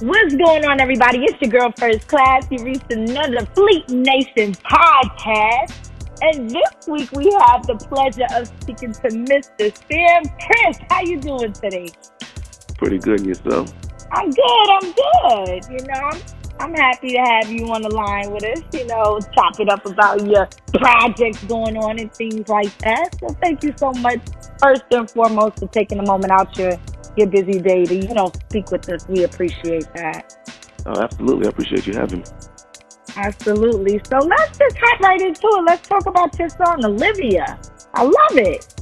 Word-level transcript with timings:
What's 0.00 0.36
going 0.36 0.64
on, 0.64 0.80
everybody? 0.80 1.24
It's 1.24 1.42
your 1.42 1.50
girl, 1.50 1.72
First 1.76 2.06
Class. 2.06 2.46
You 2.52 2.62
reached 2.62 2.92
another 2.92 3.44
Fleet 3.46 3.88
Nation 3.90 4.54
podcast. 4.54 5.90
And 6.22 6.48
this 6.48 6.86
week 6.86 7.10
we 7.10 7.24
have 7.32 7.66
the 7.66 7.74
pleasure 7.74 8.28
of 8.36 8.46
speaking 8.62 8.92
to 8.92 9.08
Mr. 9.08 9.76
Sam 9.90 10.22
Prince. 10.38 10.78
How 10.88 11.00
you 11.00 11.18
doing 11.18 11.52
today? 11.52 11.88
Pretty 12.76 12.98
good 12.98 13.26
yourself. 13.26 13.74
I'm 14.12 14.30
good. 14.30 14.68
I'm 14.70 14.92
good. 14.92 15.64
You 15.68 15.84
know, 15.88 16.00
I'm, 16.12 16.22
I'm 16.60 16.74
happy 16.74 17.14
to 17.14 17.18
have 17.18 17.50
you 17.50 17.66
on 17.66 17.82
the 17.82 17.90
line 17.90 18.30
with 18.30 18.44
us. 18.44 18.62
You 18.72 18.86
know, 18.86 19.18
chop 19.34 19.58
it 19.58 19.68
up 19.68 19.84
about 19.84 20.24
your 20.24 20.48
projects 20.74 21.42
going 21.42 21.76
on 21.76 21.98
and 21.98 22.14
things 22.14 22.48
like 22.48 22.78
that. 22.78 23.18
So 23.18 23.34
thank 23.42 23.64
you 23.64 23.74
so 23.76 23.90
much, 23.94 24.20
first 24.60 24.84
and 24.92 25.10
foremost, 25.10 25.58
for 25.58 25.66
taking 25.66 25.98
a 25.98 26.06
moment 26.06 26.30
out 26.30 26.56
your 26.56 26.78
your 27.18 27.26
busy 27.26 27.60
day 27.60 27.84
to 27.84 27.94
you 27.94 28.14
know 28.14 28.32
speak 28.48 28.70
with 28.70 28.88
us. 28.88 29.06
We 29.08 29.24
appreciate 29.24 29.92
that. 29.94 30.34
Oh, 30.86 31.00
absolutely. 31.00 31.46
I 31.46 31.50
appreciate 31.50 31.86
you 31.86 31.94
having 31.94 32.20
me. 32.20 32.24
Absolutely. 33.16 34.00
So 34.08 34.18
let's 34.18 34.58
just 34.58 34.76
hop 34.78 35.00
right 35.00 35.20
into 35.20 35.40
it. 35.42 35.64
Let's 35.66 35.88
talk 35.88 36.06
about 36.06 36.38
your 36.38 36.48
song, 36.48 36.84
Olivia. 36.84 37.58
I 37.94 38.04
love 38.04 38.38
it. 38.38 38.74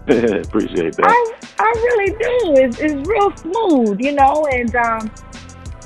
appreciate 0.46 0.96
that. 0.96 1.06
I, 1.06 1.34
I 1.58 1.70
really 1.70 2.10
do. 2.10 2.62
It's, 2.62 2.78
it's 2.80 3.08
real 3.08 3.36
smooth, 3.36 4.00
you 4.00 4.12
know, 4.12 4.46
and 4.50 4.74
um, 4.74 5.10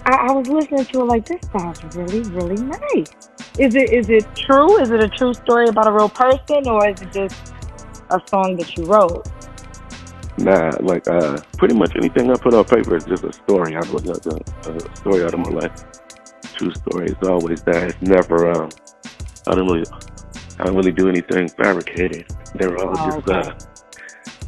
I, 0.07 0.29
I 0.29 0.33
was 0.33 0.49
listening 0.49 0.85
to 0.87 1.01
it 1.01 1.05
like, 1.05 1.27
this 1.27 1.41
sounds 1.57 1.83
really, 1.97 2.23
really 2.31 2.63
nice. 2.63 3.13
Is 3.59 3.77
it 3.77 3.93
is 3.93 4.09
it 4.09 4.27
true? 4.35 4.81
Is 4.81 4.91
it 4.91 5.01
a 5.01 5.09
true 5.09 5.33
story 5.33 5.69
about 5.69 5.87
a 5.87 5.93
real 5.93 6.09
person, 6.09 6.67
or 6.67 6.89
is 6.89 7.01
it 7.01 7.13
just 7.13 7.55
a 8.11 8.21
song 8.29 8.57
that 8.57 8.77
you 8.77 8.85
wrote? 8.85 9.29
Nah, 10.39 10.73
like 10.81 11.07
uh, 11.09 11.41
pretty 11.59 11.75
much 11.75 11.93
anything 11.97 12.31
I 12.31 12.35
put 12.35 12.55
on 12.55 12.65
paper 12.65 12.97
is 12.97 13.05
just 13.05 13.23
a 13.25 13.33
story. 13.33 13.77
I 13.77 13.81
put 13.81 14.05
like 14.05 14.27
a, 14.27 14.71
a 14.73 14.97
story 14.97 15.25
out 15.25 15.35
of 15.35 15.41
my 15.41 15.51
life. 15.51 15.85
True 16.55 16.73
story. 16.73 17.07
It's 17.07 17.29
always 17.29 17.63
that. 17.63 17.91
It's 17.91 18.03
never. 18.03 18.51
Um, 18.51 18.69
I 19.47 19.55
don't 19.55 19.67
really. 19.67 19.85
I 20.59 20.65
don't 20.65 20.77
really 20.77 20.93
do 20.93 21.09
anything 21.09 21.49
fabricated. 21.49 22.27
They're 22.55 22.77
all 22.79 22.95
Oh, 22.97 23.21
just. 23.21 23.29
okay. 23.29 23.49
Uh, 23.51 23.55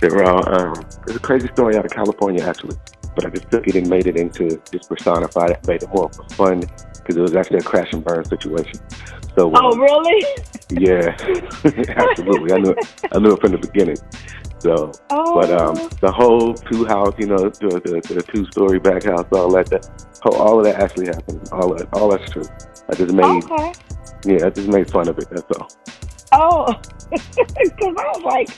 they're 0.01 0.25
all. 0.25 0.48
Um, 0.55 0.75
it's 1.07 1.17
a 1.17 1.20
crazy 1.20 1.48
story 1.48 1.77
out 1.77 1.84
of 1.84 1.91
California 1.92 2.45
actually, 2.45 2.77
but 3.14 3.25
I 3.27 3.31
just 3.31 3.51
took 3.51 3.67
it 3.67 3.77
and 3.77 3.89
made 3.89 4.07
it 4.07 4.17
into 4.17 4.61
just 4.70 4.89
personified 4.89 5.51
it, 5.51 5.67
made 5.67 5.83
it 5.83 5.89
more 5.95 6.11
fun 6.33 6.61
because 6.61 7.17
it 7.17 7.20
was 7.23 7.34
actually 7.37 7.59
a 7.59 7.62
crash 7.62 7.92
and 7.92 8.05
burn 8.05 8.25
situation. 8.25 8.81
So. 9.37 9.53
Oh, 9.55 9.73
um, 9.73 9.81
really? 9.81 10.25
Yeah, 10.70 11.17
absolutely. 11.97 12.53
I 12.53 12.59
knew 12.59 12.70
it. 12.70 12.95
I 13.12 13.19
knew 13.19 13.33
it 13.34 13.41
from 13.41 13.53
the 13.53 13.59
beginning. 13.59 13.97
So, 14.59 14.93
Oh, 15.11 15.41
but 15.41 15.51
um, 15.51 15.75
the 16.01 16.11
whole 16.11 16.55
two 16.55 16.85
house, 16.87 17.15
you 17.19 17.27
know, 17.27 17.37
the, 17.51 17.81
the, 17.85 18.15
the 18.15 18.23
two 18.23 18.47
story 18.47 18.79
back 18.79 19.05
house, 19.05 19.27
all 19.33 19.51
that, 19.53 19.67
that 19.67 19.87
whole, 20.23 20.37
all 20.37 20.59
of 20.59 20.65
that 20.65 20.77
actually 20.81 21.07
happened. 21.07 21.48
All 21.53 21.73
of, 21.75 21.89
all 21.93 22.09
that's 22.09 22.31
true. 22.31 22.45
I 22.91 22.95
just 22.95 23.13
made, 23.13 23.45
okay. 23.45 23.73
yeah, 24.25 24.47
I 24.47 24.51
just 24.51 24.69
made 24.69 24.91
fun 24.91 25.09
of 25.09 25.19
it. 25.19 25.29
That's 25.31 25.45
all. 25.59 25.69
Oh, 26.33 26.81
because 27.11 27.95
I 27.98 28.13
was 28.15 28.23
like, 28.23 28.48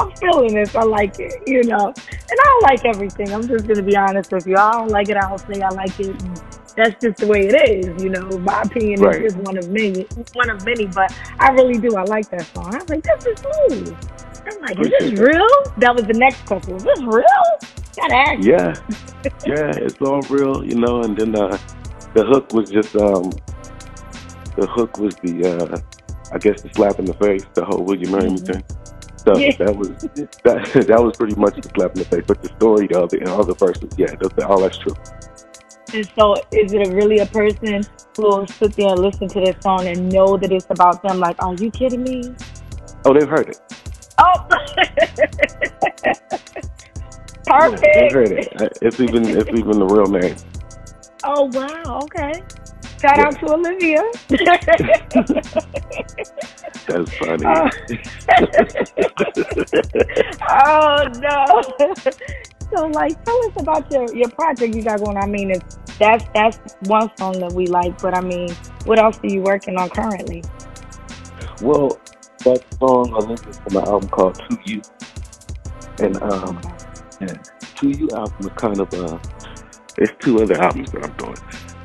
I'm 0.00 0.10
feeling 0.16 0.54
this. 0.54 0.74
I 0.74 0.82
like 0.82 1.20
it, 1.20 1.34
you 1.46 1.62
know. 1.64 1.86
And 1.88 1.96
I 2.40 2.44
don't 2.44 2.62
like 2.62 2.84
everything. 2.84 3.32
I'm 3.32 3.46
just 3.46 3.66
gonna 3.66 3.82
be 3.82 3.96
honest 3.96 4.32
with 4.32 4.46
you. 4.46 4.56
I 4.56 4.72
don't 4.72 4.88
like 4.88 5.08
it. 5.08 5.16
I 5.16 5.28
don't 5.28 5.38
say 5.38 5.60
I 5.60 5.68
like 5.68 5.98
it. 6.00 6.20
And 6.22 6.36
that's 6.76 7.00
just 7.00 7.18
the 7.18 7.26
way 7.28 7.46
it 7.46 7.54
is, 7.70 8.02
you 8.02 8.10
know. 8.10 8.26
My 8.38 8.62
opinion 8.62 9.00
Right. 9.00 9.22
is 9.24 9.34
just 9.34 9.44
one 9.44 9.56
of 9.56 9.68
many, 9.70 10.02
one 10.32 10.50
of 10.50 10.64
many. 10.64 10.86
But 10.86 11.16
I 11.38 11.50
really 11.52 11.78
do. 11.78 11.94
I 11.96 12.02
like 12.04 12.28
that 12.30 12.42
song. 12.54 12.74
I 12.74 12.78
was 12.78 12.88
like, 12.88 13.02
this 13.04 13.26
is 13.26 13.38
smooth. 13.38 13.96
I'm 14.46 14.60
like, 14.60 14.78
is 14.80 14.90
this 15.00 15.12
real? 15.18 15.46
That 15.78 15.94
was 15.94 16.04
the 16.04 16.14
next 16.14 16.44
question. 16.46 16.76
Is 16.76 16.84
this 16.84 17.00
real? 17.00 17.24
Gotta 17.96 18.14
ask. 18.14 18.42
Yeah, 18.44 18.74
yeah, 19.46 19.70
it's 19.76 19.96
all 20.00 20.20
real, 20.22 20.64
you 20.64 20.74
know. 20.76 21.02
And 21.02 21.16
then 21.16 21.34
uh, 21.36 21.56
the 22.14 22.24
hook 22.24 22.52
was 22.52 22.70
just, 22.70 22.94
um, 22.96 23.30
the 24.56 24.66
hook 24.66 24.98
was 24.98 25.14
the, 25.16 25.44
uh, 25.46 25.78
I 26.34 26.38
guess, 26.38 26.62
the 26.62 26.70
slap 26.74 26.98
in 26.98 27.04
the 27.04 27.14
face, 27.14 27.44
the 27.54 27.64
whole 27.64 27.82
"Will 27.84 27.96
you 27.96 28.10
marry 28.10 28.30
me?" 28.30 28.38
Mhm. 28.38 28.46
thing. 28.46 28.64
So 29.24 29.36
Yeah. 29.38 29.56
that 29.58 29.76
was 29.76 29.88
that. 30.44 30.86
That 30.88 31.02
was 31.02 31.16
pretty 31.16 31.34
much 31.36 31.54
the 31.56 31.70
slap 31.74 31.92
in 31.96 32.00
the 32.00 32.04
face. 32.04 32.24
But 32.26 32.42
the 32.42 32.48
story, 32.58 32.88
of 32.94 33.14
it 33.14 33.20
and 33.20 33.28
all 33.30 33.44
the 33.44 33.54
verses, 33.54 33.90
yeah, 33.96 34.14
that's, 34.20 34.44
all 34.44 34.60
that's 34.60 34.76
true. 34.78 34.94
And 35.94 36.10
so, 36.18 36.34
is 36.52 36.72
it 36.72 36.88
really 36.92 37.18
a 37.20 37.26
person 37.26 37.82
who 38.16 38.22
will 38.22 38.46
sit 38.48 38.74
there 38.74 38.88
and 38.88 38.98
listen 38.98 39.28
to 39.28 39.40
this 39.40 39.54
song 39.60 39.86
and 39.86 40.12
know 40.12 40.36
that 40.36 40.50
it's 40.50 40.66
about 40.68 41.02
them? 41.02 41.20
Like, 41.20 41.36
are 41.42 41.54
you 41.54 41.70
kidding 41.70 42.02
me? 42.02 42.34
Oh, 43.04 43.14
they've 43.14 43.28
heard 43.28 43.48
it. 43.50 43.60
Oh, 44.18 44.46
Yeah, 47.46 47.86
perfect. 47.92 48.12
heard 48.12 48.32
it. 48.32 48.48
Uh, 48.60 48.68
It's 48.82 49.00
even 49.00 49.24
it's 49.26 49.48
even 49.50 49.78
the 49.78 49.86
real 49.86 50.06
name. 50.06 50.36
Oh 51.24 51.44
wow, 51.52 52.00
okay. 52.04 52.42
Shout 53.00 53.18
out 53.18 53.38
to 53.40 53.52
Olivia. 53.52 54.02
That's 56.86 57.12
funny. 57.16 57.44
oh 60.48 61.04
no. 61.18 61.62
So 62.74 62.86
like 62.88 63.22
tell 63.24 63.44
us 63.46 63.52
about 63.56 63.90
your, 63.92 64.14
your 64.14 64.28
project 64.30 64.74
you 64.74 64.82
got 64.82 65.00
going. 65.04 65.16
I 65.16 65.26
mean 65.26 65.50
it's 65.50 65.78
that's 65.98 66.24
that's 66.34 66.58
one 66.86 67.10
song 67.18 67.38
that 67.40 67.52
we 67.52 67.66
like, 67.66 68.00
but 68.00 68.14
I 68.14 68.20
mean, 68.20 68.50
what 68.84 68.98
else 68.98 69.18
are 69.22 69.28
you 69.28 69.42
working 69.42 69.76
on 69.76 69.88
currently? 69.90 70.42
well, 71.62 71.98
that 72.44 72.64
song 72.78 73.12
I 73.14 73.18
listened 73.26 73.56
from 73.56 73.76
an 73.76 73.88
album 73.88 74.08
called 74.10 74.34
To 74.34 74.58
You, 74.64 74.82
and 76.00 76.22
um, 76.22 76.60
yeah, 77.20 77.34
To 77.76 77.88
You 77.88 78.08
album 78.14 78.36
is 78.40 78.52
kind 78.56 78.80
of 78.80 78.94
uh, 78.94 79.18
it's 79.98 80.12
two 80.18 80.42
other 80.42 80.60
albums 80.60 80.92
that 80.92 81.04
I'm 81.04 81.16
doing. 81.16 81.36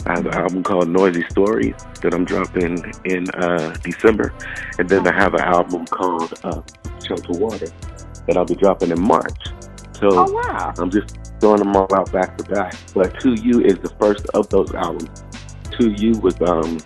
I 0.05 0.15
have 0.15 0.25
an 0.25 0.33
album 0.33 0.63
called 0.63 0.89
Noisy 0.89 1.23
Stories 1.29 1.75
that 2.01 2.13
I'm 2.13 2.25
dropping 2.25 2.77
in 3.05 3.29
uh, 3.31 3.73
December, 3.83 4.33
and 4.77 4.89
then 4.89 5.07
I 5.07 5.13
have 5.13 5.33
an 5.33 5.41
album 5.41 5.85
called 5.85 6.33
uh, 6.43 6.61
Shelter 7.05 7.39
Water 7.39 7.67
that 8.27 8.37
I'll 8.37 8.45
be 8.45 8.55
dropping 8.55 8.91
in 8.91 9.01
March. 9.01 9.47
So 9.93 10.09
Oh 10.11 10.31
wow. 10.31 10.73
I'm 10.77 10.89
just 10.89 11.17
throwing 11.39 11.59
them 11.59 11.75
all 11.75 11.93
out 11.93 12.11
back 12.11 12.37
to 12.37 12.43
back. 12.45 12.75
But 12.93 13.19
To 13.21 13.33
You 13.33 13.61
is 13.61 13.77
the 13.79 13.93
first 13.99 14.25
of 14.33 14.49
those 14.49 14.73
albums. 14.73 15.23
To 15.77 15.91
You 15.91 16.19
was 16.19 16.39
um 16.41 16.79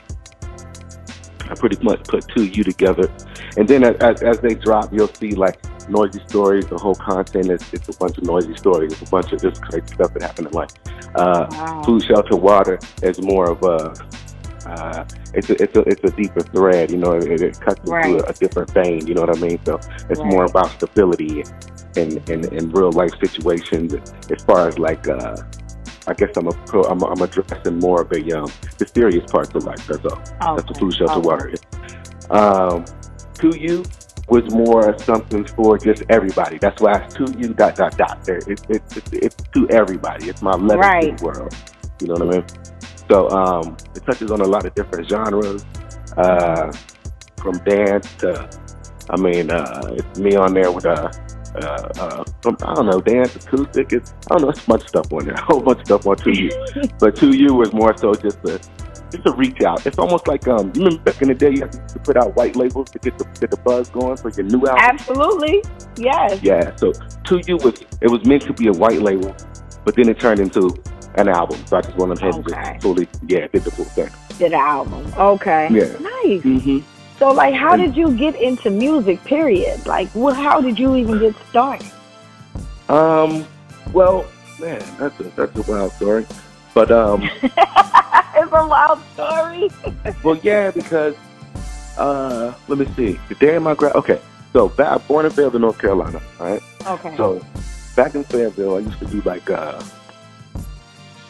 pretty 1.56 1.82
much 1.84 2.04
put 2.06 2.28
To 2.30 2.44
You 2.44 2.64
together. 2.64 3.12
And 3.58 3.68
then 3.68 3.84
as, 3.84 3.96
as, 4.02 4.24
as 4.24 4.40
they 4.40 4.56
drop, 4.56 4.92
you'll 4.94 5.08
see 5.08 5.32
like 5.32 5.60
noisy 5.90 6.22
stories. 6.28 6.66
The 6.68 6.78
whole 6.78 6.96
content 6.96 7.50
is 7.50 7.62
it's 7.74 7.90
a 7.90 7.98
bunch 7.98 8.18
of 8.18 8.24
noisy 8.24 8.56
stories. 8.56 8.94
It's 8.94 9.02
a 9.02 9.12
bunch 9.12 9.32
of 9.34 9.42
just 9.42 9.62
crazy 9.62 9.88
stuff 9.88 10.14
that 10.14 10.22
happened 10.22 10.48
in 10.48 10.54
life. 10.54 10.72
Uh, 11.16 11.48
Wow. 11.52 11.84
Food, 11.84 12.04
shelter, 12.04 12.36
water 12.36 12.80
is 13.02 13.22
more 13.22 13.52
of 13.52 13.62
a 13.64 13.94
uh, 14.66 15.06
it's 15.34 15.50
a 15.50 15.62
it's 15.62 15.76
a 15.76 15.82
it's 15.82 16.04
a 16.04 16.16
deeper 16.16 16.42
thread. 16.42 16.92
You 16.92 16.98
know, 16.98 17.14
it, 17.14 17.42
it 17.42 17.60
cuts 17.60 17.80
into 17.82 18.26
a, 18.26 18.30
a 18.30 18.34
different 18.34 18.72
vein. 18.72 19.06
You 19.06 19.14
know 19.14 19.22
what 19.22 19.36
I 19.36 19.40
mean? 19.40 19.60
So 19.66 19.80
it's 20.10 20.22
more 20.22 20.46
about 20.46 20.72
stability 20.72 21.44
in, 21.96 22.18
in 22.30 22.54
in 22.54 22.72
real 22.72 22.92
life 22.92 23.12
situations. 23.22 23.94
As 24.32 24.44
far 24.44 24.68
as 24.68 24.80
like, 24.80 25.08
uh, 25.08 25.36
I 26.08 26.14
guess 26.14 26.30
I'm 26.36 26.48
a 26.48 26.52
pro, 26.66 26.82
I'm, 26.84 27.02
I'm 27.04 27.22
addressing 27.22 27.80
more 27.80 28.02
of 28.02 28.12
a 28.12 28.20
um, 28.38 28.52
the 28.78 28.86
serious 28.94 29.26
parts 29.32 29.54
of 29.56 29.64
life. 29.64 29.86
That's 29.88 30.06
all. 30.06 30.56
That's 30.56 30.68
the 30.68 30.76
food, 30.80 30.94
shelter, 30.96 31.14
Okay. 31.20 31.28
water. 31.28 31.54
Um, 32.30 32.86
to 33.36 33.58
you 33.58 33.84
was 34.30 34.44
more 34.54 34.98
something 35.00 35.46
for 35.46 35.78
just 35.78 36.04
everybody. 36.10 36.58
That's 36.58 36.82
why 36.82 36.94
it's 37.00 37.14
to 37.16 37.26
you 37.38 37.54
dot 37.54 37.76
dot 37.76 37.98
dot. 37.98 38.24
There, 38.26 38.38
it, 38.38 38.62
it, 38.70 38.82
it, 38.98 39.04
it's 39.14 39.36
to 39.54 39.68
everybody. 39.70 40.30
It's 40.30 40.42
my 40.42 40.54
letter 40.56 40.80
Right. 40.80 41.18
to 41.18 41.24
the 41.24 41.24
world. 41.24 41.56
You 42.02 42.08
know 42.08 42.14
what 42.26 42.36
I 42.36 42.38
mean? 42.40 42.46
So 43.10 43.30
um, 43.30 43.78
it 43.96 44.04
touches 44.06 44.32
on 44.32 44.42
a 44.42 44.46
lot 44.46 44.66
of 44.66 44.74
different 44.76 45.10
genres, 45.10 45.66
uh, 46.18 46.72
from 47.38 47.58
dance 47.66 48.08
to, 48.20 48.50
I 49.10 49.18
mean, 49.18 49.52
uh, 49.52 49.82
it's 49.98 50.20
me 50.20 50.36
on 50.36 50.54
there 50.54 50.72
with 50.72 50.86
a. 50.86 51.12
Uh, 51.56 51.88
uh, 52.00 52.24
from, 52.42 52.58
I 52.64 52.74
don't 52.74 52.88
know, 52.88 53.00
dance, 53.00 53.36
acoustic. 53.36 53.94
It's 53.94 54.14
I 54.32 54.36
don't 54.36 54.42
know, 54.44 54.50
it's 54.50 54.64
a 54.64 54.68
bunch 54.68 54.82
of 54.84 54.88
stuff 54.90 55.14
on 55.14 55.26
there. 55.26 55.34
A 55.38 55.42
whole 55.42 55.62
bunch 55.62 55.80
of 55.82 55.86
stuff 55.86 56.08
on 56.08 56.16
to 56.18 56.32
you, 56.32 56.50
but 57.00 57.16
to 57.18 57.36
you 57.36 57.54
was 57.54 57.74
more 57.74 57.96
so 57.98 58.14
just 58.16 58.40
a 58.46 58.60
just 59.12 59.28
a 59.28 59.32
reach 59.34 59.62
out. 59.62 59.86
It's 59.86 60.00
almost 60.00 60.28
like 60.28 60.48
um, 60.48 60.72
you 60.76 60.84
remember 60.84 61.04
back 61.04 61.22
in 61.22 61.28
the 61.28 61.36
day, 61.36 61.52
you 61.52 61.62
had 61.62 61.72
to 61.90 62.00
put 62.00 62.18
out 62.18 62.36
white 62.36 62.56
labels 62.56 62.90
to 62.92 63.00
get 63.00 63.18
the 63.20 63.26
get 63.40 63.52
the 63.52 63.58
buzz 63.58 63.90
going 63.90 64.18
for 64.18 64.30
your 64.32 64.46
new 64.46 64.66
album. 64.66 64.80
Absolutely. 64.80 65.64
Yes. 65.98 66.42
Yeah, 66.42 66.76
so 66.76 66.92
to 66.92 67.42
you 67.46 67.58
was 67.58 67.82
it 68.02 68.10
was 68.10 68.26
meant 68.26 68.42
to 68.44 68.54
be 68.54 68.68
a 68.68 68.74
white 68.74 69.02
label, 69.02 69.36
but 69.86 69.96
then 69.96 70.10
it 70.10 70.20
turned 70.20 70.40
into 70.40 70.74
an 71.16 71.28
album. 71.30 71.64
So 71.68 71.78
I 71.78 71.82
just 71.82 71.96
wanted 71.98 72.18
to 72.18 72.26
Okay. 72.28 72.72
just 72.72 72.82
fully, 72.82 73.08
yeah, 73.28 73.46
did 73.48 73.64
the 73.64 73.70
full 73.72 73.86
thing. 73.86 74.10
Did 74.40 74.54
an 74.54 74.60
album. 74.60 75.14
Okay. 75.16 75.68
Yeah. 75.72 75.84
Nice. 76.00 76.42
Mm-hmm. 76.42 76.80
So, 77.20 77.32
like, 77.32 77.54
how 77.54 77.76
did 77.76 77.96
you 77.96 78.16
get 78.18 78.36
into 78.42 78.70
music? 78.70 79.24
Period. 79.24 79.86
Like, 79.86 80.10
what? 80.10 80.36
How 80.36 80.62
did 80.62 80.80
you 80.80 80.96
even 80.96 81.20
get 81.20 81.36
started? 81.50 81.92
Um, 82.90 83.46
well, 83.94 84.26
man, 84.60 84.84
that's 85.00 85.20
a 85.20 85.24
that's 85.36 85.56
a 85.58 85.72
wild 85.72 85.94
story, 85.94 86.26
but 86.74 86.92
um, 86.92 87.24
it's 87.44 87.54
a 88.52 88.68
wild 88.68 89.00
story. 89.14 89.70
well, 90.24 90.38
yeah, 90.44 90.72
because 90.72 91.16
uh, 91.98 92.54
let 92.68 92.80
me 92.80 92.86
see, 92.96 93.20
the 93.30 93.36
day 93.36 93.56
of 93.56 93.64
my 93.64 93.76
grad. 93.76 93.96
Okay, 93.96 94.20
so 94.52 94.70
back, 94.70 95.08
born 95.08 95.26
in 95.26 95.32
Fayetteville, 95.32 95.60
North 95.60 95.80
Carolina. 95.80 96.22
All 96.40 96.48
right. 96.48 96.62
Okay. 96.86 97.16
So 97.18 97.42
back 97.96 98.16
in 98.16 98.24
Fayetteville, 98.24 98.78
I 98.78 98.80
used 98.80 99.00
to 99.00 99.06
do 99.06 99.22
like 99.22 99.50
uh, 99.50 99.82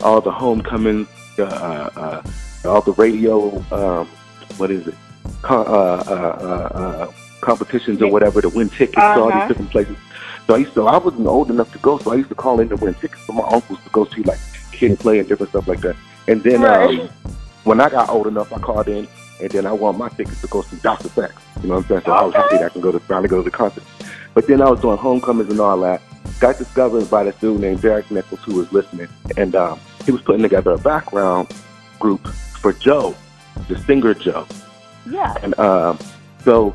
all 0.01 0.21
the 0.21 0.31
homecomings, 0.31 1.07
uh, 1.37 1.43
uh, 1.43 2.23
all 2.65 2.81
the 2.81 2.93
radio, 2.93 3.63
um, 3.71 4.07
what 4.57 4.71
is 4.71 4.87
it, 4.87 4.95
Con- 5.43 5.67
uh, 5.67 5.71
uh, 5.71 6.37
uh, 6.41 6.79
uh, 6.79 7.11
competitions 7.41 8.01
or 8.01 8.09
whatever 8.11 8.41
to 8.41 8.49
win 8.49 8.69
tickets 8.69 8.95
to 8.95 9.01
all 9.01 9.27
Uh-huh. 9.29 9.39
these 9.39 9.47
different 9.49 9.71
places. 9.71 9.97
So 10.47 10.55
I 10.55 10.57
used 10.57 10.73
to, 10.73 10.87
I 10.87 10.97
wasn't 10.97 11.27
old 11.27 11.49
enough 11.51 11.71
to 11.73 11.79
go, 11.79 11.97
so 11.99 12.11
I 12.11 12.15
used 12.15 12.29
to 12.29 12.35
call 12.35 12.59
in 12.61 12.69
to 12.69 12.75
win 12.77 12.93
tickets 12.95 13.21
for 13.25 13.33
my 13.33 13.43
uncles 13.55 13.79
to 13.83 13.89
go 13.91 14.05
see 14.05 14.23
like 14.23 14.39
kid 14.71 14.99
play 14.99 15.19
and 15.19 15.27
different 15.27 15.51
stuff 15.51 15.67
like 15.67 15.81
that. 15.81 15.95
And 16.27 16.41
then 16.43 16.61
Right. 16.61 16.99
um, 16.99 17.09
when 17.65 17.79
I 17.79 17.89
got 17.89 18.09
old 18.09 18.27
enough, 18.27 18.51
I 18.51 18.59
called 18.59 18.87
in, 18.87 19.07
and 19.41 19.49
then 19.51 19.65
I 19.65 19.73
won 19.73 19.97
my 19.97 20.09
tickets 20.09 20.41
to 20.41 20.47
go 20.47 20.61
see 20.63 20.77
Dr. 20.77 21.09
Sex. 21.09 21.33
You 21.61 21.69
know 21.69 21.75
what 21.75 21.83
I'm 21.83 21.87
saying? 21.89 22.01
So 22.05 22.11
I 22.13 22.23
was 22.23 22.35
happy 22.35 22.57
that 22.57 22.65
I 22.65 22.69
can 22.69 22.81
go 22.81 22.91
to 22.91 22.99
finally 23.01 23.27
go 23.29 23.37
to 23.37 23.43
the 23.43 23.51
concert. 23.51 23.83
But 24.33 24.47
then 24.47 24.61
I 24.61 24.69
was 24.69 24.79
doing 24.81 24.97
homecomings 24.97 25.49
and 25.51 25.59
all 25.59 25.79
that. 25.81 26.01
Got 26.39 26.57
discovered 26.57 27.09
by 27.09 27.23
this 27.25 27.35
dude 27.35 27.59
named 27.61 27.81
Derek 27.81 28.09
Nichols 28.11 28.41
who 28.45 28.55
was 28.55 28.71
listening, 28.71 29.07
and 29.37 29.55
um, 29.55 29.79
he 30.05 30.11
was 30.11 30.21
putting 30.21 30.41
together 30.41 30.71
a 30.71 30.77
background 30.77 31.53
group 31.99 32.25
for 32.61 32.73
Joe, 32.73 33.15
the 33.67 33.77
singer 33.79 34.13
Joe. 34.13 34.45
Yeah. 35.09 35.35
And 35.41 35.57
um, 35.59 35.99
so 36.43 36.73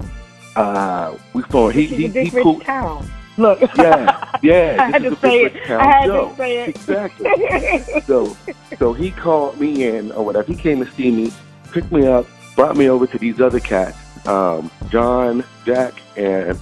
uh, 0.56 1.16
we 1.32 1.42
formed. 1.44 1.74
He 1.74 1.86
he 1.86 2.08
he 2.08 2.30
rich 2.30 2.42
pulled. 2.42 2.62
town. 2.62 3.08
Look. 3.36 3.60
Yeah, 3.76 4.38
yeah. 4.42 4.76
I 4.80 4.90
had 4.90 5.02
to 5.04 5.16
say 5.16 5.44
it. 5.44 5.70
I 5.70 5.84
had 5.84 6.06
Joe. 6.06 6.30
to 6.30 6.36
say 6.36 6.58
it. 6.64 6.68
Exactly. 6.70 8.00
so 8.02 8.36
so 8.78 8.92
he 8.92 9.10
called 9.12 9.60
me 9.60 9.86
in 9.86 10.10
or 10.12 10.24
whatever. 10.24 10.46
He 10.52 10.56
came 10.58 10.84
to 10.84 10.90
see 10.92 11.10
me, 11.10 11.32
picked 11.72 11.92
me 11.92 12.06
up, 12.06 12.26
brought 12.56 12.76
me 12.76 12.88
over 12.88 13.06
to 13.06 13.18
these 13.18 13.40
other 13.40 13.60
cats, 13.60 13.96
um, 14.26 14.70
John, 14.90 15.44
Jack, 15.64 15.94
and 16.16 16.58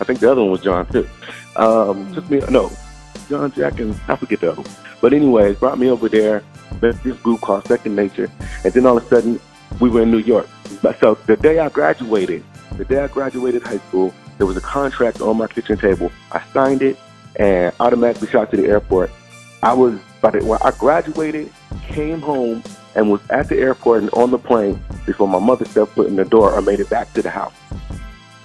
I 0.00 0.04
think 0.04 0.20
the 0.20 0.30
other 0.30 0.42
one 0.42 0.50
was 0.50 0.60
John 0.60 0.86
too. 0.86 1.08
Um, 1.56 2.12
took 2.14 2.28
me 2.28 2.40
no, 2.50 2.70
John, 3.30 3.50
Jack, 3.52 3.80
and 3.80 3.98
I 4.06 4.16
forget 4.16 4.40
the 4.40 4.52
other 4.52 4.62
one. 4.62 4.70
But 5.00 5.14
anyways, 5.14 5.56
brought 5.58 5.78
me 5.78 5.88
over 5.88 6.08
there. 6.08 6.42
Met 6.82 7.02
this 7.02 7.16
group 7.20 7.40
called 7.40 7.66
Second 7.66 7.96
Nature, 7.96 8.30
and 8.64 8.72
then 8.74 8.84
all 8.84 8.98
of 8.98 9.04
a 9.04 9.08
sudden 9.08 9.40
we 9.80 9.88
were 9.88 10.02
in 10.02 10.10
New 10.10 10.18
York. 10.18 10.46
But 10.82 10.98
So 11.00 11.18
the 11.26 11.36
day 11.36 11.58
I 11.58 11.68
graduated, 11.68 12.44
the 12.76 12.84
day 12.84 13.02
I 13.02 13.08
graduated 13.08 13.62
high 13.62 13.78
school, 13.78 14.14
there 14.38 14.46
was 14.46 14.56
a 14.56 14.60
contract 14.60 15.20
on 15.20 15.36
my 15.36 15.46
kitchen 15.46 15.78
table. 15.78 16.12
I 16.32 16.42
signed 16.52 16.82
it 16.82 16.98
and 17.36 17.72
automatically 17.80 18.28
shot 18.28 18.50
to 18.50 18.56
the 18.56 18.66
airport. 18.66 19.10
I 19.62 19.72
was 19.72 19.98
by 20.20 20.30
the 20.30 20.44
when 20.44 20.58
I 20.62 20.70
graduated, 20.72 21.52
came 21.82 22.20
home, 22.20 22.62
and 22.94 23.10
was 23.10 23.20
at 23.30 23.48
the 23.48 23.56
airport 23.58 24.02
and 24.02 24.10
on 24.12 24.30
the 24.30 24.38
plane 24.38 24.82
before 25.06 25.28
my 25.28 25.38
mother 25.38 25.64
stepped 25.64 25.92
foot 25.92 26.08
in 26.08 26.16
the 26.16 26.24
door 26.24 26.52
or 26.52 26.60
made 26.62 26.80
it 26.80 26.90
back 26.90 27.12
to 27.14 27.22
the 27.22 27.30
house 27.30 27.54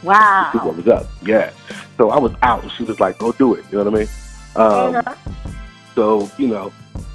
to 0.04 0.10
see 0.10 0.10
wow. 0.10 0.52
what 0.64 0.76
was 0.76 0.88
up. 0.88 1.08
Yeah. 1.24 1.52
So 1.98 2.10
I 2.10 2.20
was 2.20 2.34
out 2.42 2.64
and 2.64 2.72
she 2.74 2.84
was 2.84 3.00
like, 3.00 3.18
Go 3.18 3.32
do 3.32 3.54
it. 3.56 3.66
You 3.72 3.78
know 3.78 3.90
what 3.90 3.94
I 3.94 3.98
mean? 3.98 4.08
Um, 4.56 4.96
Uh-huh. 4.96 5.16
so, 5.96 6.30
you 6.38 6.48
know, 6.48 6.72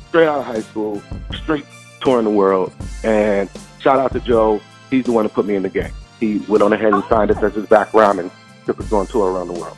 straight 0.08 0.26
out 0.26 0.40
of 0.40 0.46
high 0.46 0.60
school, 0.60 1.02
straight 1.34 1.66
touring 2.00 2.24
the 2.24 2.30
world. 2.30 2.72
And 3.04 3.48
shout 3.80 3.98
out 3.98 4.12
to 4.12 4.20
Joe. 4.20 4.60
He's 4.90 5.04
the 5.04 5.12
one 5.12 5.24
who 5.24 5.28
put 5.28 5.46
me 5.46 5.54
in 5.54 5.62
the 5.62 5.68
game. 5.68 5.92
He 6.20 6.38
went 6.48 6.62
on 6.62 6.72
ahead 6.72 6.92
and 6.94 7.04
signed 7.04 7.30
us 7.30 7.42
as 7.42 7.54
his 7.54 7.66
background 7.66 8.20
and 8.20 8.30
took 8.66 8.80
us 8.80 8.92
on 8.92 9.06
tour 9.06 9.30
around 9.32 9.48
the 9.48 9.52
world. 9.54 9.76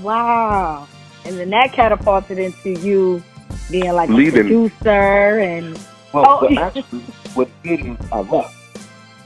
Wow. 0.00 0.86
And 1.24 1.38
then 1.38 1.50
that 1.50 1.72
catapulted 1.72 2.38
into 2.38 2.70
you 2.80 3.22
being 3.70 3.92
like 3.92 4.08
a 4.08 4.12
Leading. 4.12 4.42
producer 4.42 5.38
and 5.40 5.78
Well, 6.12 6.24
Oh. 6.26 6.48
but 6.48 6.58
actually, 6.58 7.00
what 7.34 7.48
did 7.62 7.80
is 7.84 7.96
I 8.10 8.20
left. 8.20 8.54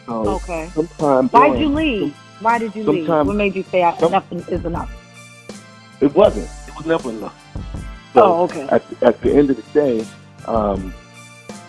So 0.06 0.29
okay. 0.31 0.69
sometime 0.75 1.29
Why'd 1.29 1.61
you 1.61 1.69
leave? 1.69 2.14
Why 2.40 2.58
did 2.58 2.75
you 2.75 2.82
leave? 2.82 3.08
What 3.08 3.37
made 3.37 3.55
you 3.55 3.62
say 3.62 3.81
enough 3.82 4.25
is 4.49 4.64
enough? 4.64 4.90
It 6.00 6.12
wasn't. 6.14 6.49
It 6.67 6.76
was 6.76 6.87
never 6.87 7.11
enough. 7.11 7.38
So 8.14 8.23
Oh, 8.25 8.43
okay. 8.44 8.62
at, 8.70 8.82
at 9.02 9.20
the 9.20 9.32
end 9.32 9.50
of 9.50 9.56
the 9.56 9.81
day, 9.81 10.05
um, 10.46 10.93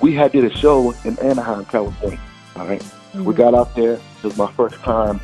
we 0.02 0.16
had 0.16 0.32
did 0.32 0.46
a 0.46 0.58
show 0.58 0.96
in 1.06 1.18
Anaheim, 1.20 1.66
California. 1.66 2.20
All 2.56 2.66
right? 2.68 2.84
We 3.14 3.22
Mhm. 3.34 3.36
got 3.36 3.54
out 3.56 3.76
there. 3.76 3.94
It 3.94 4.24
was 4.24 4.38
my 4.38 4.52
first 4.54 4.76
time 4.84 5.20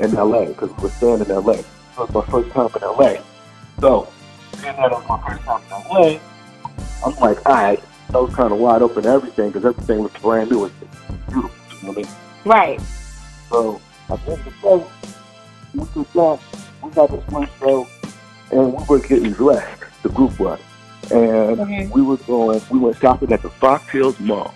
in 0.00 0.14
LA 0.14 0.46
because 0.46 0.70
we 0.76 0.82
were 0.84 0.90
staying 0.90 1.20
in 1.20 1.30
LA. 1.30 1.54
It 1.54 1.64
was 1.98 2.10
my 2.12 2.22
first 2.22 2.50
time 2.52 2.68
in 2.76 2.82
LA. 2.82 3.16
So, 3.80 4.08
being 4.62 4.76
that 4.76 4.86
it 4.86 4.92
was 4.92 5.04
my 5.08 5.18
first 5.28 5.42
time 5.44 5.60
in 5.62 5.72
LA, 5.90 6.20
I'm 7.04 7.14
like, 7.16 7.44
all 7.46 7.54
right, 7.54 7.82
I 8.14 8.18
was 8.18 8.34
kind 8.34 8.52
of 8.52 8.58
wide 8.58 8.82
open 8.82 9.02
to 9.04 9.08
everything 9.08 9.50
because 9.50 9.64
everything 9.64 10.02
was 10.02 10.12
brand 10.22 10.50
new. 10.50 10.64
It 10.64 10.72
was 10.80 10.88
beautiful. 11.28 11.50
You 11.70 11.88
know 11.88 11.88
what 11.88 11.98
I 11.98 12.02
mean? 12.02 12.10
Right. 12.44 12.80
So, 13.50 13.80
at 14.10 14.24
the 14.24 14.32
end 14.32 14.40
of 14.40 14.44
the 14.62 14.78
day, 14.78 14.84
we 15.74 15.80
did 15.94 16.12
that. 16.14 16.38
We 16.82 16.90
had 16.92 17.10
this 17.10 17.26
one 17.28 17.48
show, 17.60 17.86
and 18.52 18.72
we 18.74 18.84
were 18.88 18.98
getting 19.00 19.32
dressed. 19.32 19.82
The 20.02 20.08
group 20.10 20.38
was, 20.38 20.60
and 21.10 21.58
Mhm. 21.58 21.90
we 21.90 22.02
were 22.02 22.16
going. 22.18 22.60
We 22.70 22.78
went 22.78 22.96
shopping 22.98 23.32
at 23.32 23.42
the 23.42 23.50
Fox 23.50 23.88
Hills 23.90 24.18
Mall. 24.20 24.54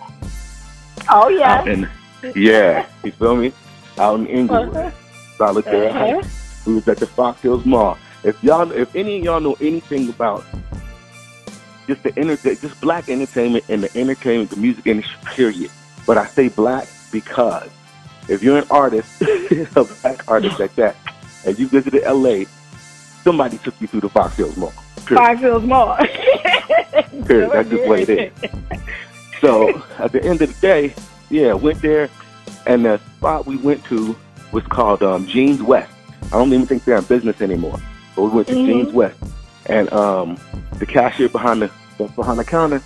Oh 1.10 1.28
yeah. 1.28 1.58
Out 1.58 1.68
in, 1.68 1.88
yeah, 2.34 2.86
you 3.04 3.12
feel 3.12 3.36
me? 3.36 3.52
Out 3.98 4.20
in 4.20 4.26
Inglewood, 4.26 4.76
Uh-huh. 4.76 4.90
Solitaire 5.36 5.92
Heights. 5.92 6.62
We 6.66 6.74
was 6.74 6.86
at 6.88 6.98
the 6.98 7.06
Fox 7.06 7.40
Hills 7.40 7.64
Mall. 7.64 7.96
If 8.22 8.42
y'all, 8.44 8.70
if 8.72 8.94
any 8.94 9.18
of 9.18 9.24
y'all 9.24 9.40
know 9.40 9.56
anything 9.60 10.08
about 10.10 10.44
just 11.86 12.02
the 12.02 12.16
enter, 12.18 12.36
just 12.36 12.80
black 12.80 13.08
entertainment 13.08 13.64
and 13.68 13.82
the 13.82 13.98
entertainment, 13.98 14.50
the 14.50 14.56
music 14.56 14.86
industry, 14.86 15.18
period. 15.34 15.70
But 16.06 16.18
I 16.18 16.26
say 16.26 16.48
black 16.48 16.86
because 17.10 17.68
if 18.28 18.42
you're 18.42 18.58
an 18.58 18.66
artist, 18.70 19.20
a 19.22 19.84
black 20.02 20.28
artist 20.28 20.60
like 20.60 20.74
that, 20.76 20.96
and 21.46 21.58
you 21.58 21.66
visited 21.68 22.02
LA, 22.04 22.44
somebody 23.24 23.56
took 23.58 23.74
you 23.80 23.86
through 23.86 24.00
the 24.02 24.08
Fox 24.10 24.36
Hills 24.36 24.56
Mall. 24.56 24.72
Period. 25.06 25.24
Five 25.24 25.40
feels 25.40 25.64
more. 25.64 25.96
Period. 27.26 27.50
That's 27.52 27.68
just 27.70 27.88
what 27.88 28.00
it 28.00 28.10
is. 28.10 28.32
So 29.40 29.82
at 29.98 30.12
the 30.12 30.22
end 30.22 30.42
of 30.42 30.54
the 30.54 30.60
day, 30.60 30.94
yeah, 31.30 31.52
went 31.54 31.80
there, 31.80 32.08
and 32.66 32.84
the 32.84 33.00
spot 33.16 33.46
we 33.46 33.56
went 33.56 33.84
to 33.86 34.16
was 34.52 34.64
called 34.64 35.02
um, 35.02 35.26
Jeans 35.26 35.62
West. 35.62 35.92
I 36.24 36.30
don't 36.30 36.52
even 36.52 36.66
think 36.66 36.84
they're 36.84 36.96
in 36.98 37.04
business 37.04 37.40
anymore, 37.40 37.78
but 38.14 38.22
we 38.24 38.28
went 38.30 38.48
to 38.48 38.54
Mhm. 38.54 38.66
Jeans 38.66 38.92
West, 38.92 39.16
and 39.66 39.92
um, 39.92 40.36
the 40.78 40.86
cashier 40.86 41.28
behind 41.28 41.62
the 41.62 41.70
behind 42.16 42.38
the 42.38 42.44
counter, 42.44 42.82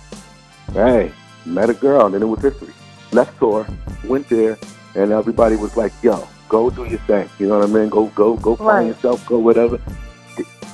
hey, 0.73 1.11
met 1.45 1.69
a 1.69 1.73
girl, 1.73 2.05
and 2.05 2.13
then 2.15 2.21
it 2.21 2.25
was 2.27 2.41
history. 2.41 2.73
Left 3.11 3.37
tour, 3.39 3.65
went 4.05 4.27
there, 4.29 4.57
and 4.95 5.11
everybody 5.11 5.55
was 5.55 5.75
like, 5.77 5.93
"Yo, 6.03 6.27
go 6.49 6.69
do 6.69 6.85
your 6.85 6.99
thing." 6.99 7.29
You 7.39 7.47
know 7.47 7.59
what 7.59 7.69
I 7.69 7.71
mean? 7.71 7.89
Go, 7.89 8.07
go, 8.07 8.35
go 8.37 8.55
find 8.55 8.67
Right. 8.69 8.87
yourself, 8.87 9.25
go 9.25 9.37
whatever. 9.39 9.79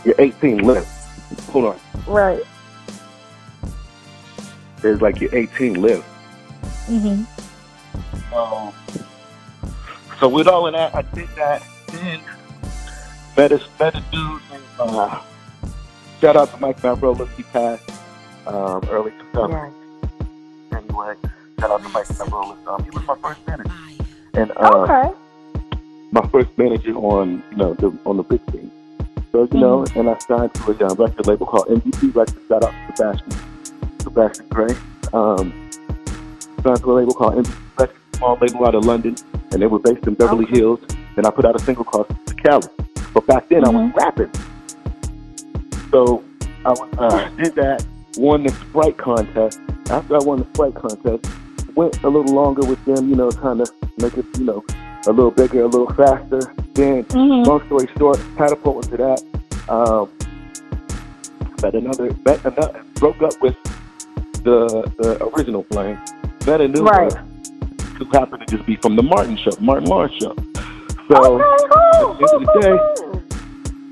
You're 0.03 0.15
18, 0.17 0.59
live. 0.65 0.87
Hold 1.51 1.65
on. 1.65 1.79
Right. 2.07 2.41
It's 4.83 5.01
like 5.01 5.21
you're 5.21 5.33
18, 5.35 5.79
live. 5.81 6.03
Mm-hmm. 6.89 7.23
Um, 8.35 8.73
so 10.19 10.29
with 10.29 10.47
all 10.47 10.67
of 10.67 10.73
that, 10.73 10.93
I 10.95 11.01
did 11.01 11.27
that. 11.35 11.63
Then 11.87 12.21
met 13.37 13.51
a, 13.51 13.61
met 13.79 13.95
a 13.95 14.03
dude 14.11 14.41
named, 14.51 14.63
uh, 14.79 15.21
shout 16.19 16.35
out 16.35 16.51
to 16.51 16.57
Mike 16.59 16.79
Navrola, 16.81 17.27
he 17.35 17.43
passed 17.43 17.89
um, 18.47 18.81
early 18.89 19.11
2000. 19.33 19.55
Right. 19.55 19.71
Anyway, 20.73 21.15
shout 21.59 21.71
out 21.71 21.81
to 21.81 21.89
Mike 21.89 22.07
Navrola. 22.07 22.67
Um, 22.67 22.83
he 22.83 22.89
was 22.91 23.05
my 23.05 23.15
first 23.17 23.45
manager. 23.47 23.71
And 24.33 24.51
uh, 24.51 24.85
Okay. 24.89 25.13
my 26.11 26.25
first 26.29 26.57
manager 26.57 26.93
on, 26.95 27.43
you 27.51 27.57
know, 27.57 27.73
the, 27.75 27.97
on 28.05 28.17
the 28.17 28.23
big 28.23 28.39
scene. 28.51 28.71
So, 29.31 29.47
you 29.51 29.59
know, 29.59 29.85
and 29.95 30.09
I 30.09 30.17
signed 30.19 30.53
to 30.55 30.71
a 30.71 30.87
um, 30.89 30.95
record 30.97 31.25
label 31.27 31.45
called 31.45 31.67
MVP 31.67 32.13
Records. 32.15 32.37
Shout 32.47 32.63
out 32.63 32.71
to 32.71 32.95
Sebastian, 32.95 33.31
Sebastian 34.01 34.47
Gray. 34.49 34.75
Um, 35.13 35.69
signed 36.63 36.79
to 36.79 36.91
a 36.91 36.93
label 36.93 37.13
called 37.13 37.35
MVP 37.35 37.70
small 38.21 38.37
label 38.39 38.65
out 38.67 38.75
of 38.75 38.85
London, 38.85 39.15
and 39.51 39.59
they 39.61 39.65
were 39.65 39.79
based 39.79 40.05
in 40.05 40.13
Beverly 40.13 40.45
Okay. 40.45 40.59
Hills. 40.59 40.79
And 41.17 41.25
I 41.25 41.31
put 41.31 41.43
out 41.43 41.55
a 41.55 41.59
single 41.59 41.83
called 41.83 42.07
Cali. 42.37 42.67
But 43.13 43.25
back 43.25 43.49
then 43.49 43.65
I 43.65 43.69
was 43.69 43.81
Mhm. 43.91 43.95
rapping. 43.95 44.31
So 45.91 46.23
I 46.65 46.71
uh, 46.99 47.29
did 47.37 47.55
that, 47.55 47.83
won 48.17 48.43
the 48.43 48.51
Sprite 48.51 48.97
contest. 48.97 49.59
After 49.89 50.15
I 50.15 50.19
won 50.19 50.39
the 50.39 50.45
Sprite 50.53 50.75
contest, 50.75 51.25
went 51.75 52.01
a 52.03 52.09
little 52.09 52.33
longer 52.33 52.63
with 52.65 52.83
them, 52.85 53.09
you 53.09 53.15
know, 53.15 53.29
kind 53.31 53.59
of 53.59 53.69
make 53.97 54.15
it, 54.17 54.25
you 54.37 54.45
know, 54.45 54.63
a 55.07 55.11
little 55.11 55.31
bigger, 55.31 55.63
a 55.63 55.67
little 55.67 55.91
faster. 55.93 56.41
Then 56.75 57.03
Mm-hmm. 57.05 57.49
long 57.49 57.65
story 57.65 57.87
short, 57.97 58.19
catapult 58.37 58.85
into 58.85 58.97
that. 58.97 59.21
Um, 59.67 60.09
met 61.61 61.73
another, 61.75 62.15
met 62.25 62.39
another, 62.45 62.81
broke 62.95 63.21
up 63.21 63.33
with 63.41 63.55
the, 64.43 64.89
the 64.99 65.23
original 65.35 65.63
flame. 65.71 65.97
Met 66.45 66.61
a 66.61 66.67
new 66.67 66.83
Right. 66.83 67.11
one 67.13 67.30
who 68.01 68.17
happened 68.17 68.47
to 68.47 68.55
just 68.57 68.65
be 68.67 68.75
from 68.75 68.95
the 68.95 69.03
Martin 69.03 69.37
show, 69.37 69.51
Martin 69.59 69.87
Lawrence 69.89 70.13
show. 70.15 70.35
So, 71.07 71.41
okay, 71.41 71.67
cool, 71.71 72.11
at 72.11 72.19
the 72.19 72.27
end 72.33 72.47
of 72.47 72.47
the 72.53 72.93
cool. 72.97 73.23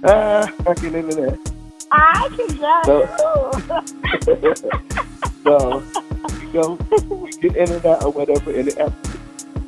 ah, 0.05 0.47
in 0.83 0.91
the 0.93 0.99
internet. 0.99 1.37
I 1.91 2.29
can 2.35 2.49
just. 2.57 2.85
So- 2.85 3.09
so, 5.43 5.83
you 6.53 6.77
we 7.15 7.31
get 7.33 7.55
into 7.55 7.79
that 7.79 8.03
or 8.03 8.11
whatever, 8.11 8.51
and 8.51 8.69
at, 8.69 8.93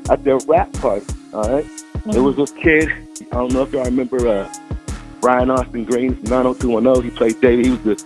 at 0.10 0.24
their 0.24 0.38
rap 0.48 0.72
party, 0.74 1.06
all 1.34 1.44
right? 1.50 1.66
There 2.06 2.24
was 2.24 2.36
this 2.36 2.52
kid, 2.52 2.90
I 3.32 3.36
don't 3.36 3.54
know 3.54 3.62
if 3.64 3.72
y'all 3.74 3.86
remember 3.86 4.28
uh, 4.28 4.52
Brian 5.22 5.52
Austin 5.52 5.86
Green 5.86 6.16
from 6.16 6.30
90210. 6.30 7.04
He 7.04 7.16
played 7.16 7.40
David. 7.42 7.66
He 7.66 7.72
was 7.72 7.82
the 7.82 8.06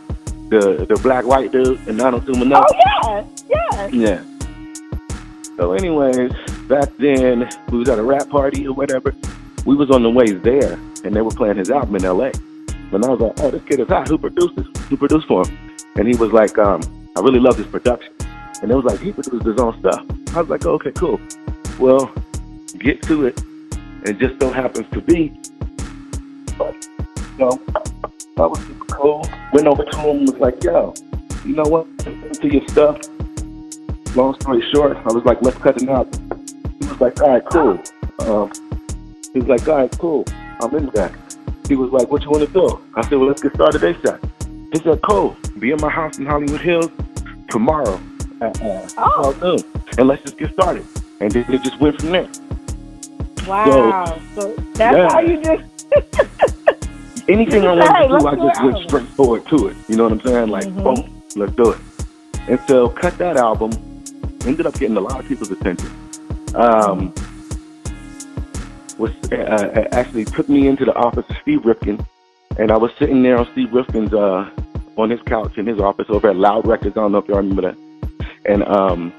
the 0.50 0.86
the 0.86 1.00
black 1.02 1.26
white 1.26 1.52
dude, 1.52 1.80
and 1.88 2.00
I 2.02 2.12
don't 2.12 2.24
zoom 2.26 2.42
enough. 2.42 2.66
Oh 2.70 2.76
yeah, 3.10 3.26
yeah. 3.50 3.88
Yeah. 3.88 4.35
So, 5.58 5.72
anyways, 5.72 6.34
back 6.68 6.90
then 6.98 7.50
we 7.72 7.78
was 7.78 7.90
at 7.90 7.98
a 7.98 8.04
rap 8.04 8.28
party 8.30 8.68
or 8.68 8.74
whatever. 8.74 9.14
We 9.66 9.76
was 9.76 9.90
on 9.90 10.04
the 10.04 10.10
way 10.10 10.32
there, 10.32 10.74
and 11.04 11.16
they 11.16 11.22
were 11.22 11.32
playing 11.32 11.58
his 11.58 11.72
album 11.72 11.96
in 11.96 12.06
L.A. 12.06 12.32
And 12.92 13.04
I 13.04 13.10
was 13.10 13.20
like, 13.20 13.34
"Oh, 13.40 13.52
this 13.52 13.64
kid 13.64 13.80
is 13.80 13.88
hot. 13.88 14.08
Who 14.08 14.18
produced 14.18 14.56
this? 14.58 14.68
Who 14.90 14.98
produced 14.98 15.28
for 15.28 15.48
him?" 15.48 15.58
And 15.96 16.08
he 16.08 16.16
was 16.16 16.32
like, 16.34 16.58
um, 16.58 16.82
"I 17.16 17.22
really 17.22 17.40
love 17.40 17.58
his 17.58 17.68
production." 17.68 18.14
And 18.62 18.70
it 18.70 18.76
was 18.76 18.84
like 18.84 19.00
he 19.00 19.14
produced 19.14 19.46
his 19.46 19.60
own 19.60 19.80
stuff. 19.80 20.06
I 20.36 20.42
was 20.42 20.50
like, 20.50 20.66
"Okay, 20.66 20.92
cool." 20.92 21.20
Well, 21.80 22.12
get 22.78 23.02
to 23.04 23.26
it. 23.26 23.42
It 24.04 24.20
just 24.20 24.40
so 24.42 24.52
happens 24.52 24.88
to 24.92 25.02
be, 25.02 25.30
but 26.58 26.76
you 27.38 27.46
know, 27.46 27.62
that 28.38 28.50
was 28.50 28.60
super 28.68 28.86
cool. 28.86 29.28
Went 29.54 29.68
over 29.68 29.84
to 29.84 29.98
him, 29.98 30.26
was 30.26 30.36
like, 30.36 30.64
"Yo, 30.64 30.94
you 31.46 31.56
know 31.56 31.64
what? 31.64 31.88
To 32.00 32.48
your 32.48 32.68
stuff." 32.68 33.00
Long 34.16 34.40
story 34.42 34.64
short, 34.74 34.98
I 34.98 35.12
was 35.12 35.24
like, 35.26 35.42
let's 35.42 35.58
cut 35.58 35.82
it 35.82 35.90
out. 35.90 36.08
He 36.80 36.88
was 36.88 37.02
like, 37.02 37.22
all 37.22 37.30
right, 37.30 37.46
cool. 37.46 37.80
Um, 38.20 38.52
he 39.34 39.40
was 39.40 39.48
like, 39.48 39.68
all 39.68 39.78
right, 39.78 39.98
cool. 40.00 40.26
I'm 40.62 40.74
into 40.76 40.92
that. 40.92 41.12
He 41.68 41.76
was 41.76 41.92
like, 41.92 42.10
what 42.10 42.24
you 42.24 42.30
want 42.30 42.46
to 42.48 42.54
do? 42.54 42.82
I 42.96 43.02
said, 43.04 43.14
well, 43.18 43.28
let's 43.28 43.42
get 43.42 43.54
started 43.56 43.82
ASAP. 43.82 44.74
He 44.74 44.80
said, 44.80 45.00
cool. 45.02 45.36
Be 45.60 45.72
in 45.72 45.82
my 45.82 45.90
house 45.90 46.18
in 46.18 46.26
Hollywood 46.26 46.62
Hills 46.62 46.92
tomorrow 47.50 48.00
at 48.42 48.62
uh, 48.62 48.88
Oh. 48.98 49.36
noon, 49.42 49.64
and 49.98 50.08
let's 50.08 50.22
just 50.24 50.38
get 50.38 50.54
started. 50.54 50.86
And 51.22 51.32
then 51.32 51.46
it 51.54 51.64
just 51.64 51.80
went 51.80 52.00
from 52.00 52.12
there. 52.12 52.30
Wow. 53.48 54.20
So, 54.36 54.54
that's 54.74 54.98
yeah. 54.98 55.10
how 55.10 55.20
you 55.20 55.42
just. 55.42 55.64
Anything 57.30 57.66
I 57.66 57.74
wanted 58.08 58.30
to 58.32 58.36
do, 58.38 58.48
I 58.48 58.52
just 58.52 58.64
went 58.64 58.78
straight 58.88 59.08
forward 59.10 59.46
to 59.48 59.68
it. 59.68 59.78
You 59.88 59.96
know 59.98 60.04
what 60.04 60.12
I'm 60.14 60.22
saying? 60.22 60.50
Like, 60.50 60.66
Mhm. 60.66 60.84
boom, 60.84 61.24
let's 61.36 61.54
do 61.56 61.72
it. 61.72 61.80
And 62.48 62.60
so, 62.68 62.90
cut 62.90 63.18
that 63.18 63.38
album. 63.38 63.72
Ended 64.46 64.66
up 64.68 64.74
getting 64.76 64.98
a 64.98 65.02
lot 65.02 65.20
of 65.20 65.28
people's 65.28 65.52
attention. 65.52 65.90
Um, 66.56 67.14
was 68.98 69.12
uh, 69.32 69.36
uh, 69.36 69.88
actually 69.92 70.26
took 70.26 70.48
me 70.48 70.68
into 70.68 70.86
the 70.86 70.94
office 70.94 71.26
of 71.30 71.36
Steve 71.42 71.66
Rifkin, 71.66 72.06
and 72.58 72.72
I 72.72 72.78
was 72.78 72.92
sitting 72.98 73.24
there 73.24 73.38
on 73.38 73.48
Steve 73.52 73.74
Rifkin's 73.74 74.14
uh, 74.14 74.50
on 74.98 75.10
his 75.10 75.22
couch 75.24 75.58
in 75.58 75.66
his 75.66 75.80
office 75.80 76.06
over 76.10 76.30
at 76.30 76.36
Loud 76.36 76.68
Records. 76.68 76.96
I 76.96 77.02
don't 77.02 77.12
know 77.12 77.18
if 77.18 77.28
y'all 77.28 77.38
remember 77.38 77.64
that. 77.64 77.78
And 78.46 78.64
um, 78.64 79.12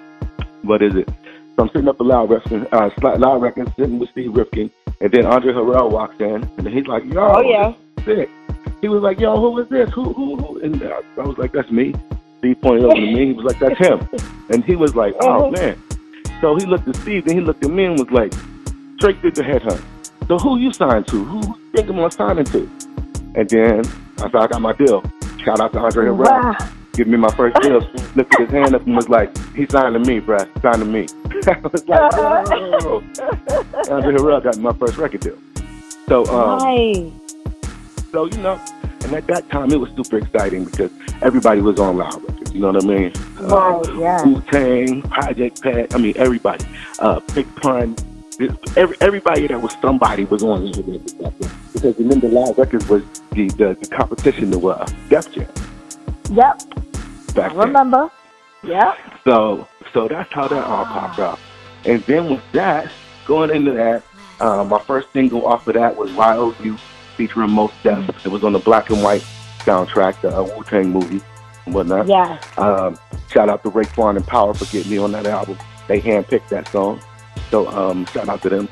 what 0.63 0.83
is 0.83 0.95
it? 0.95 1.09
So 1.57 1.63
I'm 1.63 1.69
sitting 1.71 1.89
up 1.89 2.01
at 2.01 2.07
Loud 2.07 2.31
Records, 2.31 2.67
uh, 2.73 2.91
Loud 3.19 3.43
Records, 3.43 3.71
sitting 3.77 3.99
with 3.99 4.11
Steve 4.11 4.35
Rifkin, 4.35 4.71
and 5.01 5.11
then 5.11 5.27
Andre 5.27 5.53
Harrell 5.53 5.91
walks 5.91 6.19
in, 6.21 6.49
and 6.59 6.69
he's 6.69 6.87
like, 6.87 7.05
"Yo, 7.05 7.21
Oh 7.21 7.41
yeah. 7.41 7.75
sick. 8.05 8.31
He 8.81 8.89
was 8.89 9.03
like, 9.03 9.19
"Yo, 9.19 9.37
who 9.41 9.59
is 9.59 9.69
this? 9.69 9.91
Who, 9.91 10.13
who, 10.13 10.37
who?" 10.37 10.61
And 10.61 10.83
I, 10.83 11.01
I 11.19 11.27
was 11.27 11.37
like, 11.39 11.53
"That's 11.53 11.71
me." 11.71 11.95
Steve 12.47 12.61
pointed 12.63 12.85
over 12.85 12.95
to 12.95 13.01
me. 13.01 13.27
He 13.27 13.33
was 13.33 13.45
like, 13.45 13.59
"That's 13.59 13.79
him." 13.79 14.09
And 14.51 14.65
he 14.65 14.77
was 14.77 14.95
like, 14.95 15.15
"Oh 15.21 15.51
Mhm. 15.51 15.57
man." 15.59 15.77
So 16.41 16.55
he 16.55 16.65
looked 16.67 16.87
at 16.87 16.95
Steve, 16.97 17.25
then 17.25 17.35
he 17.35 17.41
looked 17.41 17.65
at 17.65 17.71
me 17.73 17.85
and 17.87 17.99
was 17.99 18.09
like, 18.13 18.33
"Straight 18.99 19.21
did 19.21 19.35
the 19.35 19.43
headhunt." 19.43 19.83
So 20.29 20.39
who 20.39 20.57
you 20.59 20.73
signed 20.73 21.09
to? 21.09 21.25
Who 21.25 21.39
you 21.49 21.55
think 21.75 21.89
I'm 21.91 22.11
signing 22.13 22.45
to? 22.45 22.71
And 23.35 23.49
then 23.51 23.81
I 24.19 24.31
said, 24.31 24.37
"I 24.37 24.47
got 24.47 24.63
my 24.63 24.73
deal." 24.75 25.03
Shout 25.45 25.59
out 25.59 25.73
to 25.73 25.81
Andre 25.81 26.07
Harrell. 26.07 26.19
Wow. 26.31 26.57
Give 26.93 27.09
me 27.09 27.17
my 27.17 27.31
first 27.33 27.57
deal. 27.63 27.81
Steve 27.81 28.17
lifted 28.17 28.39
his 28.43 28.51
hand 28.51 28.75
up 28.77 28.87
and 28.87 28.95
was 28.95 29.09
like, 29.09 29.37
"He 29.57 29.67
signed 29.67 29.95
to 29.95 29.99
me, 30.09 30.21
bruh. 30.21 30.47
He 30.55 30.61
signed 30.61 30.79
to 30.79 30.85
me." 30.85 31.07
I 31.49 31.59
was 31.59 31.85
like, 31.89 32.13
"Oh." 32.15 33.03
Andre 33.91 34.15
Harrell 34.15 34.45
got 34.45 34.57
my 34.59 34.73
first 34.75 34.97
record 34.99 35.23
deal. 35.23 35.39
So 36.09 36.25
um, 36.27 36.59
nice. 36.61 37.11
so, 38.13 38.27
you 38.27 38.39
know, 38.39 38.61
and 39.07 39.15
at 39.15 39.27
that 39.29 39.49
time 39.51 39.71
it 39.71 39.79
was 39.79 39.91
super 39.97 40.19
exciting 40.19 40.65
because 40.65 40.91
everybody 41.23 41.61
was 41.61 41.79
on 41.79 41.97
Loud 41.97 42.21
Records, 42.23 42.53
you 42.53 42.61
know 42.61 42.73
what 42.73 42.85
I 42.85 42.87
mean? 42.87 43.13
Right, 43.41 43.83
yeah. 43.99 44.25
Wu 44.25 44.41
Tang, 44.43 45.03
Project 45.03 45.63
Pat, 45.63 45.95
I 45.95 45.99
mean, 45.99 46.15
everybody. 46.17 46.65
Uh, 46.99 47.21
Big 47.35 47.47
Pun, 47.57 47.95
every, 48.77 48.97
everybody 49.01 49.47
that 49.47 49.61
was 49.61 49.75
somebody 49.81 50.25
was 50.25 50.43
on 50.43 50.67
Loud 50.73 50.77
Records. 51.21 51.53
Because 51.73 51.99
remember, 51.99 52.29
Loud 52.29 52.59
Records 52.59 52.89
was 52.89 53.05
the, 53.33 53.49
the, 53.51 53.77
the 53.81 53.87
competition 53.87 54.51
to 54.51 54.69
uh, 54.71 54.87
Def 55.09 55.31
Jam 55.33 55.47
Yep. 56.31 56.63
back 57.35 57.53
I 57.53 57.55
then. 57.55 57.57
remember. 57.59 58.11
Yep. 58.65 58.99
So, 59.25 59.69
so 59.93 60.09
that's 60.09 60.33
how 60.33 60.49
that 60.49 60.65
all 60.65 60.85
popped 60.87 61.19
up. 61.21 61.39
And 61.85 62.03
then 62.05 62.29
with 62.31 62.43
that, 62.53 62.91
going 63.27 63.51
into 63.51 63.71
that, 63.73 64.03
uh, 64.41 64.65
my 64.65 64.81
first 64.81 65.13
single 65.13 65.47
off 65.47 65.69
of 65.69 65.75
that 65.75 65.97
was 65.97 66.11
YOU 66.11 66.77
featuring 67.17 67.51
Mos 67.51 67.73
Def. 67.83 68.09
It 68.25 68.29
was 68.31 68.45
on 68.45 68.53
the 68.53 68.59
black 68.59 68.91
and 68.91 69.03
white 69.03 69.23
soundtrack, 69.61 70.21
the 70.21 70.37
uh, 70.37 70.43
Wu 70.43 70.63
Tang 70.65 70.91
movie 70.91 71.21
and 71.65 71.75
whatnot. 71.75 72.07
Yes. 72.07 72.43
Um, 72.59 72.99
shout 73.29 73.49
out 73.49 73.63
to 73.65 73.71
Raekwon 73.71 74.17
and 74.17 74.27
Power 74.27 74.55
for 74.55 74.65
getting 74.67 74.91
me 74.91 74.99
on 74.99 75.13
that 75.13 75.27
album. 75.27 75.59
They 75.89 76.01
handpicked 76.01 76.49
that 76.51 76.69
song. 76.69 77.01
So 77.51 77.69
um, 77.69 78.07
shout 78.07 78.29
out 78.29 78.43
to 78.43 78.49
them. 78.49 78.69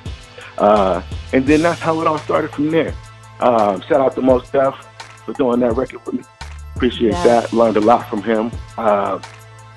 Uh, 0.59 1.03
and 1.33 1.47
then 1.47 1.63
that's 1.63 1.81
how 1.81 2.01
it 2.01 2.07
all 2.07 2.19
started 2.19 2.51
from 2.53 2.71
there. 2.71 2.95
Um, 3.41 3.81
shout 3.83 4.01
out 4.01 4.15
to 4.15 4.23
Mos 4.23 4.49
Def 4.51 4.75
for 5.25 5.33
doing 5.35 5.61
that 5.61 5.73
record 5.73 6.05
with 6.07 6.15
me. 6.15 6.23
Appreciate 6.77 7.13
Yeah. 7.13 7.25
that. 7.25 7.53
Learned 7.53 7.77
a 7.77 7.81
lot 7.81 8.09
from 8.09 8.23
him. 8.23 8.51
Uh, 8.79 9.19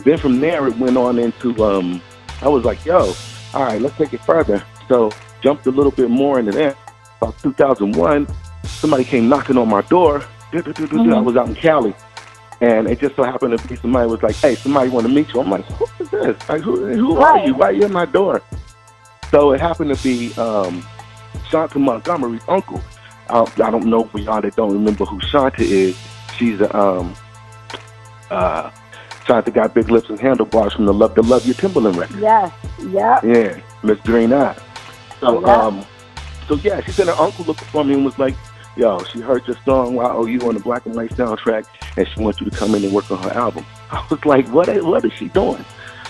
then 0.04 0.18
from 0.18 0.40
there, 0.40 0.68
it 0.68 0.78
went 0.78 0.98
on 0.98 1.18
into, 1.20 1.64
um, 1.64 2.02
I 2.42 2.48
was 2.48 2.64
like, 2.64 2.84
yo, 2.86 3.14
all 3.54 3.64
right, 3.64 3.82
let's 3.82 3.96
take 3.98 4.14
it 4.14 4.22
further. 4.24 4.64
So 4.88 5.12
jumped 5.42 5.66
a 5.68 5.72
little 5.72 5.92
bit 5.92 6.10
more 6.10 6.40
into 6.40 6.52
that. 6.54 6.78
About 7.20 7.38
2001, 7.40 8.28
somebody 8.70 9.04
came 9.04 9.28
knocking 9.30 9.58
on 9.58 9.70
my 9.70 9.82
door. 9.84 10.24
I 10.54 10.58
Mhm. 10.62 11.24
was 11.24 11.36
out 11.36 11.48
in 11.48 11.56
Cali. 11.56 11.94
And 12.60 12.88
it 12.88 13.00
just 13.00 13.16
so 13.16 13.24
happened 13.24 13.58
to 13.58 13.68
be 13.68 13.76
somebody 13.76 14.10
was 14.10 14.24
like, 14.24 14.36
hey, 14.36 14.56
somebody 14.56 14.90
want 14.90 15.06
to 15.06 15.14
meet 15.14 15.32
you. 15.34 15.40
I'm 15.42 15.50
like, 15.50 15.66
who 15.66 15.86
is 16.04 16.10
this? 16.10 16.50
Like, 16.50 16.62
who, 16.62 16.88
who 16.88 17.18
are 17.18 17.46
you? 17.46 17.54
Why 17.54 17.68
are 17.68 17.72
you 17.72 17.84
at 17.84 17.92
my 17.92 18.06
door? 18.06 18.42
So 19.30 19.52
it 19.52 19.62
happened 19.62 19.96
to 19.96 20.02
be 20.04 20.34
um, 20.40 20.84
Shanta 21.50 21.78
Montgomery's 21.78 22.42
uncle. 22.48 22.82
Uh, 23.30 23.46
I 23.64 23.70
don't 23.70 23.86
know 23.86 24.06
for 24.06 24.20
y'all 24.20 24.42
that 24.42 24.56
don't 24.56 24.72
remember 24.74 25.06
who 25.06 25.20
Shanta 25.20 25.62
is. 25.62 25.96
She's 26.38 26.60
a 26.62 26.76
um, 26.76 27.14
uh, 28.32 28.72
Shanta 29.26 29.52
got 29.52 29.74
big 29.74 29.90
lips 29.92 30.10
and 30.10 30.20
handlebars 30.20 30.74
from 30.74 30.86
the 30.86 30.94
Love 30.94 31.14
the 31.16 31.22
Love 31.24 31.46
Your 31.46 31.56
Timberland 31.56 31.98
record. 31.98 32.20
Yes. 32.22 32.52
yeah, 32.90 33.20
Yeah, 33.24 33.60
Miss 33.84 34.00
Green 34.00 34.32
Eye. 34.34 34.56
So, 35.20 35.42
Yeah. 35.46 35.54
um, 35.56 35.86
so 36.48 36.56
yeah, 36.56 36.80
she 36.82 36.92
said 36.92 37.08
her 37.08 37.14
uncle 37.14 37.46
looked 37.46 37.62
for 37.66 37.84
me 37.84 37.94
and 37.96 38.06
was 38.06 38.18
like, 38.18 38.36
"Yo, 38.78 39.04
she 39.06 39.20
heard 39.20 39.46
your 39.48 39.58
song 39.66 39.96
Wow, 39.96 40.26
YOU 40.26 40.40
on 40.42 40.54
the 40.54 40.60
Black 40.60 40.86
and 40.86 40.96
White 40.96 41.10
soundtrack, 41.12 41.66
and 41.98 42.08
she 42.08 42.22
wants 42.22 42.40
you 42.40 42.50
to 42.50 42.56
come 42.56 42.76
in 42.76 42.84
and 42.84 42.94
work 42.94 43.10
on 43.12 43.18
her 43.24 43.32
album." 43.32 43.66
I 43.92 44.06
was 44.10 44.24
like, 44.26 44.48
"What? 44.50 44.70
What 44.84 45.04
is 45.04 45.14
she 45.14 45.30
doing?" 45.30 45.66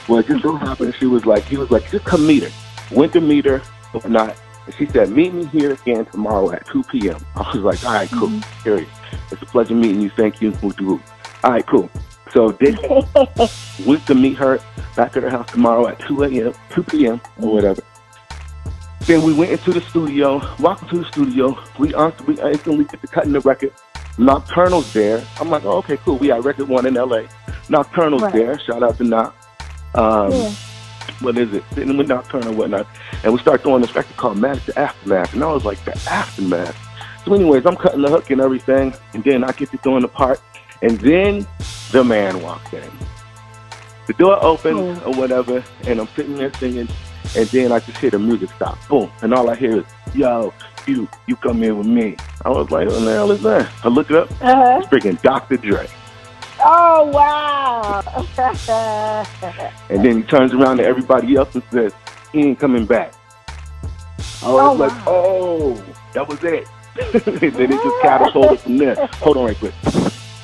Well, 0.08 0.20
it 0.20 0.28
just 0.28 0.44
so 0.44 0.56
happened 0.56 0.94
she 0.96 1.06
was 1.06 1.26
like, 1.26 1.44
he 1.46 1.58
was 1.58 1.72
like, 1.72 1.90
"Just 1.90 2.06
come 2.06 2.28
meet 2.28 2.44
her." 2.44 2.52
Went 2.96 3.14
to 3.14 3.22
meet 3.22 3.46
her, 3.46 3.62
or 3.94 4.10
not. 4.10 4.36
And 4.66 4.76
she 4.76 4.86
said, 4.86 5.10
"Meet 5.10 5.34
me 5.34 5.46
here 5.46 5.72
again 5.74 6.06
tomorrow 6.06 6.52
at 6.52 6.68
2 6.68 6.84
p.m." 6.84 7.18
I 7.36 7.50
was 7.54 7.64
like, 7.64 7.84
"All 7.86 7.94
right, 7.94 8.10
cool. 8.10 8.30
Mm-hmm. 8.30 8.64
Period. 8.64 8.88
It's 9.32 9.42
a 9.42 9.46
pleasure 9.46 9.76
meeting 9.76 10.02
you. 10.02 10.10
Thank 10.10 10.42
you. 10.42 10.54
All 10.62 11.52
right, 11.52 11.66
cool." 11.66 11.90
So 12.34 12.52
did 12.52 12.78
went 13.86 14.06
to 14.08 14.16
meet 14.16 14.38
her 14.38 14.60
back 14.96 15.16
at 15.16 15.24
her 15.24 15.30
house 15.30 15.50
tomorrow 15.52 15.88
at 15.88 16.00
2 16.00 16.24
a.m., 16.24 16.54
2 16.72 16.84
p.m. 16.84 17.22
or 17.42 17.54
whatever. 17.54 17.82
Then 19.06 19.24
we 19.24 19.34
went 19.34 19.52
into 19.52 19.72
the 19.72 19.82
studio, 19.82 20.42
walked 20.60 20.84
into 20.84 21.00
the 21.00 21.06
studio. 21.06 21.58
We, 21.80 21.94
we 22.26 22.42
instantly 22.42 22.86
get 22.86 23.02
to 23.02 23.08
cutting 23.08 23.32
the 23.32 23.40
record. 23.42 23.74
Nocturnal's 24.18 24.92
there. 24.94 25.24
I'm 25.40 25.50
like, 25.50 25.64
oh, 25.64 25.78
okay, 25.78 25.98
cool. 25.98 26.18
We 26.18 26.28
got 26.28 26.44
record 26.44 26.68
one 26.68 26.86
in 26.86 26.96
LA. 26.96 27.24
Nocturnal's 27.70 28.24
Right. 28.24 28.34
there. 28.34 28.60
Shout 28.60 28.84
out 28.84 28.98
to 28.98 29.04
Noc. 29.04 29.34
Um, 29.96 30.32
Yeah. 30.32 30.52
What 31.22 31.38
is 31.38 31.54
it? 31.54 31.64
Sitting 31.74 31.98
with 31.98 32.10
Nocturnal 32.10 32.50
and 32.50 32.58
whatnot. 32.58 32.86
And 33.24 33.32
we 33.34 33.40
start 33.40 33.64
doing 33.64 33.82
this 33.82 33.96
record 33.96 34.18
called 34.18 34.38
the 34.42 34.74
Aftermath. 34.76 35.34
And 35.34 35.44
I 35.44 35.52
was 35.52 35.64
like, 35.64 35.84
the 35.86 35.94
Aftermath. 36.10 36.76
So, 37.24 37.34
anyways, 37.34 37.66
I'm 37.66 37.76
cutting 37.78 38.02
the 38.02 38.10
hook 38.10 38.30
and 38.30 38.42
everything. 38.42 38.94
And 39.14 39.24
then 39.24 39.44
I 39.44 39.52
get 39.54 39.72
to 39.72 39.78
doing 39.78 40.02
the 40.02 40.08
part. 40.10 40.42
And 40.82 41.00
then 41.00 41.48
the 41.92 42.04
man 42.04 42.42
walks 42.42 42.74
in. 42.74 42.84
The 44.08 44.14
door 44.14 44.44
opens 44.44 45.00
Oh. 45.06 45.12
or 45.12 45.14
whatever, 45.16 45.64
and 45.86 46.00
I'm 46.00 46.08
sitting 46.16 46.36
there 46.38 46.54
singing, 46.54 46.88
and 47.36 47.48
then 47.50 47.72
I 47.72 47.80
just 47.80 47.98
hear 48.00 48.12
the 48.12 48.20
music 48.20 48.50
stop. 48.56 48.78
Boom. 48.88 49.12
And 49.22 49.34
all 49.34 49.50
I 49.50 49.56
hear 49.56 49.78
is, 49.80 49.86
yo, 50.14 50.54
you, 50.86 51.08
you 51.28 51.36
come 51.38 51.64
in 51.64 51.78
with 51.78 51.88
me. 51.88 52.18
I 52.46 52.50
was 52.50 52.70
like, 52.72 52.88
what 52.88 53.02
the 53.02 53.12
hell 53.14 53.32
is 53.32 53.42
that? 53.44 53.72
I 53.84 53.90
look 53.90 54.10
it 54.10 54.16
up. 54.18 54.32
Uh-huh. 54.42 54.80
It's 54.82 54.88
freaking 54.88 55.22
Dr. 55.22 55.58
Dre. 55.58 55.88
Oh 56.60 57.06
wow. 57.08 58.02
And 59.90 60.04
then 60.04 60.18
he 60.18 60.24
turns 60.24 60.54
around 60.54 60.78
to 60.78 60.86
everybody 60.86 61.36
else 61.36 61.54
and 61.56 61.64
says, 61.72 61.94
he 62.34 62.42
ain't 62.42 62.60
coming 62.60 62.86
back. 62.86 63.14
I 64.42 64.50
was 64.52 64.72
Oh, 64.72 64.74
like, 64.74 64.92
wow. 64.92 65.04
oh, 65.08 65.84
that 66.14 66.28
was 66.28 66.40
it. 66.44 66.68
and 67.44 67.54
then 67.56 67.72
it 67.72 67.82
just 67.84 68.00
catapulted 68.00 68.60
from 68.62 68.78
there. 68.78 68.96
Hold 69.22 69.38
on 69.38 69.46
right 69.46 69.58
quick. 69.58 69.74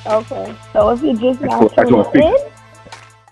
okay. 0.05 0.55
So 0.73 0.89
if 0.91 1.01
you 1.01 1.17
just 1.17 1.41
now 1.41 1.67
tuning 1.69 2.05
in. 2.13 2.35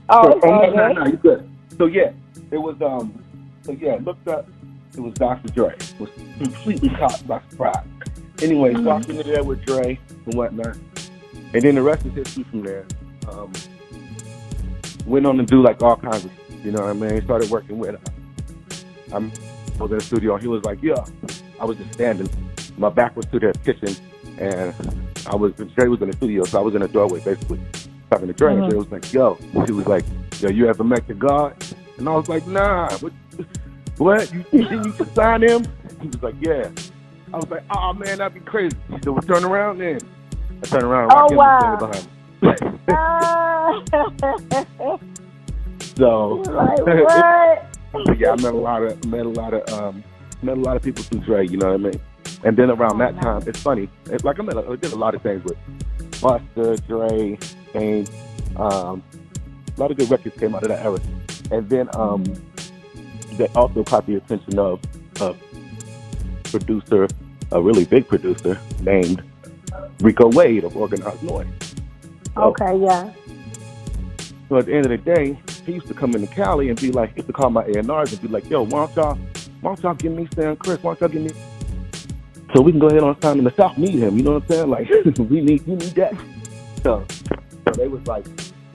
Oh, 0.10 0.24
So, 0.24 0.40
oh, 0.44 0.62
no, 0.72 0.72
no, 0.72 0.94
no, 0.94 1.06
you 1.06 1.18
good. 1.18 1.50
So 1.78 1.86
yeah, 1.86 2.12
it 2.52 2.58
was 2.58 2.82
um, 2.82 3.24
so 3.64 3.72
yeah, 3.74 3.98
looked 4.04 4.28
up. 4.28 4.48
It 4.96 5.00
was 5.00 5.14
Dr. 5.14 5.48
Dre. 5.54 5.76
Was 6.00 6.10
completely 6.38 6.90
caught 6.90 7.26
by 7.28 7.42
surprise. 7.50 7.86
Anyway, 8.42 8.74
Mhm. 8.74 8.84
talking 8.84 9.18
to 9.18 9.24
there 9.24 9.44
with 9.44 9.64
Dre 9.66 9.98
and 10.26 10.34
whatnot. 10.36 10.78
and 11.54 11.62
then 11.64 11.76
the 11.76 11.82
rest 11.82 12.06
is 12.06 12.14
history 12.14 12.44
from 12.44 12.64
there. 12.64 12.86
Um, 13.30 13.52
went 15.06 15.26
on 15.26 15.38
to 15.38 15.44
do 15.44 15.62
like 15.62 15.82
all 15.82 15.96
kinds 15.98 16.26
of, 16.26 16.32
you 16.64 16.72
know 16.72 16.82
what 16.82 16.90
I 16.90 16.94
mean? 16.94 17.14
He 17.16 17.22
started 17.22 17.50
working 17.50 17.78
with. 17.80 17.96
Uh, 17.96 19.16
I'm 19.16 19.32
I 19.80 19.84
was 19.84 19.92
in 19.92 19.98
the 19.98 20.04
studio. 20.04 20.34
And 20.34 20.42
he 20.42 20.48
was 20.48 20.64
like, 20.64 20.82
"Yeah." 20.84 21.04
I 21.60 21.66
was 21.66 21.78
just 21.78 21.94
standing. 21.94 22.30
My 22.78 22.90
back 22.90 23.16
was 23.16 23.26
to 23.28 23.40
the 23.40 23.54
kitchen, 23.66 23.96
and 24.38 24.74
I 25.28 25.36
was 25.36 25.54
Dre 25.54 25.88
was 25.88 26.02
in 26.02 26.10
the 26.10 26.16
studio, 26.18 26.44
so 26.46 26.60
I 26.60 26.62
was 26.62 26.76
in 26.76 26.82
the 26.82 26.88
doorway 26.88 27.20
basically 27.20 27.60
talking 28.10 28.28
to 28.28 28.34
Dre. 28.34 28.54
Mm-hmm. 28.54 28.62
And 28.64 28.70
Dre 28.72 28.80
was 28.80 28.92
like, 28.92 29.14
"Yo," 29.14 29.36
he 29.66 29.72
was 29.72 29.88
like, 29.88 30.06
"Yo, 30.40 30.50
you 30.50 30.68
ever 30.68 30.84
met 30.84 31.08
the 31.08 31.14
God?" 31.14 31.56
And 31.98 32.08
I 32.08 32.16
was 32.16 32.30
like, 32.30 32.46
"Nah." 32.48 32.90
What? 33.00 33.14
What? 33.98 34.34
You 34.34 34.44
didn't 34.52 35.00
you 35.00 35.06
sign 35.14 35.44
him? 35.44 35.66
He 36.02 36.08
was 36.08 36.24
like, 36.24 36.36
"Yeah." 36.40 36.72
I 37.34 37.38
was 37.38 37.50
like, 37.50 37.64
"Oh 37.70 37.94
man, 37.94 38.18
that'd 38.18 38.34
be 38.34 38.40
crazy." 38.40 38.76
He 38.90 38.96
said, 38.96 39.08
"Well, 39.08 39.22
turn 39.22 39.44
around 39.44 39.78
then." 39.78 40.00
I 40.64 40.68
turned 40.68 40.84
around. 40.84 41.12
Oh 41.14 41.36
wow. 41.36 41.78
Behind 41.78 42.08
so, 45.96 46.44
like, 46.50 46.80
what? 46.80 47.66
yeah, 48.18 48.32
I 48.32 48.42
met 48.42 48.54
a 48.54 48.58
lot 48.58 48.84
of 48.84 49.06
met 49.06 49.26
a 49.26 49.30
lot 49.30 49.54
of 49.54 49.70
um, 49.80 50.04
met 50.42 50.58
a 50.58 50.62
lot 50.62 50.76
of 50.76 50.84
people 50.84 51.04
through 51.04 51.20
Dre. 51.20 51.48
You 51.48 51.58
know 51.58 51.68
what 51.68 51.76
I 51.76 51.78
mean? 51.78 52.02
And 52.44 52.58
then 52.58 52.72
around 52.72 52.98
that 53.00 53.22
time, 53.22 53.44
it's 53.46 53.62
funny. 53.62 53.90
It's 54.06 54.24
like 54.24 54.40
I 54.40 54.44
met, 54.44 54.58
a, 54.58 54.68
I 54.68 54.76
did 54.76 54.94
a 54.94 54.96
lot 54.96 55.14
of 55.14 55.22
things 55.22 55.44
with 55.44 55.58
Busta, 56.14 56.84
Dre, 56.88 57.38
and 57.76 58.10
um, 58.56 59.04
a 59.78 59.80
lot 59.80 59.92
of 59.92 59.98
good 59.98 60.10
records 60.10 60.40
came 60.40 60.56
out 60.56 60.64
of 60.64 60.70
that 60.70 60.84
era. 60.84 61.00
And 61.52 61.70
then 61.70 61.90
um, 61.96 62.24
that 63.42 63.56
also 63.56 63.84
caught 63.84 64.06
the 64.06 64.16
attention 64.16 64.60
of 64.60 64.80
a 65.20 65.36
producer, 66.44 67.08
a 67.52 67.62
really 67.62 67.86
big 67.86 68.08
producer 68.08 68.60
named 68.82 69.24
Rico 70.00 70.30
Wade 70.30 70.64
of 70.64 70.78
Organized 70.78 71.22
Noize. 71.22 71.48
So, 72.36 72.42
okay, 72.44 72.78
yeah. 72.78 73.12
So 74.48 74.58
at 74.58 74.66
the 74.68 74.76
end 74.76 74.86
of 74.86 74.92
the 74.92 74.98
day, 74.98 75.40
he 75.66 75.74
used 75.74 75.88
to 75.88 75.94
come 75.94 76.14
into 76.14 76.28
Cali 76.28 76.70
and 76.70 76.80
be 76.80 76.92
like, 76.92 77.12
he 77.12 77.18
used 77.18 77.28
to 77.28 77.34
call 77.34 77.50
my 77.50 77.64
A&Rs 77.64 78.14
and 78.14 78.22
be 78.22 78.28
like, 78.28 78.50
yo, 78.50 78.64
why 78.64 78.86
don't 78.86 78.96
y'all, 78.96 79.16
why 79.62 79.74
don't 79.74 79.84
y'all 79.84 79.94
give 79.96 80.12
me 80.12 80.28
Sam 80.36 80.56
Chris? 80.56 80.82
Why 80.84 80.94
don't 80.94 81.02
y'all 81.02 81.10
give 81.10 81.22
me 81.24 81.32
so 82.54 82.62
we 82.62 82.74
can 82.74 82.80
go 82.80 82.88
ahead 82.88 83.02
on 83.02 83.18
time 83.20 83.38
in 83.38 83.46
the 83.46 83.52
South 83.52 83.78
meet 83.78 83.96
him. 83.96 84.18
You 84.18 84.24
know 84.24 84.34
what 84.34 84.44
I'm 84.44 84.50
saying? 84.50 84.70
Like 84.70 84.90
we 85.30 85.42
need 85.42 85.66
you 85.66 85.76
need 85.76 85.96
that. 85.96 86.14
So, 86.84 87.06
so 87.66 87.72
they 87.76 87.88
was 87.88 88.06
like, 88.08 88.26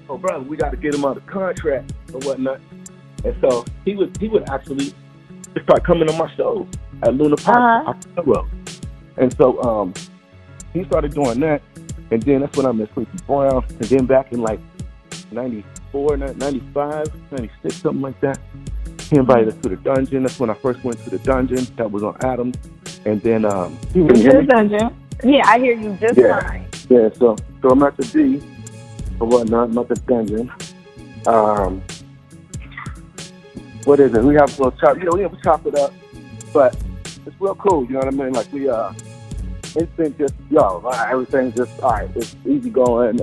oh 0.08 0.16
brother, 0.16 0.42
we 0.42 0.56
got 0.56 0.70
to 0.70 0.76
get 0.76 0.94
him 0.94 1.04
on 1.04 1.14
the 1.16 1.20
contract 1.22 1.92
or 2.12 2.20
whatnot. 2.20 2.60
And 3.26 3.36
so 3.40 3.64
he 3.84 3.96
would 3.96 4.16
he 4.18 4.28
would 4.28 4.48
actually 4.48 4.94
start 5.64 5.82
coming 5.84 6.08
on 6.08 6.16
my 6.16 6.32
shows 6.36 6.68
at 7.02 7.12
Luna 7.14 7.36
Park, 7.36 7.96
uh-huh. 8.16 8.42
And 9.16 9.36
so 9.36 9.60
um, 9.62 9.94
he 10.72 10.84
started 10.84 11.12
doing 11.12 11.40
that, 11.40 11.60
and 12.12 12.22
then 12.22 12.42
that's 12.42 12.56
when 12.56 12.66
I 12.66 12.72
met 12.72 12.88
Sleepy 12.94 13.18
Brown, 13.26 13.64
and 13.68 13.80
then 13.80 14.06
back 14.06 14.32
in 14.32 14.42
like 14.42 14.60
94, 15.32 16.18
95, 16.18 17.32
96, 17.32 17.74
something 17.74 18.00
like 18.00 18.20
that. 18.20 18.38
He 19.10 19.16
invited 19.16 19.48
us 19.48 19.56
to 19.62 19.70
the 19.70 19.76
dungeon. 19.76 20.22
That's 20.22 20.38
when 20.38 20.50
I 20.50 20.54
first 20.54 20.84
went 20.84 21.02
to 21.04 21.10
the 21.10 21.18
dungeon. 21.18 21.66
That 21.76 21.90
was 21.90 22.04
on 22.04 22.16
Adams. 22.22 22.56
And 23.04 23.20
then 23.22 23.44
um 23.44 23.76
you 23.92 24.06
the 24.06 24.46
dungeon. 24.48 24.94
Yeah, 25.24 25.42
I 25.46 25.58
hear 25.58 25.74
you 25.74 25.96
just 26.00 26.16
yeah. 26.16 26.40
fine. 26.40 26.68
Yeah, 26.88 27.08
so 27.14 27.36
so 27.60 27.70
I'm 27.70 27.82
at 27.82 27.96
the 27.96 28.04
D 28.04 28.42
or 29.18 29.26
whatnot, 29.26 29.70
I'm 29.70 29.78
at 29.78 29.88
the 29.88 29.94
dungeon. 29.96 30.52
Um 31.26 31.82
what 33.86 34.00
is 34.00 34.14
it? 34.14 34.22
We 34.22 34.34
have 34.34 34.48
a 34.58 34.62
little 34.62 34.78
chop 34.78 34.98
you 34.98 35.04
know, 35.04 35.12
we 35.12 35.22
have 35.22 35.32
to 35.32 35.42
chop 35.42 35.64
it 35.66 35.74
up. 35.76 35.92
But 36.52 36.76
it's 37.24 37.40
real 37.40 37.54
cool, 37.54 37.84
you 37.84 37.92
know 37.92 38.00
what 38.00 38.08
I 38.08 38.10
mean? 38.10 38.32
Like 38.32 38.52
we 38.52 38.68
uh 38.68 38.92
instant 39.74 40.18
just 40.18 40.34
yo, 40.50 40.86
everything's 41.08 41.54
just 41.54 41.80
all 41.80 41.92
right, 41.92 42.10
it's 42.14 42.36
easy 42.44 42.70
going 42.70 43.20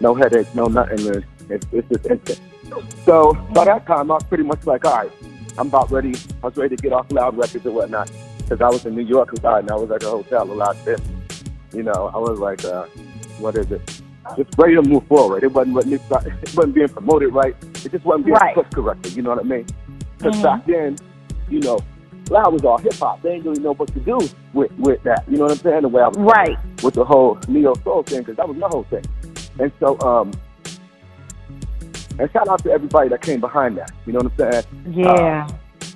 no 0.00 0.14
headaches, 0.14 0.54
no 0.54 0.66
nothing. 0.66 1.24
It's, 1.48 1.66
it's 1.72 1.88
just 1.88 2.06
instant. 2.06 2.40
So 3.04 3.34
by 3.52 3.64
that 3.64 3.86
time, 3.86 4.10
I 4.10 4.14
was 4.14 4.24
pretty 4.24 4.44
much 4.44 4.66
like, 4.66 4.84
all 4.84 4.96
right, 4.96 5.12
I'm 5.56 5.68
about 5.68 5.90
ready. 5.90 6.14
I 6.42 6.46
was 6.46 6.56
ready 6.56 6.76
to 6.76 6.82
get 6.82 6.92
off 6.92 7.10
Loud 7.12 7.36
Records 7.36 7.64
and 7.64 7.74
whatnot 7.74 8.10
because 8.38 8.60
I 8.60 8.68
was 8.68 8.84
in 8.84 8.94
New 8.94 9.04
York 9.04 9.32
a 9.32 9.40
lot 9.40 9.60
and 9.60 9.70
I 9.70 9.76
was 9.76 9.90
at 9.90 10.02
a 10.02 10.08
hotel 10.08 10.50
a 10.50 10.52
lot 10.52 10.76
then. 10.84 10.98
You 11.72 11.82
know, 11.82 12.10
I 12.14 12.18
was 12.18 12.38
like, 12.38 12.64
uh, 12.64 12.86
what 13.38 13.56
is 13.56 13.70
it? 13.70 14.02
Just 14.36 14.56
ready 14.58 14.74
to 14.74 14.82
move 14.82 15.06
forward. 15.06 15.42
It 15.42 15.52
wasn't 15.52 15.76
it 15.92 16.00
wasn't 16.10 16.74
being 16.74 16.88
promoted 16.88 17.32
right. 17.32 17.54
It 17.84 17.92
just 17.92 18.04
wasn't 18.04 18.26
being 18.26 18.36
right. 18.36 18.54
pushed 18.54 18.74
correctly. 18.74 19.12
You 19.12 19.22
know 19.22 19.30
what 19.30 19.40
I 19.40 19.42
mean? 19.42 19.66
Because 20.24 20.40
mm-hmm. 20.40 20.56
back 20.56 20.66
then, 20.66 20.96
you 21.50 21.60
know, 21.60 21.78
Loud 22.30 22.54
was 22.54 22.64
all 22.64 22.78
hip 22.78 22.94
hop. 22.94 23.20
They 23.20 23.32
didn't 23.32 23.44
really 23.44 23.62
know 23.62 23.74
what 23.74 23.92
to 23.92 24.00
do 24.00 24.18
with 24.54 24.72
with 24.78 25.02
that. 25.02 25.24
You 25.28 25.36
know 25.36 25.44
what 25.44 25.52
I'm 25.52 25.58
saying? 25.58 25.82
The 25.82 25.88
way 25.88 26.02
I 26.02 26.08
was 26.08 26.16
right 26.16 26.56
with 26.82 26.94
the 26.94 27.04
whole 27.04 27.38
neo 27.48 27.74
soul 27.84 28.02
thing 28.02 28.20
because 28.20 28.36
that 28.36 28.48
was 28.48 28.56
my 28.56 28.68
whole 28.68 28.84
thing. 28.84 29.04
And 29.58 29.70
so, 29.78 30.00
um, 30.00 30.32
and 32.18 32.30
shout 32.32 32.48
out 32.48 32.62
to 32.62 32.70
everybody 32.70 33.10
that 33.10 33.20
came 33.20 33.40
behind 33.40 33.76
that. 33.76 33.92
You 34.06 34.14
know 34.14 34.20
what 34.20 34.32
I'm 34.46 34.52
saying? 34.52 34.94
Yeah. 34.96 35.46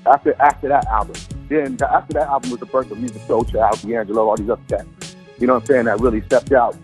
Uh, 0.04 0.12
after 0.12 0.34
after 0.42 0.68
that 0.68 0.86
album, 0.86 1.14
then 1.48 1.78
the, 1.78 1.90
after 1.90 2.12
that 2.14 2.28
album 2.28 2.50
was 2.50 2.60
the 2.60 2.66
birth 2.66 2.90
of 2.90 2.98
Musiq 2.98 3.26
Soulchild, 3.26 3.88
D'Angelo, 3.88 4.28
all 4.28 4.36
these 4.36 4.50
other 4.50 4.60
cats. 4.68 5.16
You 5.38 5.46
know 5.46 5.54
what 5.54 5.62
I'm 5.62 5.66
saying? 5.66 5.84
That 5.86 6.00
really 6.00 6.20
stepped 6.22 6.52
out 6.52 6.76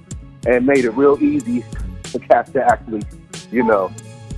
and 0.47 0.65
made 0.65 0.87
it 0.87 0.91
real 0.91 1.23
easy 1.23 1.63
for 2.05 2.19
cats 2.21 2.51
to 2.53 2.65
actually, 2.65 3.03
you 3.51 3.63
know, 3.63 3.93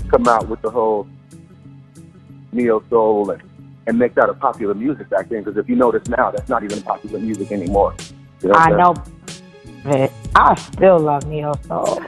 come 0.08 0.26
out 0.26 0.48
with 0.48 0.62
the 0.62 0.70
whole 0.70 1.06
neo 2.56 2.82
soul 2.88 3.30
and 3.30 3.42
and 3.86 3.98
make 3.98 4.14
that 4.14 4.28
a 4.28 4.34
popular 4.34 4.74
music 4.74 5.08
back 5.08 5.28
then. 5.28 5.44
Because 5.44 5.56
if 5.56 5.68
you 5.68 5.76
notice 5.76 6.08
now, 6.08 6.30
that's 6.30 6.48
not 6.48 6.64
even 6.64 6.82
popular 6.82 7.20
music 7.20 7.52
anymore. 7.52 7.94
You 8.42 8.48
know 8.48 8.54
I 8.54 8.70
know. 8.70 8.94
I 10.34 10.54
still 10.56 10.98
love 10.98 11.26
neo 11.26 11.52
soul. 11.68 12.02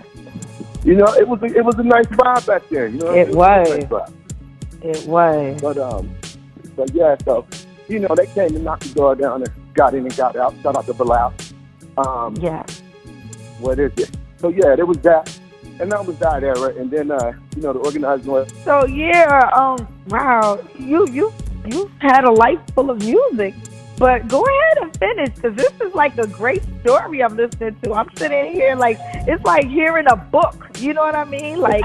You 0.84 0.94
know, 0.94 1.12
it 1.14 1.28
was 1.28 1.42
a, 1.42 1.46
it 1.46 1.64
was 1.64 1.76
a 1.76 1.82
nice 1.82 2.06
vibe 2.06 2.46
back 2.46 2.62
then. 2.70 2.94
You 2.94 2.98
know, 3.00 3.12
it, 3.12 3.28
it 3.28 3.34
was. 3.34 3.68
was 3.68 3.90
nice 3.90 4.10
it 4.82 5.06
was. 5.06 5.60
But 5.60 5.78
um, 5.78 6.14
but 6.76 6.92
yeah, 6.94 7.16
so 7.24 7.46
you 7.88 7.98
know, 8.00 8.14
they 8.14 8.26
came 8.26 8.54
and 8.54 8.64
knocked 8.64 8.84
the 8.84 8.94
door 8.94 9.14
down 9.14 9.42
and 9.42 9.74
got 9.74 9.94
in 9.94 10.04
and 10.04 10.16
got 10.16 10.36
out. 10.36 10.54
Shout 10.62 10.76
out 10.76 10.86
to 10.86 10.94
Bilal. 10.94 11.34
Um, 11.96 12.36
yeah. 12.36 12.64
What 13.60 13.78
is 13.78 13.92
it? 13.96 14.10
So 14.36 14.48
yeah, 14.48 14.76
there 14.76 14.86
was 14.86 14.98
that, 14.98 15.37
and 15.80 15.92
that 15.92 16.04
was 16.04 16.18
that 16.18 16.42
era, 16.42 16.74
and 16.76 16.90
then 16.90 17.10
uh, 17.10 17.32
you 17.56 17.62
know, 17.62 17.72
the 17.72 17.78
organized 17.80 18.26
noise. 18.26 18.48
So 18.64 18.86
yeah, 18.86 19.50
um, 19.54 19.86
wow, 20.08 20.58
you 20.78 21.06
you 21.08 21.32
you 21.66 21.90
had 21.98 22.24
a 22.24 22.30
life 22.30 22.60
full 22.74 22.90
of 22.90 22.98
music. 22.98 23.54
But 23.98 24.28
go 24.28 24.44
ahead 24.44 24.78
and 24.82 24.96
finish 24.96 25.34
because 25.34 25.56
this 25.56 25.72
is 25.80 25.92
like 25.92 26.16
a 26.18 26.26
great 26.28 26.62
story 26.80 27.20
I'm 27.20 27.36
listening 27.36 27.76
to. 27.82 27.94
I'm 27.94 28.08
sitting 28.14 28.52
here 28.52 28.76
like 28.76 28.96
it's 29.00 29.44
like 29.44 29.66
hearing 29.66 30.06
a 30.08 30.14
book. 30.16 30.68
You 30.78 30.94
know 30.94 31.02
what 31.02 31.16
I 31.16 31.24
mean? 31.24 31.58
Like, 31.58 31.84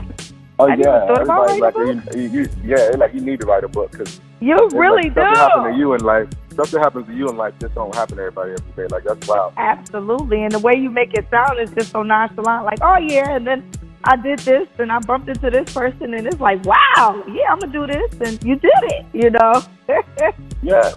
oh 0.59 0.69
I 0.69 0.75
yeah, 0.75 1.07
everybody 1.09 1.59
like 1.59 1.75
you, 1.75 2.29
you, 2.29 2.49
yeah, 2.63 2.91
like 2.97 3.15
you 3.15 3.21
need 3.21 3.39
to 3.39 3.47
write 3.47 3.63
a 3.63 3.67
book 3.67 3.91
because 3.91 4.21
you 4.43 4.57
really 4.73 5.09
like, 5.09 5.15
do. 5.15 5.21
Something 5.21 5.39
happen 5.39 5.71
to 5.71 5.77
you 5.77 5.93
in 5.93 6.03
life. 6.03 6.29
Something 6.55 6.79
happens 6.79 7.07
to 7.07 7.13
you 7.13 7.29
in 7.29 7.37
life 7.37 7.53
just 7.59 7.75
don't 7.75 7.95
happen 7.95 8.17
to 8.17 8.23
everybody 8.23 8.51
every 8.51 8.71
day. 8.75 8.87
Like 8.93 9.03
that's 9.05 9.27
wild. 9.27 9.53
Absolutely, 9.57 10.43
and 10.43 10.51
the 10.51 10.59
way 10.59 10.73
you 10.75 10.89
make 10.89 11.13
it 11.13 11.27
sound 11.29 11.59
is 11.59 11.71
just 11.71 11.91
so 11.91 12.03
nonchalant. 12.03 12.65
Like, 12.65 12.79
oh 12.81 12.97
yeah, 12.97 13.35
and 13.35 13.47
then 13.47 13.69
I 14.03 14.17
did 14.17 14.39
this 14.39 14.67
and 14.79 14.91
I 14.91 14.99
bumped 14.99 15.29
into 15.29 15.49
this 15.49 15.73
person 15.73 16.13
and 16.13 16.27
it's 16.27 16.39
like, 16.39 16.63
wow, 16.65 17.23
yeah, 17.27 17.51
I'm 17.51 17.59
gonna 17.59 17.71
do 17.71 17.87
this 17.87 18.13
and 18.19 18.43
you 18.43 18.55
did 18.55 18.71
it, 18.83 19.05
you 19.13 19.29
know. 19.29 19.63
yeah. 20.61 20.93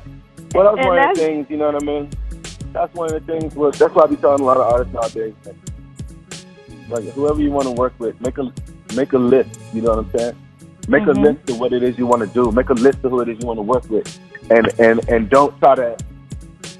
Well, 0.52 0.74
that's 0.74 0.78
and 0.78 0.88
one 0.88 0.96
that's, 0.96 1.18
of 1.18 1.24
the 1.24 1.26
things, 1.26 1.46
you 1.48 1.56
know 1.56 1.70
what 1.70 1.82
I 1.82 1.86
mean? 1.86 2.10
That's 2.72 2.92
one 2.94 3.14
of 3.14 3.26
the 3.26 3.32
things. 3.32 3.54
Well, 3.54 3.70
that's 3.70 3.94
why 3.94 4.02
I 4.02 4.06
be 4.06 4.16
telling 4.16 4.40
a 4.40 4.44
lot 4.44 4.56
of 4.56 4.72
artists 4.72 4.92
nowadays. 4.92 5.34
Like, 6.88 7.04
whoever 7.14 7.40
you 7.40 7.50
want 7.50 7.66
to 7.66 7.72
work 7.72 7.94
with, 7.98 8.20
make 8.20 8.38
a 8.38 8.52
make 8.94 9.12
a 9.12 9.18
list. 9.18 9.60
You 9.72 9.82
know 9.82 9.96
what 9.96 10.06
I'm 10.06 10.18
saying? 10.18 10.45
Make 10.88 11.02
mm-hmm. 11.02 11.24
a 11.24 11.30
list 11.32 11.50
of 11.50 11.58
what 11.58 11.72
it 11.72 11.82
is 11.82 11.98
you 11.98 12.06
want 12.06 12.22
to 12.22 12.28
do. 12.28 12.52
Make 12.52 12.68
a 12.68 12.74
list 12.74 13.02
of 13.04 13.10
who 13.10 13.20
it 13.20 13.28
is 13.28 13.38
you 13.40 13.46
want 13.46 13.58
to 13.58 13.62
work 13.62 13.88
with, 13.90 14.20
and 14.50 14.68
and 14.78 15.08
and 15.08 15.28
don't 15.28 15.58
try 15.58 15.74
to 15.74 15.96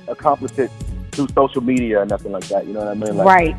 accomplish 0.09 0.57
it 0.59 0.71
through 1.13 1.29
social 1.35 1.61
media 1.61 2.01
or 2.01 2.07
nothing 2.07 2.31
like 2.31 2.47
that. 2.49 2.67
You 2.67 2.75
know 2.75 2.81
what 2.81 2.89
I 2.89 2.95
mean? 2.95 3.17
Like, 3.17 3.27
right. 3.27 3.57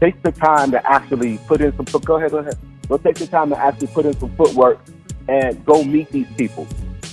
Take 0.00 0.22
the 0.22 0.32
time 0.32 0.70
to 0.72 0.90
actually 0.90 1.38
put 1.46 1.60
in 1.60 1.74
some. 1.76 1.86
Go 2.02 2.16
ahead, 2.16 2.32
go 2.32 2.38
ahead. 2.38 2.58
Go 2.88 2.98
take 2.98 3.16
the 3.16 3.26
time 3.26 3.48
to 3.50 3.58
actually 3.58 3.86
put 3.88 4.04
in 4.04 4.18
some 4.18 4.34
footwork 4.36 4.80
and 5.28 5.64
go 5.64 5.82
meet 5.82 6.10
these 6.10 6.26
people. 6.36 6.66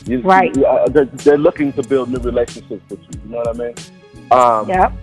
You, 0.06 0.20
right. 0.22 0.54
You, 0.56 0.66
uh, 0.66 0.90
they're, 0.90 1.06
they're, 1.06 1.38
looking 1.38 1.72
to 1.74 1.84
build 1.84 2.10
new 2.10 2.20
relationships 2.20 2.84
with 2.90 3.00
you. 3.00 3.22
You 3.24 3.30
know 3.30 3.38
what 3.38 3.48
I 3.48 3.54
mean? 3.54 3.76
Um, 4.32 4.68
yep. 4.68 4.94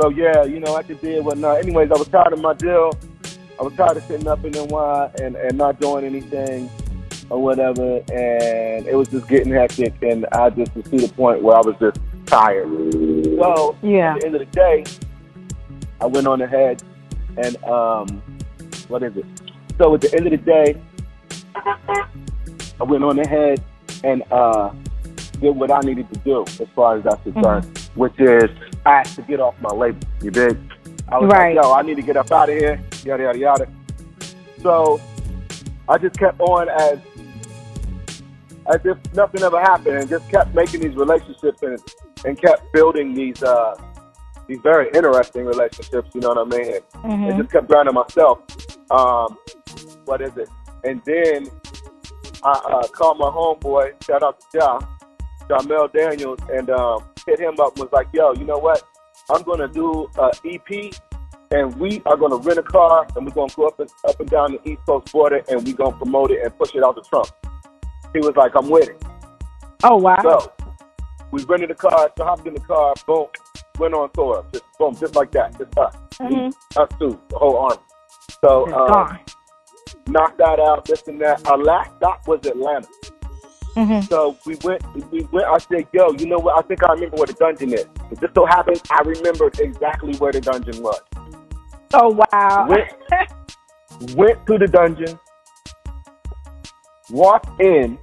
So 0.00 0.08
yeah, 0.08 0.44
you 0.44 0.58
know, 0.58 0.74
I 0.74 0.82
could 0.82 1.00
deal 1.00 1.22
with 1.22 1.38
not. 1.38 1.58
Anyways, 1.58 1.90
I 1.90 1.98
was 1.98 2.08
tired 2.08 2.32
of 2.32 2.40
my 2.40 2.54
deal. 2.54 2.92
I 3.58 3.62
was 3.62 3.74
tired 3.74 3.96
of 3.96 4.04
sitting 4.04 4.28
up 4.28 4.44
in 4.44 4.52
NY 4.52 5.10
and 5.20 5.36
and 5.36 5.58
not 5.58 5.80
doing 5.80 6.04
anything 6.04 6.70
or 7.30 7.42
whatever, 7.42 7.98
and 8.12 8.86
it 8.86 8.94
was 8.96 9.08
just 9.08 9.28
getting 9.28 9.52
hectic, 9.52 9.94
and 10.02 10.26
I 10.32 10.50
just 10.50 10.74
was 10.74 10.84
to 10.86 10.96
the 10.96 11.12
point 11.14 11.42
where 11.42 11.56
I 11.56 11.60
was 11.60 11.76
just 11.80 11.98
tired. 12.26 12.68
So 12.92 13.76
yeah. 13.82 14.14
at 14.14 14.20
the 14.20 14.26
end 14.26 14.34
of 14.34 14.40
the 14.40 14.46
day, 14.46 14.84
I 16.00 16.06
went 16.06 16.26
on 16.26 16.40
ahead 16.40 16.82
and 17.36 17.62
um, 17.64 18.22
what 18.88 19.02
is 19.02 19.16
it? 19.16 19.24
So 19.78 19.94
at 19.94 20.00
the 20.00 20.14
end 20.14 20.26
of 20.26 20.32
the 20.32 20.36
day, 20.38 20.80
I 21.54 22.84
went 22.84 23.04
on 23.04 23.18
ahead 23.18 23.62
and 24.04 24.22
uh, 24.30 24.70
did 25.40 25.56
what 25.56 25.70
I 25.70 25.80
needed 25.80 26.12
to 26.12 26.18
do 26.20 26.42
as 26.42 26.68
far 26.74 26.98
as 26.98 27.04
that's 27.04 27.22
concerned, 27.22 27.64
mm-hmm. 27.64 28.00
which 28.00 28.18
is 28.18 28.50
I 28.84 28.98
had 28.98 29.04
to 29.06 29.22
get 29.22 29.40
off 29.40 29.54
my 29.60 29.70
label. 29.70 30.00
You 30.22 30.30
did. 30.30 30.58
I 31.08 31.18
was 31.18 31.30
Right. 31.30 31.54
like, 31.56 31.64
yo, 31.64 31.72
I 31.72 31.82
need 31.82 31.96
to 31.96 32.02
get 32.02 32.16
up 32.16 32.30
out 32.32 32.48
of 32.48 32.56
here, 32.56 32.80
yada 33.04 33.22
yada 33.24 33.38
yada. 33.38 33.66
So 34.62 35.00
I 35.88 35.98
just 35.98 36.16
kept 36.18 36.40
on 36.40 36.68
as 36.68 36.98
as 38.72 38.80
if 38.84 38.96
nothing 39.14 39.42
ever 39.42 39.60
happened, 39.60 39.96
and 39.96 40.08
just 40.08 40.28
kept 40.30 40.54
making 40.54 40.80
these 40.80 40.94
relationships 40.96 41.62
and 41.62 41.78
and 42.24 42.40
kept 42.40 42.72
building 42.72 43.14
these 43.14 43.42
uh 43.42 43.74
these 44.48 44.58
very 44.62 44.88
interesting 44.94 45.44
relationships. 45.44 46.10
You 46.14 46.20
know 46.20 46.28
what 46.34 46.38
I 46.54 46.56
mean? 46.56 46.74
And, 47.04 47.12
and 47.12 47.22
Mhm. 47.34 47.38
just 47.38 47.50
kept 47.52 47.68
grinding 47.68 47.94
myself. 47.94 48.38
Um, 48.90 49.36
what 50.04 50.20
is 50.20 50.36
it? 50.36 50.48
And 50.84 51.00
then 51.04 51.46
I 52.44 52.50
uh, 52.50 52.86
called 52.88 53.18
my 53.18 53.26
homeboy, 53.30 54.02
shout 54.04 54.22
out 54.24 54.40
to 54.40 54.58
Ja, 54.58 54.80
Jamel 55.48 55.92
Daniels, 55.92 56.40
and 56.52 56.68
um, 56.70 57.04
hit 57.26 57.38
him 57.38 57.54
up. 57.60 57.74
And 57.76 57.84
Was 57.84 57.92
like, 57.92 58.08
yo, 58.12 58.32
you 58.34 58.44
know 58.44 58.58
what? 58.58 58.82
I'm 59.30 59.42
gonna 59.42 59.68
do 59.68 60.08
an 60.18 60.30
EP, 60.44 60.92
and 61.52 61.74
we 61.78 62.02
are 62.06 62.16
gonna 62.16 62.36
rent 62.36 62.58
a 62.58 62.62
car, 62.62 63.06
and 63.14 63.26
we're 63.26 63.32
gonna 63.32 63.52
go 63.54 63.66
up 63.66 63.78
and 63.80 63.90
up 64.08 64.18
and 64.20 64.28
down 64.30 64.52
the 64.52 64.68
East 64.70 64.82
Coast 64.86 65.12
border, 65.12 65.42
and 65.48 65.64
we're 65.64 65.76
gonna 65.76 65.96
promote 65.96 66.30
it 66.30 66.40
and 66.42 66.56
push 66.58 66.74
it 66.74 66.82
out 66.82 66.96
to 66.96 67.02
Trump. 67.08 67.28
He 68.12 68.20
was 68.20 68.34
like, 68.36 68.52
I'm 68.56 68.68
with 68.68 68.88
it. 68.88 69.02
Oh 69.84 69.96
wow. 69.96 70.20
So 70.22 70.52
we 71.30 71.42
rented 71.44 71.70
a 71.70 71.74
car, 71.74 72.10
so 72.16 72.24
hopped 72.24 72.46
in 72.46 72.54
the 72.54 72.60
car, 72.60 72.94
boom, 73.06 73.26
went 73.78 73.94
on 73.94 74.10
tour, 74.12 74.44
just 74.52 74.64
boom, 74.78 74.94
just 74.96 75.14
like 75.14 75.30
that, 75.32 75.56
just 75.58 75.76
us, 75.78 75.96
Mhm. 76.20 76.52
us 76.76 76.88
two, 76.98 77.18
the 77.28 77.38
whole 77.38 77.56
army. 77.58 77.82
So 78.44 78.66
um, 78.72 79.18
knocked 80.08 80.38
that 80.38 80.60
out, 80.60 80.84
this 80.84 81.06
and 81.08 81.20
that. 81.20 81.46
Our 81.48 81.58
last 81.58 81.90
stop 81.96 82.26
was 82.28 82.44
Atlanta. 82.46 82.88
Mhm. 83.76 84.06
So 84.08 84.36
we 84.44 84.56
went, 84.64 84.82
we 85.10 85.20
went. 85.32 85.46
I 85.46 85.56
said, 85.58 85.86
"Yo, 85.92 86.12
you 86.12 86.26
know 86.26 86.38
what? 86.38 86.58
I 86.58 86.62
think 86.68 86.84
I 86.84 86.92
remember 86.92 87.16
where 87.16 87.26
the 87.26 87.32
dungeon 87.32 87.72
is." 87.72 87.86
It 88.10 88.20
just 88.20 88.34
so 88.34 88.44
happens 88.44 88.82
I 88.90 89.00
remembered 89.00 89.58
exactly 89.58 90.14
where 90.16 90.30
the 90.32 90.42
dungeon 90.42 90.82
was. 90.82 91.00
Oh 91.94 92.08
wow. 92.32 92.66
Went- 92.68 92.92
Went 94.16 94.46
to 94.46 94.58
the 94.58 94.66
dungeon, 94.66 95.18
walked 97.10 97.60
in. 97.60 97.98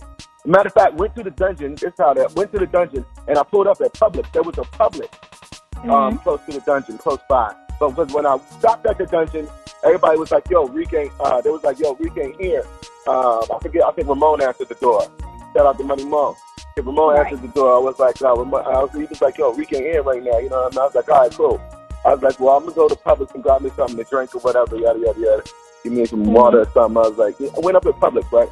Matter 0.46 0.68
of 0.68 0.74
fact, 0.74 0.94
went 0.96 1.16
to 1.16 1.24
the 1.24 1.32
dungeon. 1.32 1.76
This 1.76 1.92
how 1.98 2.14
that 2.14 2.34
went 2.36 2.54
to 2.54 2.60
the 2.60 2.68
dungeon, 2.68 3.06
and 3.28 3.38
I 3.38 3.44
pulled 3.44 3.68
up 3.68 3.82
at 3.82 3.92
Publix. 3.94 4.32
There 4.32 4.44
was 4.44 4.58
a 4.58 4.62
Publix 4.62 5.10
um, 5.84 6.18
Mhm. 6.18 6.24
close 6.24 6.40
to 6.46 6.54
the 6.54 6.62
dungeon, 6.62 6.98
close 6.98 7.20
by. 7.30 7.54
But 7.80 8.12
when 8.14 8.26
I 8.26 8.38
stopped 8.60 8.86
at 8.86 8.98
the 8.98 9.06
dungeon, 9.08 9.50
everybody 9.84 10.18
was 10.18 10.32
like, 10.32 10.50
"Yo, 10.50 10.68
Reek 10.68 10.94
ain't." 10.94 11.12
Uh, 11.20 11.42
they 11.42 11.50
was 11.50 11.64
like, 11.64 11.80
"Yo, 11.80 11.96
Reek 11.96 12.18
ain't 12.18 12.40
here." 12.40 12.64
Um, 13.08 13.42
I 13.54 13.58
forget. 13.62 13.84
I 13.86 13.92
think 13.92 14.08
Ramon 14.08 14.42
answered 14.42 14.70
the 14.70 14.76
door. 14.76 15.02
Shout 15.56 15.66
out 15.66 15.78
to 15.80 15.84
Money 15.84 16.06
Mo. 16.06 16.36
If 16.78 16.86
Ramon 16.86 17.16
Right. 17.16 17.26
answered 17.26 17.42
the 17.42 17.48
door, 17.50 17.76
I 17.76 17.80
was 17.80 17.98
like, 18.00 18.22
no, 18.22 18.36
Ramon, 18.36 18.64
I 18.66 18.84
was, 18.84 18.92
he 18.94 19.04
was 19.06 19.22
like, 19.22 19.38
"Yo, 19.38 19.52
Reek 19.54 19.74
ain't 19.74 19.84
here 19.84 20.04
right 20.04 20.24
now." 20.24 20.38
You 20.38 20.50
know, 20.50 20.62
what 20.62 20.74
I, 20.74 20.76
mean? 20.76 20.80
I 20.80 20.86
was 20.86 20.96
like, 20.96 21.10
"All 21.10 21.20
right, 21.22 21.34
cool." 21.36 21.62
I 22.06 22.14
was 22.14 22.22
like, 22.24 22.40
"Well, 22.40 22.56
I'm 22.58 22.64
gonna 22.64 22.76
go 22.76 22.88
to 22.88 22.96
Publix 22.96 23.34
and 23.36 23.44
grab 23.44 23.62
me 23.62 23.72
something 23.76 23.98
to 23.98 24.04
drink 24.04 24.34
or 24.36 24.40
whatever." 24.40 24.76
Yada 24.78 25.00
yada 25.00 25.20
yada. 25.20 25.44
Give 25.84 25.94
me 25.94 26.06
some 26.06 26.26
Mhm. 26.26 26.32
water 26.32 26.62
or 26.62 26.66
something. 26.74 26.98
I 26.98 27.08
was 27.08 27.18
like. 27.18 27.36
I 27.42 27.60
went 27.60 27.78
up 27.78 27.84
to 27.84 27.94
Publix, 27.94 28.32
right? 28.32 28.50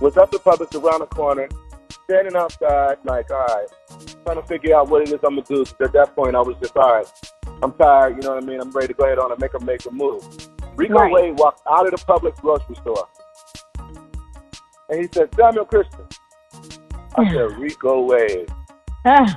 Was 0.00 0.16
up 0.16 0.30
to 0.32 0.38
Publix 0.38 0.74
around 0.74 1.00
the 1.00 1.06
corner, 1.06 1.48
standing 2.04 2.34
outside, 2.36 2.98
like, 3.04 3.30
all 3.30 3.38
right, 3.46 3.66
trying 4.24 4.40
to 4.40 4.46
figure 4.48 4.74
out 4.76 4.88
what 4.88 5.02
it 5.02 5.08
is 5.08 5.20
I'm 5.24 5.36
gonna 5.36 5.42
do. 5.42 5.64
'Cause 5.64 5.74
At 5.80 5.92
that 5.92 6.14
point, 6.16 6.34
I 6.34 6.40
was 6.40 6.56
just, 6.60 6.76
all 6.76 6.92
right, 6.92 7.06
I'm 7.62 7.72
tired. 7.72 8.16
You 8.16 8.22
know 8.28 8.34
what 8.34 8.42
I 8.42 8.46
mean? 8.46 8.60
I'm 8.60 8.70
ready 8.72 8.88
to 8.88 8.94
go 8.94 9.04
ahead 9.04 9.18
on 9.18 9.30
and 9.30 9.40
make 9.40 9.54
a 9.54 9.60
make 9.64 9.86
a 9.86 9.90
move. 9.90 10.24
Rico 10.76 10.94
Right. 10.94 11.12
Wade 11.12 11.38
walked 11.38 11.60
out 11.70 11.84
of 11.86 11.92
the 11.92 12.04
Publix 12.04 12.40
grocery 12.40 12.74
store, 12.76 13.06
and 14.88 15.00
he 15.00 15.08
said, 15.12 15.28
"Samuel 15.36 15.66
Christian." 15.66 16.06
I 17.16 17.30
said, 17.32 17.52
"Rico 17.58 18.00
Wade." 18.02 18.50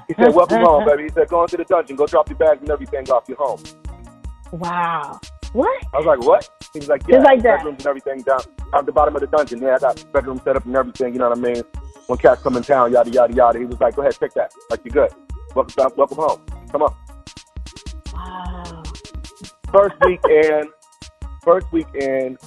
He 0.07 0.13
said, 0.13 0.33
"Welcome 0.35 0.61
home, 0.61 0.85
baby." 0.85 1.03
He 1.03 1.09
said, 1.09 1.27
"Go 1.27 1.41
into 1.43 1.57
the 1.57 1.63
dungeon, 1.65 1.95
go 1.95 2.05
drop 2.05 2.29
your 2.29 2.37
bags 2.37 2.61
and 2.61 2.69
everything 2.69 3.09
off. 3.09 3.23
You're 3.27 3.37
home." 3.37 3.61
Wow. 4.51 5.19
What? 5.53 5.83
I 5.93 5.97
was 5.97 6.05
like, 6.05 6.19
"What?" 6.21 6.49
He 6.73 6.79
was 6.79 6.87
like, 6.89 7.01
"Yeah, 7.07 7.15
Just 7.17 7.25
like 7.25 7.41
that. 7.43 7.57
bedrooms 7.57 7.77
and 7.79 7.87
everything 7.87 8.21
down 8.21 8.39
at 8.73 8.85
the 8.85 8.91
bottom 8.91 9.15
of 9.15 9.21
the 9.21 9.27
dungeon. 9.27 9.61
Yeah, 9.61 9.75
I 9.75 9.79
got 9.79 10.05
bedroom 10.13 10.39
set 10.43 10.55
up 10.55 10.65
and 10.65 10.75
everything. 10.75 11.13
You 11.13 11.19
know 11.19 11.29
what 11.29 11.37
I 11.37 11.41
mean? 11.41 11.63
When 12.07 12.17
cats 12.19 12.41
come 12.43 12.57
in 12.57 12.63
town, 12.63 12.91
yada 12.91 13.09
yada 13.09 13.33
yada." 13.33 13.59
He 13.59 13.65
was 13.65 13.79
like, 13.79 13.95
"Go 13.95 14.01
ahead, 14.03 14.13
take 14.19 14.33
that. 14.33 14.51
Like 14.69 14.81
you're 14.85 14.91
good. 15.07 15.11
Welcome, 15.55 15.73
back- 15.77 15.97
welcome 15.97 16.17
home. 16.17 16.41
Come 16.71 16.83
on." 16.83 16.95
Wow. 18.13 18.83
First 19.71 19.95
weekend, 20.05 20.69
first 21.43 21.67
weekend 21.71 22.37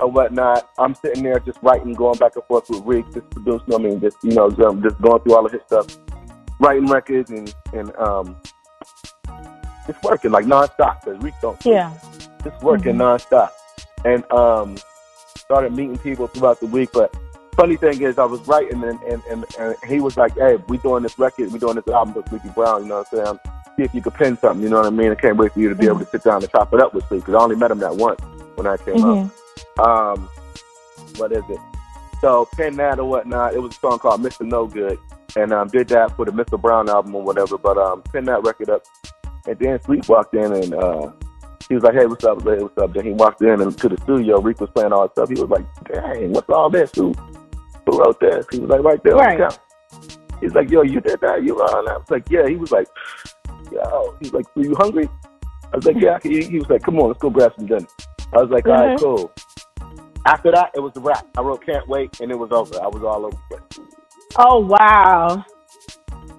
or 0.00 0.10
whatnot. 0.10 0.68
I'm 0.78 0.94
sitting 0.94 1.22
there 1.24 1.38
just 1.40 1.58
writing, 1.62 1.92
going 1.94 2.18
back 2.18 2.36
and 2.36 2.44
forth 2.44 2.68
with 2.70 2.82
Rick, 2.84 3.06
just 3.12 3.28
producing. 3.30 3.74
I 3.74 3.78
mean, 3.78 4.00
just 4.00 4.16
you 4.22 4.32
know, 4.32 4.50
just 4.50 5.00
going 5.00 5.20
through 5.22 5.34
all 5.34 5.44
of 5.46 5.52
his 5.52 5.62
stuff, 5.66 5.86
writing 6.62 6.86
records 6.86 7.30
and 7.30 7.54
and 7.74 7.94
um, 7.96 8.36
just 9.86 10.02
working 10.02 10.30
like 10.30 10.44
nonstop. 10.46 11.02
Cause 11.04 11.18
don't 11.42 11.60
sleep. 11.62 11.74
Yeah. 11.74 11.92
just 12.44 12.62
working 12.62 12.94
Mhm. 12.96 13.18
nonstop, 13.28 13.50
and 14.04 14.24
um, 14.32 14.76
started 15.36 15.72
meeting 15.72 15.98
people 15.98 16.26
throughout 16.28 16.60
the 16.60 16.66
week. 16.66 16.90
But 16.92 17.14
funny 17.56 17.76
thing 17.76 18.00
is, 18.02 18.18
I 18.18 18.24
was 18.24 18.40
writing, 18.48 18.82
and 18.84 19.00
and, 19.02 19.22
and, 19.30 19.44
and 19.58 19.76
he 19.86 20.00
was 20.00 20.16
like, 20.16 20.34
"Hey, 20.34 20.56
we 20.68 20.78
doing 20.78 21.02
this 21.02 21.18
record, 21.18 21.52
we 21.52 21.58
doing 21.58 21.74
this 21.76 21.88
album 21.88 22.14
with 22.14 22.28
Sleepy 22.28 22.48
Brown. 22.50 22.82
You 22.82 22.88
know 22.88 23.04
what 23.10 23.18
I'm 23.20 23.26
saying? 23.26 23.38
See 23.76 23.82
if 23.84 23.94
you 23.94 24.02
could 24.02 24.14
pin 24.14 24.36
something. 24.38 24.62
You 24.62 24.68
know 24.68 24.76
what 24.78 24.86
I 24.86 24.90
mean? 24.90 25.10
I 25.10 25.14
can't 25.14 25.36
wait 25.36 25.52
for 25.52 25.60
you 25.60 25.68
to 25.70 25.74
be 25.74 25.86
able 25.86 26.00
to 26.00 26.06
sit 26.06 26.22
down 26.24 26.42
and 26.42 26.50
chop 26.52 26.72
it 26.74 26.80
up 26.80 26.92
with 26.94 27.06
Sleep 27.08 27.20
because 27.22 27.34
I 27.34 27.42
only 27.42 27.56
met 27.56 27.70
him 27.70 27.78
that 27.78 27.96
once 27.96 28.20
when 28.56 28.66
I 28.66 28.76
came 28.76 29.02
up. 29.04 29.30
Mhm. 29.78 29.86
Um, 29.86 30.28
what 31.16 31.32
is 31.32 31.42
it? 31.48 31.58
So 32.20 32.46
pin 32.54 32.76
that 32.76 32.98
or 32.98 33.04
whatnot. 33.08 33.54
It 33.54 33.60
was 33.62 33.72
a 33.74 33.78
song 33.80 33.98
called 33.98 34.20
Mr. 34.22 34.46
No 34.46 34.66
Good, 34.66 34.98
and 35.36 35.52
um, 35.52 35.68
did 35.68 35.88
that 35.88 36.14
for 36.16 36.24
the 36.24 36.32
Mr. 36.32 36.60
Brown 36.60 36.88
album 36.88 37.14
or 37.14 37.22
whatever. 37.22 37.56
But 37.58 37.78
um, 37.78 38.02
pin 38.02 38.24
that 38.26 38.42
record 38.42 38.70
up, 38.70 38.82
and 39.46 39.58
then 39.58 39.80
Sleep 39.82 40.08
walked 40.08 40.34
in 40.34 40.52
and 40.52 40.74
uh, 40.74 41.10
he 41.68 41.74
was 41.74 41.84
like, 41.84 41.94
"Hey, 41.94 42.06
what's 42.06 42.24
up? 42.24 42.42
Hey, 42.42 42.58
what's 42.62 42.76
up?" 42.78 42.92
Then 42.92 43.04
he 43.06 43.12
walked 43.12 43.40
in 43.42 43.60
and 43.60 43.76
to 43.78 43.88
the 43.88 43.96
studio. 44.02 44.40
Reek 44.40 44.60
was 44.60 44.70
playing 44.70 44.92
all 44.92 45.02
his 45.02 45.12
stuff. 45.12 45.28
He 45.28 45.40
was 45.40 45.50
like, 45.50 45.64
"Dang, 45.84 46.32
what's 46.32 46.48
all 46.50 46.68
this? 46.70 46.90
Who, 46.94 47.12
who 47.86 47.98
wrote 47.98 48.20
this?" 48.20 48.46
He 48.50 48.58
was 48.60 48.68
like, 48.70 48.82
"Right 48.82 49.02
there 49.04 49.14
Right. 49.16 49.40
on 49.40 49.48
the. 49.50 50.18
He's 50.40 50.54
like, 50.54 50.70
"Yo, 50.70 50.82
you 50.82 51.00
did 51.00 51.20
that? 51.20 51.42
You 51.44 51.56
on 51.60 51.84
that?" 51.84 51.92
I 51.94 51.96
was 51.98 52.10
like, 52.10 52.28
"Yeah." 52.30 52.46
He 52.48 52.56
was 52.56 52.72
like, 52.72 52.88
"Yo," 53.70 54.16
he's 54.20 54.32
like, 54.32 54.44
"Are 54.56 54.62
you 54.62 54.74
hungry?" 54.74 55.08
I 55.72 55.76
was 55.76 55.86
like, 55.86 55.96
"Yeah." 55.98 56.18
He 56.22 56.58
was 56.58 56.68
like, 56.68 56.82
"Come 56.82 56.98
on, 56.98 57.08
let's 57.08 57.20
go 57.20 57.30
grab 57.30 57.52
some 57.56 57.66
dinner." 57.66 57.86
I 58.34 58.38
was 58.42 58.50
like, 58.50 58.66
"All 58.66 58.72
right, 58.74 58.98
Mhm. 58.98 59.02
cool." 59.02 59.32
After 60.26 60.50
that, 60.52 60.70
it 60.74 60.80
was 60.80 60.92
a 60.96 61.00
wrap. 61.00 61.26
I 61.36 61.42
wrote 61.42 61.64
"Can't 61.64 61.86
Wait" 61.88 62.20
and 62.20 62.30
it 62.30 62.38
was 62.38 62.50
over. 62.52 62.74
I 62.82 62.86
was 62.88 63.02
all 63.02 63.26
over 63.26 63.36
the. 63.50 63.58
Oh 64.36 64.58
wow. 64.60 65.44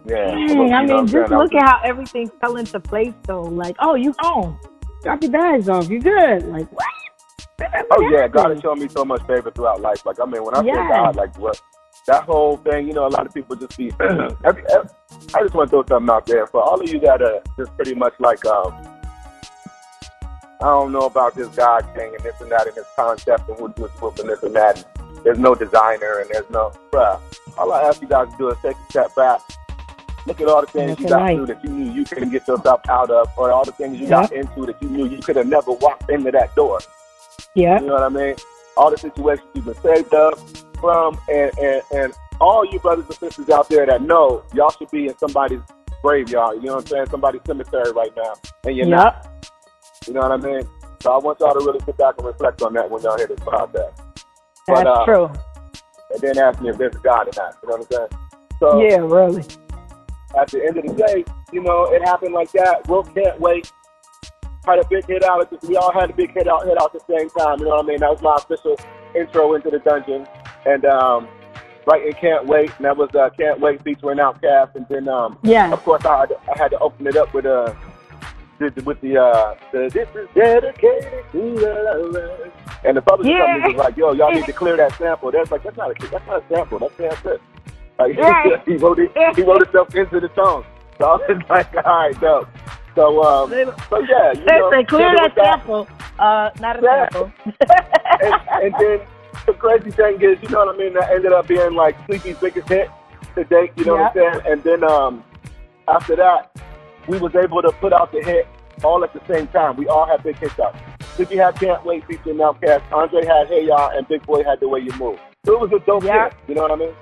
Yeah. 0.06 0.32
Dang, 0.32 0.74
I 0.74 0.86
mean, 0.86 1.08
just 1.08 1.12
saying? 1.14 1.26
I 1.32 1.38
was 1.38 1.52
look 1.52 1.56
at 1.56 1.70
how 1.70 1.82
everything 1.84 2.30
fell 2.42 2.58
into 2.58 2.80
place 2.80 3.14
though. 3.26 3.42
Like, 3.42 3.76
oh, 3.80 3.96
you 3.96 4.14
home. 4.20 4.60
Drop 5.04 5.22
your 5.22 5.32
bags 5.32 5.70
off. 5.70 5.90
You 5.90 6.00
good. 6.00 6.44
Like, 6.44 6.72
what? 6.72 6.86
Oh 7.92 8.10
yeah, 8.12 8.28
God 8.28 8.50
has 8.52 8.62
shown 8.62 8.80
me 8.80 8.88
so 8.90 9.06
much 9.06 9.26
favor 9.28 9.52
throughout 9.52 9.82
life. 9.82 10.06
Like 10.06 10.20
I 10.20 10.26
mean, 10.26 10.44
when 10.44 10.56
I 10.56 10.62
say 10.62 10.72
God, 10.72 11.16
like 11.16 11.38
what 11.38 11.62
that 12.08 12.24
whole 12.24 12.58
thing, 12.58 12.88
you 12.88 12.94
know, 12.94 13.08
a 13.08 13.10
lot 13.10 13.26
of 13.26 13.34
people 13.34 13.56
just 13.56 13.78
be. 13.78 13.92
every, 14.00 14.30
every, 14.44 14.90
I 15.36 15.42
just 15.42 15.54
want 15.54 15.70
to 15.70 15.84
throw 15.84 15.86
something 15.88 16.14
out 16.14 16.26
there 16.26 16.48
for 16.48 16.62
all 16.62 16.82
of 16.82 16.90
you 16.90 17.00
that 17.02 17.22
are 17.22 17.42
just 17.58 17.74
pretty 17.76 17.96
much 17.96 18.14
like, 18.20 18.46
um, 18.46 18.74
I 20.62 20.66
don't 20.66 20.92
know 20.92 21.06
about 21.06 21.36
this 21.36 21.48
God 21.50 21.88
thing 21.96 22.14
and 22.16 22.24
this 22.24 22.40
and 22.42 22.52
that 22.52 22.68
and 22.68 22.76
this 22.76 22.88
concept 22.96 23.48
and 23.50 23.60
what 23.60 23.78
what's 23.80 24.02
whoop 24.02 24.20
and 24.20 24.30
this 24.30 24.44
and 24.44 24.56
that. 24.56 24.86
And 25.00 25.18
there's 25.24 25.40
no 25.40 25.56
designer 25.56 26.20
and 26.20 26.30
there's 26.32 26.50
no, 26.50 26.72
bruh. 26.92 27.20
All 27.58 27.72
I 27.72 27.84
ask 27.84 28.02
you 28.02 28.08
guys 28.08 28.30
to 28.32 28.38
do 28.38 28.50
is 28.50 28.58
take 28.62 28.76
a 28.76 28.90
step 28.90 29.16
back. 29.16 29.42
Look 30.26 30.40
at 30.40 30.48
all 30.48 30.62
the 30.62 30.68
things 30.68 30.92
That's 30.92 31.02
you 31.02 31.08
got 31.10 31.22
right. 31.22 31.36
through 31.36 31.46
that 31.48 31.64
you 31.64 31.70
knew 31.70 31.92
you 31.92 32.06
couldn't 32.06 32.32
get 32.32 32.48
yourself 32.48 32.82
out 32.88 33.10
of, 33.10 33.28
or 33.38 33.52
all 33.52 33.66
the 33.66 33.74
things 33.74 34.00
you 34.00 34.08
got 34.08 34.32
into 34.32 34.66
that 34.66 34.82
you 34.82 34.90
knew 34.90 35.06
you 35.08 35.18
could 35.18 35.36
have 35.36 35.48
never 35.48 35.72
walked 35.74 36.10
into 36.10 36.32
that 36.32 36.56
door. 36.56 36.80
Yeah. 37.56 37.80
You 37.80 37.88
know 37.88 37.94
what 37.94 38.04
I 38.04 38.10
mean? 38.10 38.36
All 38.78 38.90
the 38.90 38.98
situations 38.98 39.48
you've 39.54 39.66
been 39.66 39.76
saved 39.76 40.14
up 40.14 40.40
from, 40.80 41.20
and, 41.30 41.52
and, 41.60 41.82
and 41.94 42.14
all 42.40 42.66
you 42.66 42.80
brothers 42.80 43.06
and 43.06 43.16
sisters 43.16 43.50
out 43.50 43.70
there 43.70 43.86
that 43.86 44.02
know 44.02 44.44
y'all 44.54 44.72
should 44.72 44.90
be 44.92 45.08
in 45.08 45.18
somebody's 45.18 45.62
graveyard. 46.02 46.56
You 46.58 46.68
know 46.68 46.76
what 46.76 46.84
I'm 46.84 46.88
saying? 46.88 47.06
Somebody's 47.10 47.42
cemetery 47.46 47.92
right 47.92 48.12
now, 48.16 48.34
and 48.66 48.76
you're 48.78 48.88
not. 48.88 49.30
You 50.08 50.14
know 50.14 50.22
what 50.22 50.32
I 50.32 50.38
mean? 50.38 50.64
So 51.02 51.12
I 51.14 51.18
want 51.18 51.40
y'all 51.42 51.54
to 51.54 51.60
really 51.66 51.80
sit 51.82 51.98
back 51.98 52.16
and 52.18 52.26
reflect 52.26 52.62
on 52.62 52.74
that 52.74 52.90
when 52.90 53.02
y'all 53.04 53.18
hear 53.18 53.28
this 53.28 53.40
podcast, 53.40 53.94
That's 53.96 54.14
But, 54.68 54.88
uh, 54.88 55.06
true. 55.06 55.32
And 56.14 56.22
then 56.22 56.38
ask 56.38 56.62
me 56.62 56.70
if 56.70 56.78
there's 56.78 56.96
a 56.96 57.00
God 57.00 57.28
or 57.28 57.32
not. 57.36 57.58
You 57.64 57.70
know 57.70 57.78
what 57.78 57.82
I'm 57.82 58.10
saying? 58.10 58.10
So 58.60 58.82
Yeah, 58.82 58.98
really. 58.98 59.44
at 60.40 60.48
the 60.50 60.66
end 60.66 60.78
of 60.78 60.86
the 60.86 60.94
day, 61.06 61.26
you 61.52 61.62
know, 61.62 61.86
it 61.86 62.02
happened 62.04 62.34
like 62.34 62.52
that. 62.54 62.88
Will 62.88 63.04
can't 63.04 63.40
wait. 63.40 63.72
Had 64.66 64.80
a 64.80 64.88
big 64.88 65.06
hit 65.06 65.24
out. 65.24 65.52
We 65.68 65.76
all 65.76 65.92
had 65.92 66.10
a 66.10 66.14
big 66.14 66.32
hit 66.34 66.48
out 66.48 66.66
hit 66.66 66.80
out 66.82 66.96
at 66.96 67.06
the 67.06 67.18
same 67.18 67.30
time. 67.32 67.60
You 67.60 67.66
know 67.66 67.72
what 67.72 67.86
I 67.86 67.88
mean? 67.88 68.00
That 68.00 68.12
was 68.12 68.22
my 68.22 68.36
official 68.38 68.78
intro 69.14 69.54
into 69.56 69.70
the 69.70 69.80
dungeon. 69.80 70.26
And 70.66 70.86
um, 70.86 71.28
right 71.86 72.06
in 72.06 72.14
Can't 72.14 72.46
Wait, 72.46 72.72
and 72.78 72.86
that 72.86 72.96
was 72.96 73.10
uh, 73.14 73.30
Can't 73.38 73.60
Wait 73.60 73.84
featuring 73.84 74.20
Outkast. 74.20 74.76
And 74.76 74.86
then, 74.90 75.10
um, 75.10 75.38
Yeah. 75.44 75.72
of 75.74 75.84
course, 75.84 76.06
I 76.06 76.22
had, 76.22 76.30
to, 76.30 76.36
I 76.50 76.58
had 76.58 76.72
to 76.72 76.80
open 76.80 77.06
it 77.08 77.18
up 77.18 77.34
with 77.34 77.46
uh, 77.46 77.66
the- 77.66 77.76
with 78.60 79.02
the 79.02 79.18
uh, 79.18 79.56
the 79.72 79.90
this 79.94 80.08
is 80.16 80.28
dedicated 80.36 81.24
to 81.32 81.56
the 81.56 82.10
lovers. 82.12 82.52
And 82.86 82.98
the 82.98 83.02
publishing 83.02 83.38
Yeah. 83.38 83.54
company 83.54 83.76
was 83.76 83.86
like, 83.86 83.98
"Yo, 83.98 84.12
y'all 84.14 84.32
need 84.32 84.46
to 84.46 84.54
clear 84.62 84.78
that 84.78 84.94
sample." 84.98 85.32
That's 85.32 85.52
like, 85.52 85.64
that's 85.64 85.78
not 85.78 85.92
a 85.92 86.08
that's 86.10 86.28
not 86.28 86.44
a 86.44 86.54
sample. 86.54 86.80
That's 86.80 86.96
Sam 86.98 87.16
Smith. 87.22 87.42
Like 88.00 88.18
Right. 88.18 88.62
he 88.66 88.76
wrote 88.78 89.00
it, 89.00 89.12
he 89.36 89.42
wrote 89.44 89.62
himself 89.66 89.96
into 89.96 90.20
the 90.20 90.30
song. 90.36 90.66
So 90.98 91.06
I 91.06 91.16
was 91.16 91.42
like, 91.50 91.76
all 91.76 91.82
right, 91.84 92.22
dope. 92.22 92.48
So, 92.96 93.24
um, 93.24 93.50
so 93.90 94.00
yeah, 94.02 94.34
you 94.34 94.46
know, 94.46 94.70
say 94.72 94.84
clear 94.84 95.12
that 95.16 95.34
sample. 95.36 95.88
Uh, 96.20 96.52
not 96.60 96.78
a 96.78 96.82
yeah. 96.84 97.10
sample. 97.10 97.32
and, 98.22 98.34
and 98.64 98.76
then 98.80 99.00
the 99.48 99.54
crazy 99.54 99.90
thing 99.92 100.22
is, 100.22 100.38
you 100.44 100.50
know 100.50 100.66
what 100.66 100.76
I 100.76 100.78
mean? 100.78 100.94
That 100.94 101.10
ended 101.12 101.32
up 101.34 101.48
being 101.48 101.74
like 101.74 101.96
Sleepy's 102.06 102.38
biggest 102.38 102.70
hit 102.70 102.92
to 103.36 103.44
date. 103.46 103.72
You 103.78 103.86
know 103.86 103.98
yep. 103.98 104.16
what 104.16 104.26
I'm 104.26 104.42
saying? 104.42 104.54
And 104.54 104.64
then 104.64 104.84
um, 104.84 105.24
after 105.88 106.16
that, 106.18 106.56
we 107.08 107.18
was 107.20 107.36
able 107.36 107.62
to 107.62 107.72
put 107.74 107.94
out 107.94 108.12
the 108.12 108.22
hit 108.22 108.48
all 108.84 109.04
at 109.04 109.14
the 109.14 109.22
same 109.28 109.48
time. 109.48 109.78
We 109.78 109.88
all 109.88 110.06
had 110.06 110.24
big 110.24 110.38
hits 110.38 110.60
out. 110.60 110.76
Sleepy 111.16 111.38
had 111.38 111.56
Can't 111.60 111.86
Wait 111.86 112.06
featuring 112.06 112.38
Outkast. 112.38 112.92
Andre 112.92 113.26
had 113.26 113.48
Hey 113.48 113.68
Ya, 113.68 113.90
and 113.90 114.08
Big 114.08 114.26
Boy 114.26 114.44
had 114.44 114.60
The 114.60 114.68
Way 114.68 114.80
You 114.80 114.94
Move. 114.94 115.20
So 115.46 115.54
it 115.54 115.60
was 115.60 115.82
a 115.82 115.86
dope 115.86 116.04
yep. 116.04 116.34
hit. 116.34 116.50
You 116.50 116.56
know 116.56 116.64
what 116.64 116.72
I 116.72 116.76
mean? 116.76 116.94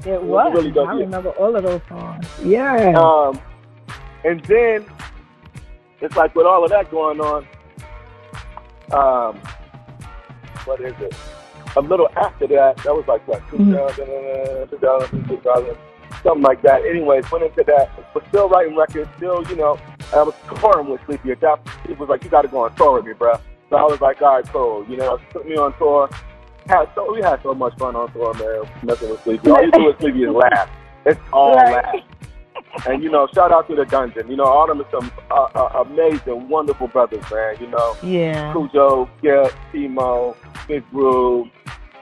It, 0.00 0.06
it 0.06 0.22
was. 0.22 0.52
was 0.52 0.54
really 0.54 0.72
dope 0.72 0.88
I 0.88 0.96
hit. 0.96 1.00
remember 1.02 1.30
all 1.30 1.54
of 1.54 1.62
those 1.62 1.80
songs. 1.88 2.26
Yeah. 2.42 2.94
Um, 2.98 3.40
and 4.24 4.44
then 4.46 4.84
it's 6.00 6.16
like 6.16 6.34
with 6.34 6.46
all 6.46 6.64
of 6.64 6.70
that 6.70 6.90
going 6.90 7.20
on, 7.20 7.46
um, 8.92 9.40
what 10.64 10.80
is 10.80 10.94
it? 11.00 11.14
A 11.76 11.80
little 11.80 12.08
after 12.16 12.46
that, 12.48 12.78
that 12.78 12.94
was 12.94 13.04
like 13.06 13.26
what, 13.28 13.42
2000, 13.50 14.06
mm-hmm. 14.06 14.70
2000, 14.70 15.28
2000, 15.28 15.76
something 16.22 16.42
like 16.42 16.62
that. 16.62 16.84
Anyways, 16.84 17.30
went 17.30 17.44
into 17.44 17.64
that, 17.64 17.90
but 18.12 18.26
still 18.28 18.48
writing 18.48 18.76
records, 18.76 19.08
still, 19.16 19.46
you 19.48 19.56
know, 19.56 19.78
I 20.14 20.22
was 20.22 20.34
touring 20.56 20.88
with 20.88 21.00
Sleepy. 21.06 21.32
At 21.32 21.40
that, 21.40 21.60
it 21.88 21.98
was 21.98 22.08
like, 22.08 22.24
you 22.24 22.30
got 22.30 22.42
to 22.42 22.48
go 22.48 22.64
on 22.64 22.74
tour 22.76 22.94
with 22.94 23.06
me, 23.06 23.12
bro. 23.12 23.34
So 23.70 23.76
I 23.76 23.82
was 23.82 24.00
like, 24.00 24.22
all 24.22 24.36
right, 24.36 24.46
cool. 24.48 24.86
You 24.88 24.96
know, 24.96 25.18
put 25.30 25.46
me 25.46 25.56
on 25.56 25.76
tour. 25.78 26.08
Had 26.68 26.88
so 26.94 27.12
we 27.12 27.22
had 27.22 27.40
so 27.42 27.54
much 27.54 27.76
fun 27.78 27.94
on 27.94 28.12
tour, 28.12 28.34
man. 28.34 28.70
Messing 28.82 29.10
with 29.10 29.22
Sleepy. 29.22 29.50
All 29.50 29.64
you 29.64 29.70
do 29.70 29.84
with 29.84 29.98
Sleepy 30.00 30.24
is 30.24 30.30
laugh. 30.52 30.70
It's 31.04 31.20
all 31.32 31.54
right. 31.54 31.84
laugh 31.84 31.94
and 32.86 33.02
you 33.02 33.10
know, 33.10 33.26
shout 33.34 33.52
out 33.52 33.68
to 33.68 33.74
the 33.74 33.84
dungeon. 33.84 34.28
You 34.28 34.36
know, 34.36 34.44
all 34.44 34.66
them 34.66 34.80
are 34.80 34.90
some 34.90 35.10
uh, 35.30 35.48
uh, 35.54 35.84
amazing, 35.84 36.48
wonderful 36.48 36.88
brothers, 36.88 37.24
man. 37.30 37.56
You 37.60 37.68
know, 37.68 37.96
yeah, 38.02 38.52
Khujo, 38.52 39.08
Gipp, 39.22 39.52
T-Mo, 39.72 40.36
Big 40.68 40.88
Groove. 40.90 41.48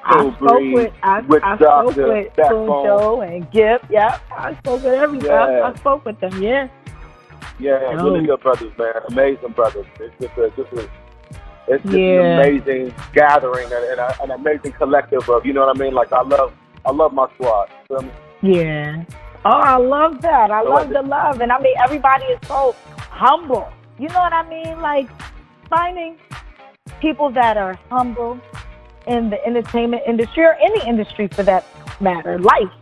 I 0.05 0.35
spoke 0.35 0.61
with 0.61 0.93
I, 1.03 1.19
I 1.43 1.57
spoke 1.57 1.97
with 1.97 2.33
Khujo 2.37 3.27
and 3.27 3.51
Gipp. 3.51 3.87
Yeah, 3.91 4.19
I 4.31 4.55
spoke 4.57 4.83
with 4.83 4.95
everybody. 4.95 5.29
Yeah. 5.29 5.73
I, 5.73 5.79
spoke 5.79 6.05
with 6.05 6.21
them. 6.21 6.43
Yeah. 6.43 6.69
Yeah, 7.59 7.79
oh. 7.83 8.05
really 8.05 8.27
good 8.27 8.41
brothers, 8.41 8.73
man. 8.79 8.93
Amazing 9.09 9.53
brothers. 9.53 9.87
It's 10.01 10.15
just 10.21 10.37
a, 10.37 10.51
just 10.57 10.73
a, 10.73 10.91
it's 11.69 11.83
just 11.85 11.97
yeah. 11.97 12.21
an 12.21 12.41
amazing 12.41 12.95
gathering 13.13 13.67
and, 13.67 13.85
and 13.85 14.01
a, 14.01 14.23
an 14.23 14.31
amazing 14.33 14.73
collective 14.73 15.29
of, 15.29 15.47
you 15.47 15.53
know 15.53 15.67
what 15.67 15.77
I 15.77 15.79
mean? 15.79 15.95
Like 15.95 16.13
I 16.13 16.23
love, 16.23 16.53
I 16.85 16.91
love 16.91 17.13
my 17.13 17.29
squad. 17.35 17.71
Feel 17.89 18.03
me? 18.03 18.11
Yeah. 18.43 19.05
Oh, 19.45 19.51
I 19.51 19.77
love 19.77 20.21
that. 20.23 20.51
I 20.51 20.63
love 20.63 20.91
the 20.91 21.03
love. 21.03 21.41
And 21.41 21.53
I 21.53 21.61
mean, 21.61 21.77
everybody 21.83 22.25
is 22.25 22.39
so 22.47 22.75
humble. 22.99 23.69
You 23.99 24.09
know 24.09 24.19
what 24.19 24.33
I 24.33 24.49
mean? 24.49 24.81
Like 24.81 25.09
finding 25.69 26.17
people 27.01 27.31
that 27.31 27.57
are 27.57 27.79
humble 27.91 28.41
in 29.07 29.31
the 29.31 29.45
entertainment 29.47 30.03
industry 30.07 30.45
or 30.45 30.55
any 30.55 30.87
industry 30.89 31.29
for 31.29 31.43
that 31.43 31.67
matter, 32.01 32.39
life, 32.39 32.73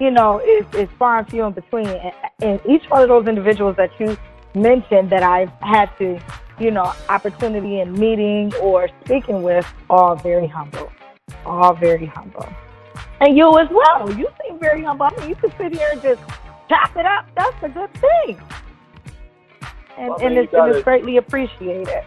you 0.00 0.10
know, 0.10 0.40
is, 0.40 0.64
is 0.74 0.88
far 0.98 1.18
and 1.18 1.28
few 1.28 1.44
in 1.44 1.52
between. 1.52 1.86
And, 1.86 2.12
and 2.40 2.60
each 2.68 2.84
one 2.88 3.02
of 3.02 3.08
those 3.08 3.26
individuals 3.26 3.76
that 3.76 3.90
you 3.98 4.16
mentioned 4.54 5.10
that 5.10 5.22
I've 5.22 5.50
had 5.60 5.90
to, 5.98 6.20
you 6.58 6.70
know, 6.70 6.92
opportunity 7.08 7.80
in 7.80 7.92
meeting 7.92 8.54
or 8.56 8.88
speaking 9.04 9.42
with, 9.42 9.66
all 9.90 10.16
very 10.16 10.46
humble. 10.46 10.90
All 11.44 11.74
very 11.74 12.06
humble. 12.06 12.48
And 13.20 13.36
you 13.36 13.58
as 13.58 13.68
well. 13.70 14.10
You 14.16 14.28
seem 14.42 14.58
very 14.58 14.82
humble. 14.82 15.06
I 15.06 15.20
mean, 15.20 15.28
you 15.30 15.34
can 15.34 15.52
sit 15.58 15.74
here 15.74 15.88
and 15.92 16.02
just 16.02 16.22
chop 16.68 16.96
it 16.96 17.04
up. 17.04 17.28
That's 17.36 17.62
a 17.62 17.68
good 17.68 17.92
thing. 17.94 18.40
And, 19.96 20.08
well, 20.10 20.18
and, 20.20 20.38
it's, 20.38 20.54
and 20.54 20.74
it's 20.74 20.84
greatly 20.84 21.16
appreciated. 21.16 22.04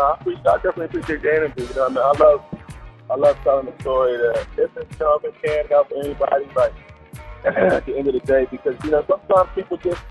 I, 0.00 0.16
appreciate, 0.20 0.46
I 0.46 0.56
definitely 0.56 0.84
appreciate 0.86 1.22
the 1.22 1.34
energy. 1.34 1.62
You 1.62 1.74
know, 1.74 1.86
I, 1.86 1.88
mean, 1.88 1.98
I 1.98 2.12
love, 2.12 2.44
I 3.10 3.16
love 3.16 3.38
telling 3.42 3.66
the 3.66 3.80
story 3.80 4.16
that 4.16 4.46
if 4.56 4.76
it's 4.76 5.00
and 5.00 5.42
can 5.42 5.66
help 5.68 5.92
anybody, 5.96 6.46
but 6.54 6.72
at 7.44 7.84
the 7.86 7.96
end 7.96 8.08
of 8.08 8.14
the 8.14 8.20
day, 8.20 8.46
because 8.50 8.76
you 8.84 8.90
know 8.90 9.04
sometimes 9.06 9.50
people 9.54 9.76
just 9.76 10.02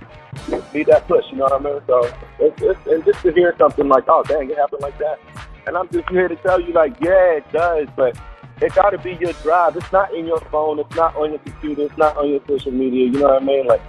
need 0.74 0.88
that 0.88 1.08
push. 1.08 1.26
You 1.32 1.38
know 1.38 1.46
what 1.46 1.62
I 1.62 1.64
mean? 1.64 1.82
So 1.88 2.04
it's, 2.40 2.62
it's 2.62 2.88
and 2.88 3.04
just 3.06 3.22
to 3.24 3.32
hear 3.32 3.56
something 3.58 3.88
like, 3.88 4.06
oh 4.08 4.24
dang, 4.24 4.50
it 4.50 4.58
happened 4.58 4.82
like 4.82 4.98
that, 5.00 5.20
and 5.66 5.76
I'm 5.76 5.90
just 5.90 6.10
here 6.10 6.28
to 6.28 6.36
tell 6.38 6.62
you 6.62 6.74
like, 6.74 6.96
yeah, 7.02 7.38
it 7.38 7.52
does, 7.52 7.88
but 7.96 8.18
it 8.62 8.74
got 8.76 8.92
to 8.92 8.98
be 8.98 9.14
your 9.20 9.34
drive. 9.34 9.76
It's 9.76 9.92
not 9.92 10.14
in 10.14 10.26
your 10.26 10.40
phone. 10.52 10.80
It's 10.80 10.96
not 10.96 11.16
on 11.16 11.32
your 11.32 11.40
computer. 11.40 11.84
It's 11.84 11.98
not 11.98 12.16
on 12.18 12.30
your 12.30 12.42
social 12.48 12.72
media. 12.72 13.06
You 13.06 13.20
know 13.20 13.34
what 13.34 13.42
I 13.42 13.46
mean? 13.46 13.66
Like, 13.66 13.82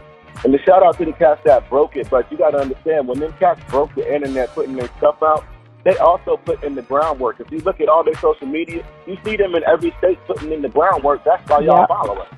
and 0.44 0.52
the 0.52 0.59
shout 0.59 0.83
out 0.83 0.98
to 0.98 1.04
the 1.04 1.12
cats 1.12 1.40
that 1.44 1.68
broke 1.68 1.96
it. 1.96 2.11
But 2.11 2.30
you 2.33 2.38
got 2.38 2.50
to 2.50 2.59
understand, 2.59 3.07
when 3.07 3.20
them 3.20 3.33
cats 3.38 3.61
broke 3.68 3.94
the 3.94 4.12
internet, 4.12 4.50
putting 4.54 4.74
their 4.74 4.88
stuff 4.98 5.22
out, 5.22 5.44
they 5.85 5.97
also 5.99 6.37
put 6.37 6.62
in 6.64 6.75
the 6.75 6.83
groundwork. 6.83 7.40
If 7.40 7.51
you 7.51 7.59
look 7.61 7.81
at 7.81 7.88
all 7.88 8.03
their 8.03 8.14
social 8.14 8.47
media, 8.47 8.85
you 9.07 9.16
see 9.25 9.37
them 9.37 9.55
in 9.55 9.62
every 9.64 9.94
state 9.99 10.18
putting 10.27 10.53
in 10.53 10.62
the 10.62 10.68
groundwork. 10.68 11.25
That's 11.25 11.49
why 11.49 11.61
y'all 11.61 11.81
yep. 11.81 11.88
follow 11.88 12.16
us. 12.16 12.35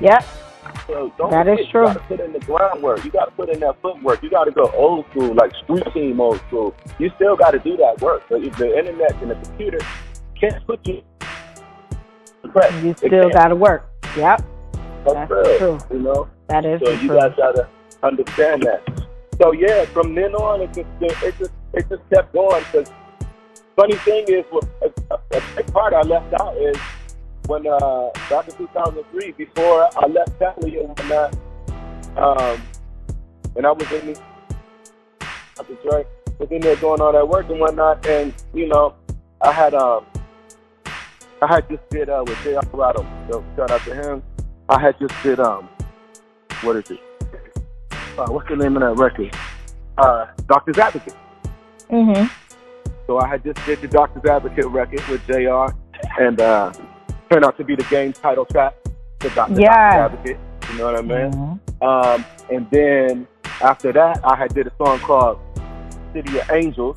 Yep. 0.00 0.24
So 0.86 1.12
don't 1.16 1.30
that 1.30 1.48
is 1.48 1.60
is 1.60 1.68
true. 1.68 1.88
You 1.88 1.94
got 1.94 1.94
to 1.94 2.16
put 2.16 2.20
in 2.20 2.32
the 2.32 2.40
groundwork. 2.40 3.04
You 3.04 3.10
got 3.10 3.24
to 3.26 3.30
put 3.32 3.48
in 3.48 3.60
that 3.60 3.80
footwork. 3.80 4.22
You 4.22 4.30
got 4.30 4.44
to 4.44 4.50
go 4.50 4.70
old 4.72 5.06
school, 5.10 5.34
like 5.34 5.52
street 5.62 5.84
team 5.94 6.20
old 6.20 6.40
school. 6.48 6.74
You 6.98 7.10
still 7.16 7.36
got 7.36 7.52
to 7.52 7.58
do 7.60 7.76
that 7.76 8.00
work. 8.00 8.24
But 8.28 8.42
if 8.42 8.56
the 8.56 8.76
internet 8.76 9.20
and 9.22 9.30
the 9.30 9.36
computer 9.36 9.78
can't 10.38 10.66
put 10.66 10.84
you. 10.86 11.02
You 12.82 12.94
still 12.96 13.30
got 13.30 13.48
to 13.48 13.56
work. 13.56 13.88
Yep. 14.16 14.42
That's, 15.04 15.30
That's 15.30 15.58
true. 15.58 15.78
You 15.90 15.98
know. 16.00 16.28
That 16.48 16.64
is 16.64 16.80
so 16.84 16.90
you 16.90 17.08
guys 17.08 17.32
gotta 17.36 17.68
understand 18.02 18.64
that. 18.64 18.82
So 19.40 19.52
yeah, 19.52 19.84
from 19.86 20.16
then 20.16 20.34
on, 20.34 20.62
it 20.62 20.74
just 20.74 20.88
it 21.00 21.34
just 21.38 21.52
it 21.74 21.88
just 21.88 22.02
kept 22.10 22.32
going. 22.32 22.64
Because 22.72 22.90
funny 23.76 23.94
thing 23.96 24.24
is, 24.28 24.44
a, 24.82 25.14
a, 25.14 25.42
big 25.56 25.72
part 25.72 25.94
I 25.94 26.02
left 26.02 26.32
out 26.34 26.56
is 26.56 26.76
when 27.46 27.66
uh, 27.66 28.10
back 28.28 28.48
in 28.48 28.56
2003, 28.56 29.32
before 29.32 29.88
I 29.96 30.06
left 30.06 30.38
Cali 30.38 30.78
and 30.78 30.88
whatnot, 30.88 31.36
um, 32.16 32.62
and 33.56 33.66
I 33.66 33.72
was 33.72 33.90
in 33.92 34.06
the 34.06 34.20
Detroit, 35.64 36.06
was 36.38 36.50
in 36.50 36.60
there 36.60 36.76
doing 36.76 37.00
all 37.00 37.12
that 37.12 37.28
work 37.28 37.48
and 37.50 37.60
whatnot, 37.60 38.06
and 38.06 38.32
you 38.54 38.66
know, 38.66 38.94
I 39.42 39.52
had 39.52 39.74
um 39.74 40.04
I 41.42 41.46
had 41.54 41.68
just 41.68 41.88
did 41.90 42.08
uh 42.08 42.24
with 42.26 42.36
JR 42.42 42.60
Rotem. 42.72 43.06
So 43.30 43.44
shout 43.56 43.70
out 43.70 43.82
to 43.82 43.94
him. 43.94 44.22
I 44.68 44.80
had 44.80 44.98
just 44.98 45.14
did 45.22 45.40
um 45.40 45.68
what 46.62 46.76
is 46.76 46.90
it? 46.90 47.00
Uh, 48.18 48.26
what's 48.26 48.48
the 48.48 48.56
name 48.56 48.76
of 48.76 48.82
that 48.82 49.02
record? 49.02 49.34
Uh 49.98 50.26
Doctor's 50.46 50.78
Advocate. 50.78 51.14
Mhm. 51.90 52.30
So 53.06 53.18
I 53.18 53.26
had 53.26 53.42
just 53.42 53.64
did 53.66 53.80
the 53.80 53.88
Doctor's 53.88 54.24
Advocate 54.24 54.66
record 54.66 55.02
with 55.08 55.26
JR 55.26 55.74
and 56.20 56.40
uh 56.40 56.72
turned 57.30 57.44
out 57.44 57.56
to 57.58 57.64
be 57.64 57.74
the 57.74 57.84
game's 57.84 58.18
title 58.18 58.44
track, 58.44 58.74
the 59.18 59.30
Doctor's 59.30 59.58
yeah. 59.58 60.06
Advocate. 60.06 60.38
You 60.70 60.78
know 60.78 60.84
what 60.86 60.96
I 60.96 61.02
mean? 61.02 61.32
Mm-hmm. 61.32 61.84
Um 61.84 62.24
and 62.50 62.70
then 62.70 63.26
after 63.60 63.92
that 63.92 64.20
I 64.24 64.36
had 64.36 64.54
did 64.54 64.66
a 64.66 64.72
song 64.78 64.98
called 65.00 65.38
City 66.12 66.38
of 66.38 66.50
Angels 66.50 66.96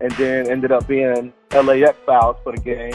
and 0.00 0.10
then 0.12 0.50
ended 0.50 0.72
up 0.72 0.86
being 0.86 1.32
LAX 1.52 1.96
Files 2.06 2.36
for 2.42 2.52
the 2.52 2.60
game. 2.60 2.94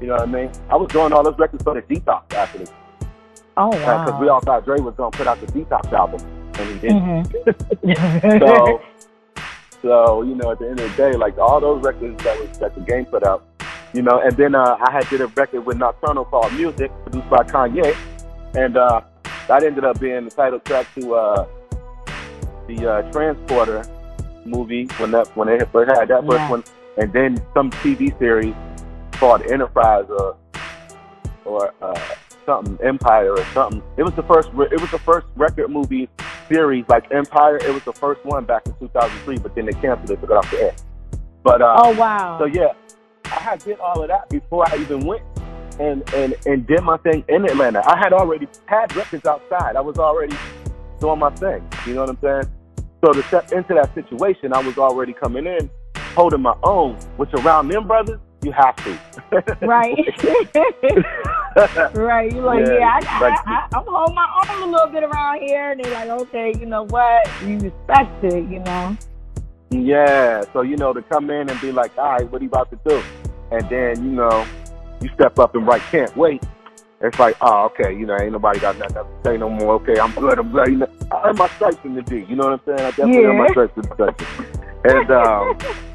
You 0.00 0.08
know 0.08 0.14
what 0.14 0.22
I 0.22 0.26
mean? 0.26 0.50
I 0.70 0.76
was 0.76 0.88
doing 0.88 1.12
all 1.12 1.22
those 1.22 1.38
records 1.38 1.62
for 1.62 1.74
the 1.74 1.82
Detox 1.82 2.32
actually. 2.34 2.66
Oh 3.58 3.68
wow! 3.68 4.04
Because 4.04 4.20
we 4.20 4.28
all 4.28 4.40
thought 4.40 4.64
Dre 4.64 4.78
was 4.80 4.94
gonna 4.96 5.10
put 5.10 5.26
out 5.26 5.40
the 5.40 5.46
Detox 5.48 5.92
album, 5.92 6.20
and 6.54 6.70
he 6.70 6.78
didn't. 6.78 7.24
Mm-hmm. 7.24 8.38
so, 8.38 8.80
so 9.82 10.22
you 10.22 10.34
know, 10.34 10.52
at 10.52 10.58
the 10.58 10.68
end 10.68 10.80
of 10.80 10.90
the 10.90 10.96
day, 10.96 11.16
like 11.16 11.38
all 11.38 11.60
those 11.60 11.82
records 11.82 12.22
that 12.24 12.38
was 12.38 12.58
that 12.58 12.74
the 12.74 12.80
game 12.80 13.04
put 13.04 13.24
out, 13.24 13.44
you 13.92 14.02
know, 14.02 14.20
and 14.20 14.36
then 14.36 14.54
uh, 14.54 14.76
I 14.80 14.90
had 14.90 15.08
did 15.08 15.20
a 15.20 15.26
record 15.28 15.60
with 15.62 15.76
Nocturnal 15.76 16.24
called 16.24 16.52
Music, 16.54 16.90
produced 17.04 17.30
by 17.30 17.44
Kanye, 17.44 17.96
and 18.54 18.76
uh, 18.76 19.00
that 19.46 19.62
ended 19.62 19.84
up 19.84 20.00
being 20.00 20.24
the 20.24 20.30
title 20.30 20.60
track 20.60 20.86
to 20.94 21.14
uh, 21.14 21.46
the 22.66 22.90
uh, 22.90 23.12
Transporter 23.12 23.84
movie 24.44 24.86
when 24.98 25.10
that 25.12 25.28
when 25.36 25.48
they 25.48 25.64
first 25.66 25.90
had 25.96 26.08
that 26.08 26.22
first 26.22 26.38
yeah. 26.38 26.50
one, 26.50 26.64
and 26.96 27.12
then 27.12 27.36
some 27.54 27.70
TV 27.70 28.16
series 28.18 28.54
called 29.12 29.42
Enterprise 29.42 30.06
or 30.08 30.36
or 31.44 31.74
uh, 31.80 32.00
something 32.44 32.78
Empire 32.84 33.32
or 33.32 33.44
something. 33.54 33.82
It 33.96 34.02
was 34.02 34.14
the 34.14 34.22
first. 34.24 34.48
It 34.48 34.80
was 34.80 34.90
the 34.90 34.98
first 34.98 35.26
record 35.36 35.70
movie 35.70 36.08
series 36.48 36.84
like 36.88 37.12
Empire. 37.12 37.56
It 37.56 37.72
was 37.72 37.84
the 37.84 37.92
first 37.92 38.24
one 38.24 38.44
back 38.44 38.66
in 38.66 38.74
2003, 38.74 39.38
but 39.38 39.54
then 39.54 39.66
they 39.66 39.72
canceled 39.72 40.10
it, 40.10 40.20
took 40.20 40.30
it 40.30 40.36
off 40.36 40.50
the 40.50 40.58
air. 40.58 40.74
But 41.42 41.62
uh, 41.62 41.80
oh 41.84 41.96
wow! 41.96 42.38
So 42.38 42.46
yeah, 42.46 42.72
I 43.24 43.40
had 43.40 43.60
did 43.60 43.78
all 43.78 44.02
of 44.02 44.08
that 44.08 44.28
before 44.28 44.68
I 44.68 44.76
even 44.76 45.00
went 45.00 45.22
and 45.78 46.02
and 46.14 46.34
and 46.46 46.66
did 46.66 46.82
my 46.82 46.96
thing 46.98 47.24
in 47.28 47.44
Atlanta. 47.44 47.82
I 47.86 47.96
had 47.98 48.12
already 48.12 48.48
had 48.66 48.94
records 48.96 49.26
outside. 49.26 49.76
I 49.76 49.80
was 49.80 49.98
already 49.98 50.36
doing 51.00 51.18
my 51.18 51.30
thing. 51.30 51.66
You 51.86 51.94
know 51.94 52.00
what 52.00 52.10
I'm 52.10 52.18
saying? 52.20 52.54
So 53.04 53.12
to 53.12 53.22
step 53.24 53.52
into 53.52 53.74
that 53.74 53.94
situation, 53.94 54.52
I 54.52 54.60
was 54.60 54.76
already 54.76 55.12
coming 55.12 55.46
in, 55.46 55.70
holding 56.14 56.42
my 56.42 56.56
own, 56.64 56.96
which 57.16 57.32
around 57.34 57.68
them 57.68 57.86
brothers, 57.86 58.18
you 58.42 58.52
have 58.52 58.76
to. 58.76 58.98
Right. 59.62 59.94
right. 61.94 62.32
You 62.32 62.40
like, 62.42 62.60
Yeah, 62.60 62.78
yeah, 62.78 63.00
I, 63.02 63.20
like- 63.20 63.46
I, 63.46 63.68
I, 63.72 63.78
I'm 63.78 63.84
holding 63.86 64.14
my 64.14 64.28
own 64.50 64.62
a 64.62 64.66
little 64.70 64.86
bit 64.88 65.02
around 65.02 65.40
here, 65.42 65.72
and 65.72 65.84
they're 65.84 65.92
like, 65.92 66.08
okay, 66.22 66.54
you 66.58 66.66
know 66.66 66.84
what? 66.84 67.28
You 67.44 67.58
respect 67.58 68.24
it, 68.24 68.48
you 68.50 68.60
know. 68.60 68.96
Yeah, 69.70 70.44
so 70.52 70.62
you 70.62 70.76
know 70.76 70.92
to 70.94 71.02
come 71.02 71.28
in 71.30 71.50
and 71.50 71.60
be 71.60 71.72
like, 71.72 71.96
all 71.98 72.12
right, 72.12 72.30
what 72.30 72.40
are 72.40 72.44
you 72.44 72.48
about 72.48 72.70
to 72.70 72.78
do? 72.88 73.02
And 73.50 73.68
then 73.68 74.02
you 74.02 74.10
know 74.12 74.46
you 75.00 75.10
step 75.14 75.38
up 75.38 75.54
and 75.54 75.66
write, 75.66 75.82
can't 75.90 76.16
wait. 76.16 76.42
It's 77.00 77.18
like, 77.18 77.36
oh, 77.40 77.66
okay, 77.66 77.92
you 77.96 78.06
know, 78.06 78.18
ain't 78.18 78.32
nobody 78.32 78.58
got 78.60 78.76
nothing 78.78 78.94
to 78.96 79.06
say 79.24 79.36
no 79.36 79.48
more. 79.50 79.74
Okay, 79.74 80.00
I'm 80.00 80.12
good. 80.14 80.38
I'm 80.38 80.50
good. 80.50 80.68
You 80.68 80.76
know, 80.78 80.88
I 81.12 81.28
earned 81.28 81.38
my 81.38 81.48
stripes 81.54 81.78
in 81.84 81.94
the 81.94 82.02
D. 82.02 82.24
You 82.28 82.34
know 82.34 82.44
what 82.50 82.52
I'm 82.54 82.60
saying? 82.66 82.80
I 82.80 82.90
definitely 82.90 83.24
earned 83.24 83.38
my 83.38 83.44
Yeah. 83.44 83.50
stripes 83.50 83.72
in 83.76 83.82
the 83.82 84.12
D. 84.12 84.26
And 84.84 85.10
um, 85.10 85.58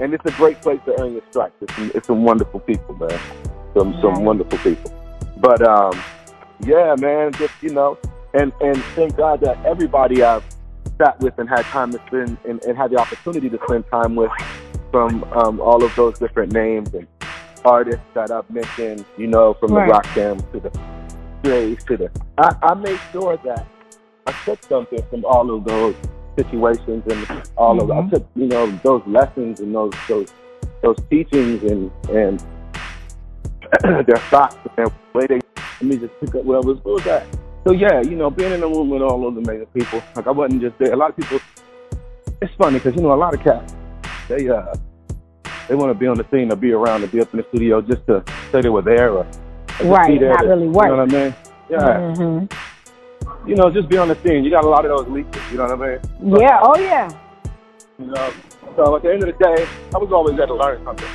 and 0.00 0.14
it's 0.14 0.24
a 0.26 0.32
great 0.32 0.60
place 0.60 0.80
to 0.86 1.00
earn 1.00 1.12
your 1.12 1.22
stripes. 1.30 1.54
It's 1.60 1.74
some, 1.74 1.92
it's 1.94 2.06
some 2.06 2.24
wonderful 2.24 2.60
people, 2.60 2.94
man. 2.96 3.18
Some 3.76 3.94
some 4.00 4.24
wonderful 4.24 4.58
people. 4.58 4.92
But 5.38 5.66
um, 5.66 6.00
yeah, 6.60 6.94
man, 6.98 7.32
just 7.32 7.54
you 7.60 7.70
know, 7.70 7.98
and 8.32 8.52
and 8.60 8.76
thank 8.94 9.16
God 9.16 9.40
that 9.40 9.64
everybody 9.64 10.22
I've 10.22 10.44
sat 10.98 11.18
with 11.20 11.38
and 11.38 11.48
had 11.48 11.62
time 11.64 11.90
to 11.92 12.00
spend 12.06 12.38
and, 12.48 12.62
and 12.64 12.76
had 12.76 12.90
the 12.90 12.98
opportunity 12.98 13.50
to 13.50 13.58
spend 13.66 13.84
time 13.90 14.14
with 14.14 14.30
from 14.90 15.24
um, 15.32 15.60
all 15.60 15.82
of 15.82 15.94
those 15.96 16.18
different 16.18 16.52
names 16.52 16.94
and 16.94 17.06
artists 17.64 18.04
that 18.14 18.30
I've 18.30 18.48
mentioned, 18.50 19.04
you 19.16 19.26
know, 19.26 19.54
from 19.54 19.72
Right. 19.72 19.86
the 19.86 19.92
rock 19.92 20.04
cam 20.04 20.38
to 20.52 20.60
the 20.60 20.70
Strays 21.40 21.82
to 21.84 21.96
the 21.96 22.10
I, 22.38 22.54
I 22.62 22.74
made 22.74 23.00
sure 23.12 23.36
that 23.44 23.66
I 24.26 24.32
took 24.44 24.62
something 24.64 25.02
from 25.10 25.24
all 25.24 25.54
of 25.54 25.64
those 25.64 25.94
situations 26.36 27.02
and 27.10 27.42
all 27.56 27.80
of 27.80 27.88
Mhm. 27.88 28.06
I 28.06 28.10
took, 28.10 28.26
you 28.36 28.46
know, 28.46 28.66
those 28.82 29.02
lessons 29.06 29.60
and 29.60 29.74
those 29.74 29.92
those 30.08 30.28
those 30.82 30.96
teachings 31.10 31.62
and 31.70 31.90
and 32.10 32.42
their 34.06 34.16
thoughts 34.30 34.56
and 34.76 34.86
the 34.86 35.18
way 35.18 35.26
they 35.26 35.40
let 35.80 35.82
me 35.82 35.96
just 35.96 36.12
pick 36.20 36.34
up 36.34 36.44
what 36.44 36.64
was 36.64 36.78
what 36.84 36.94
was 36.94 37.04
that? 37.04 37.26
So 37.66 37.72
yeah, 37.72 38.00
you 38.02 38.16
know, 38.16 38.30
being 38.30 38.52
in 38.52 38.62
a 38.62 38.66
room 38.68 38.90
with 38.90 39.02
all 39.02 39.20
those 39.20 39.36
amazing 39.38 39.66
people, 39.74 40.02
like 40.16 40.26
I 40.26 40.30
wasn't 40.30 40.60
just 40.60 40.76
there. 40.78 40.92
A 40.92 40.96
lot 40.96 41.10
of 41.10 41.16
people, 41.16 41.40
it's 42.42 42.52
funny 42.58 42.78
because 42.78 42.94
you 42.94 43.02
know 43.02 43.14
a 43.14 43.16
lot 43.16 43.32
of 43.34 43.42
cats, 43.42 43.74
they 44.28 44.48
uh, 44.48 44.74
they 45.68 45.74
want 45.74 45.90
to 45.90 45.98
be 45.98 46.06
on 46.06 46.16
the 46.18 46.26
scene 46.30 46.52
or 46.52 46.56
be 46.56 46.72
around 46.72 47.02
and 47.02 47.10
be 47.10 47.20
up 47.20 47.32
in 47.32 47.38
the 47.38 47.46
studio 47.48 47.80
just 47.80 48.06
to 48.06 48.22
say 48.52 48.60
they 48.60 48.68
were 48.68 48.82
there 48.82 49.10
or, 49.12 49.26
or 49.82 49.86
Right, 49.86 50.20
not 50.20 50.42
to- 50.42 50.48
really 50.48 50.68
work. 50.68 50.84
You 50.90 50.96
know 50.96 51.04
what 51.04 51.14
I 51.14 51.24
mean? 51.24 51.34
Yeah, 51.70 52.14
hmm 52.14 52.44
you 53.46 53.54
know, 53.54 53.70
just 53.70 53.88
be 53.88 53.96
on 53.96 54.08
the 54.08 54.16
scene. 54.22 54.44
You 54.44 54.50
got 54.50 54.64
a 54.64 54.68
lot 54.68 54.84
of 54.84 54.96
those 54.96 55.08
leeches. 55.08 55.42
You 55.50 55.58
know 55.58 55.64
what 55.64 55.80
I 55.80 55.98
mean? 56.22 56.40
Yeah. 56.40 56.60
Oh, 56.62 56.78
yeah. 56.78 57.10
You 57.98 58.06
know, 58.06 58.32
so 58.76 58.96
at 58.96 59.02
the 59.02 59.12
end 59.12 59.22
of 59.22 59.36
the 59.36 59.44
day, 59.44 59.66
I 59.94 59.98
was 59.98 60.10
always 60.12 60.36
there 60.36 60.46
to 60.46 60.54
learn 60.54 60.82
something. 60.84 61.08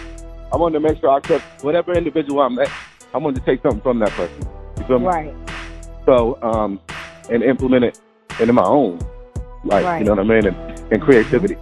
I 0.52 0.58
wanted 0.58 0.80
to 0.80 0.88
make 0.88 1.00
sure 1.00 1.10
I 1.10 1.20
took 1.20 1.42
whatever 1.62 1.94
individual 1.94 2.42
I 2.42 2.50
met. 2.50 2.72
I 3.14 3.18
wanted 3.18 3.40
to 3.40 3.46
take 3.46 3.62
something 3.62 3.82
from 3.82 4.00
that 4.00 4.10
person. 4.12 4.48
You 4.78 4.84
feel 4.86 5.00
me? 5.00 5.06
Right. 5.06 5.34
So, 6.06 6.42
um, 6.42 6.80
and 7.30 7.44
implement 7.44 7.84
it 7.84 8.00
into 8.40 8.54
my 8.54 8.64
own 8.64 9.00
life. 9.64 9.86
Right. 9.86 10.00
You 10.00 10.06
know 10.06 10.16
what 10.16 10.20
I 10.20 10.24
mean? 10.24 10.48
And, 10.48 10.94
and 10.94 11.02
creativity. 11.02 11.58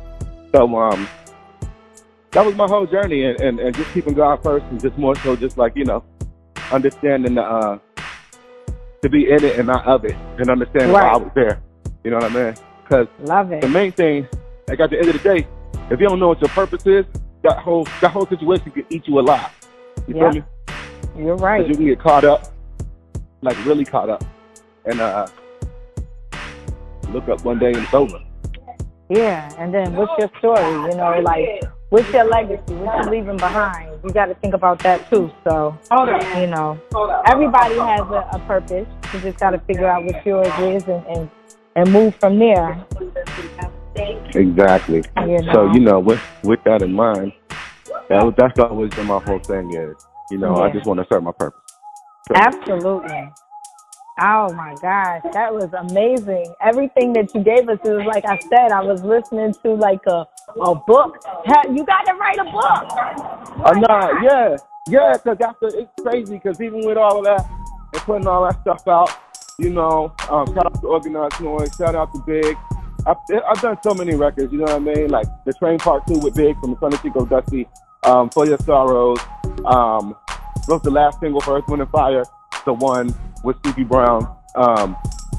So, 0.53 0.77
um, 0.77 1.07
that 2.31 2.45
was 2.45 2.55
my 2.55 2.67
whole 2.67 2.85
journey, 2.85 3.23
and, 3.23 3.39
and, 3.41 3.59
and 3.59 3.75
just 3.75 3.91
keeping 3.93 4.13
God 4.13 4.43
first, 4.43 4.65
and 4.65 4.79
just 4.79 4.97
more 4.97 5.15
so, 5.17 5.35
just 5.35 5.57
like 5.57 5.75
you 5.75 5.85
know, 5.85 6.03
understanding 6.71 7.35
the 7.35 7.41
uh, 7.41 7.79
to 9.01 9.09
be 9.09 9.29
in 9.29 9.43
it 9.43 9.57
and 9.57 9.67
not 9.67 9.85
of 9.85 10.05
it, 10.05 10.15
and 10.37 10.49
understanding 10.49 10.91
why 10.91 11.07
I 11.07 11.17
was 11.17 11.31
there. 11.35 11.61
You 12.03 12.11
know 12.11 12.17
what 12.17 12.31
I 12.31 12.33
mean? 12.33 12.55
Because 12.83 13.07
the 13.61 13.69
main 13.69 13.91
thing, 13.91 14.27
like 14.67 14.79
at 14.79 14.89
the 14.89 14.97
end 14.97 15.09
of 15.09 15.21
the 15.21 15.23
day, 15.23 15.47
if 15.89 15.99
you 15.99 16.07
don't 16.07 16.19
know 16.19 16.29
what 16.29 16.41
your 16.41 16.49
purpose 16.49 16.85
is, 16.85 17.05
that 17.43 17.59
whole 17.59 17.85
that 18.01 18.11
whole 18.11 18.27
situation 18.27 18.71
can 18.71 18.85
eat 18.89 19.07
you 19.07 19.19
alive. 19.19 19.51
You 20.07 20.13
feel 20.13 20.31
me? 20.31 20.43
You're 21.17 21.35
right. 21.35 21.67
you 21.67 21.75
can 21.75 21.85
get 21.85 21.99
caught 21.99 22.23
up, 22.23 22.53
like 23.41 23.57
really 23.65 23.85
caught 23.85 24.09
up, 24.09 24.23
and 24.85 24.99
uh, 24.99 25.27
look 27.09 27.27
up 27.29 27.43
one 27.43 27.59
day 27.59 27.67
and 27.73 27.77
it's 27.77 27.93
over. 27.93 28.19
Yeah. 29.09 29.53
And 29.57 29.73
then 29.73 29.95
what's 29.95 30.11
your 30.19 30.29
story? 30.39 30.91
You 30.91 30.97
know, 30.97 31.19
like, 31.23 31.63
what's 31.89 32.11
your 32.11 32.25
legacy? 32.25 32.73
What 32.75 33.05
you 33.05 33.11
leaving 33.11 33.37
behind? 33.37 33.99
You 34.03 34.11
got 34.11 34.25
to 34.27 34.35
think 34.35 34.53
about 34.53 34.79
that 34.79 35.09
too. 35.09 35.31
So, 35.43 35.77
you 36.39 36.47
know, 36.47 36.79
everybody 37.25 37.75
has 37.75 38.01
a, 38.01 38.27
a 38.33 38.43
purpose. 38.47 38.87
You 39.13 39.19
just 39.21 39.39
got 39.39 39.51
to 39.51 39.59
figure 39.59 39.87
out 39.87 40.03
what 40.03 40.25
yours 40.25 40.47
is 40.59 40.83
and, 40.87 41.05
and, 41.07 41.29
and 41.75 41.91
move 41.91 42.15
from 42.15 42.39
there. 42.39 42.85
Exactly. 44.35 45.03
You 45.17 45.41
know. 45.41 45.53
So 45.53 45.73
you 45.73 45.79
know, 45.79 45.99
with 45.99 46.21
with 46.43 46.63
that 46.65 46.81
in 46.81 46.93
mind, 46.93 47.33
that 48.09 48.23
was, 48.23 48.33
that's 48.37 48.59
always 48.59 48.93
been 48.93 49.07
my 49.07 49.19
whole 49.19 49.39
thing 49.39 49.73
is, 49.73 49.95
you 50.29 50.37
know, 50.37 50.55
I 50.57 50.71
just 50.71 50.85
want 50.85 50.99
to 50.99 51.07
serve 51.11 51.23
my 51.23 51.31
purpose. 51.31 51.61
So, 52.27 52.35
Absolutely. 52.35 53.31
Oh 54.19 54.51
my 54.53 54.75
gosh, 54.81 55.21
that 55.33 55.53
was 55.53 55.69
amazing. 55.73 56.53
Everything 56.61 57.13
that 57.13 57.33
you 57.35 57.43
gave 57.43 57.69
us 57.69 57.79
is 57.85 58.03
like 58.05 58.25
I 58.25 58.39
said, 58.49 58.71
I 58.71 58.81
was 58.81 59.03
listening 59.03 59.53
to 59.63 59.73
like 59.73 60.05
a 60.07 60.25
a 60.61 60.75
book. 60.75 61.17
You 61.69 61.85
got 61.85 62.05
to 62.05 62.13
write 62.15 62.39
a 62.39 62.43
book. 62.45 63.65
I'm 63.65 63.79
not, 63.81 64.23
yeah, 64.23 64.57
yeah, 64.89 65.13
because 65.13 65.37
after 65.41 65.67
it's 65.67 65.91
crazy 66.01 66.35
because 66.35 66.61
even 66.61 66.85
with 66.85 66.97
all 66.97 67.19
of 67.19 67.25
that 67.25 67.45
and 67.93 68.01
putting 68.03 68.27
all 68.27 68.45
that 68.45 68.61
stuff 68.61 68.87
out, 68.87 69.09
you 69.59 69.69
know, 69.69 70.13
um, 70.29 70.45
shout 70.53 70.65
out 70.65 70.81
to 70.81 70.87
Organized 70.87 71.35
Noize, 71.35 71.77
shout 71.77 71.95
out 71.95 72.13
to 72.13 72.19
Big. 72.25 72.55
I've, 73.05 73.17
I've 73.49 73.61
done 73.61 73.77
so 73.83 73.93
many 73.93 74.15
records, 74.15 74.51
you 74.51 74.59
know 74.59 74.65
what 74.65 74.75
I 74.75 74.79
mean? 74.79 75.09
Like 75.09 75.27
the 75.45 75.53
Train 75.53 75.79
Part 75.79 76.05
Two 76.07 76.19
with 76.19 76.35
Big 76.35 76.59
from 76.59 76.71
the 76.73 76.79
Son 76.79 76.93
of 76.93 77.01
Chico 77.01 77.25
Dusty, 77.25 77.67
um, 78.03 78.29
For 78.29 78.45
Your 78.45 78.57
Sorrows, 78.59 79.19
um, 79.65 80.15
wrote 80.67 80.83
the 80.83 80.91
last 80.91 81.19
single 81.19 81.41
for 81.41 81.57
Earth, 81.57 81.65
Wind 81.67 81.81
and 81.81 81.91
Fire, 81.91 82.23
the 82.65 82.73
one 82.73 83.13
with 83.43 83.57
Stevie 83.59 83.83
Brown, 83.83 84.35
um, 84.55 84.95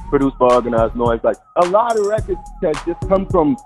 produced 0.09 0.39
by 0.39 0.47
Organized 0.47 0.95
Noize. 0.95 1.23
Like 1.23 1.37
a 1.57 1.67
lot 1.67 1.99
of 1.99 2.07
records 2.07 2.41
that 2.63 2.75
just 2.87 3.01
come 3.09 3.27
from 3.27 3.57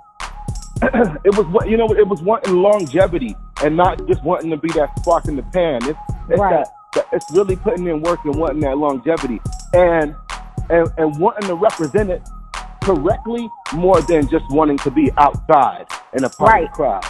it 1.25 1.37
was 1.37 1.47
what 1.47 1.69
you 1.69 1.77
know 1.77 1.87
it 1.93 2.09
was 2.09 2.21
wanting 2.23 2.57
longevity 2.57 3.37
and 3.63 3.77
not 3.77 4.05
just 4.09 4.23
wanting 4.25 4.51
to 4.51 4.57
be 4.57 4.69
that 4.71 4.91
spark 4.99 5.27
in 5.27 5.37
the 5.37 5.43
pan. 5.45 5.77
It's, 5.85 5.99
it's 6.29 6.41
right. 6.41 6.67
that, 6.95 7.07
it's 7.13 7.31
really 7.31 7.55
putting 7.55 7.87
in 7.87 8.03
work 8.03 8.25
and 8.25 8.35
wanting 8.35 8.61
that 8.61 8.77
longevity 8.77 9.41
and 9.75 10.15
and 10.71 10.89
and 10.99 11.19
wanting 11.21 11.49
to 11.49 11.55
represent 11.55 12.11
it 12.11 12.29
correctly 12.83 13.49
more 13.75 14.01
than 14.03 14.29
just 14.29 14.45
wanting 14.51 14.79
to 14.79 14.91
be 14.91 15.11
outside 15.19 15.87
in 16.15 16.25
a 16.25 16.29
party 16.29 16.65
right. 16.65 16.73
crowd. 16.73 17.05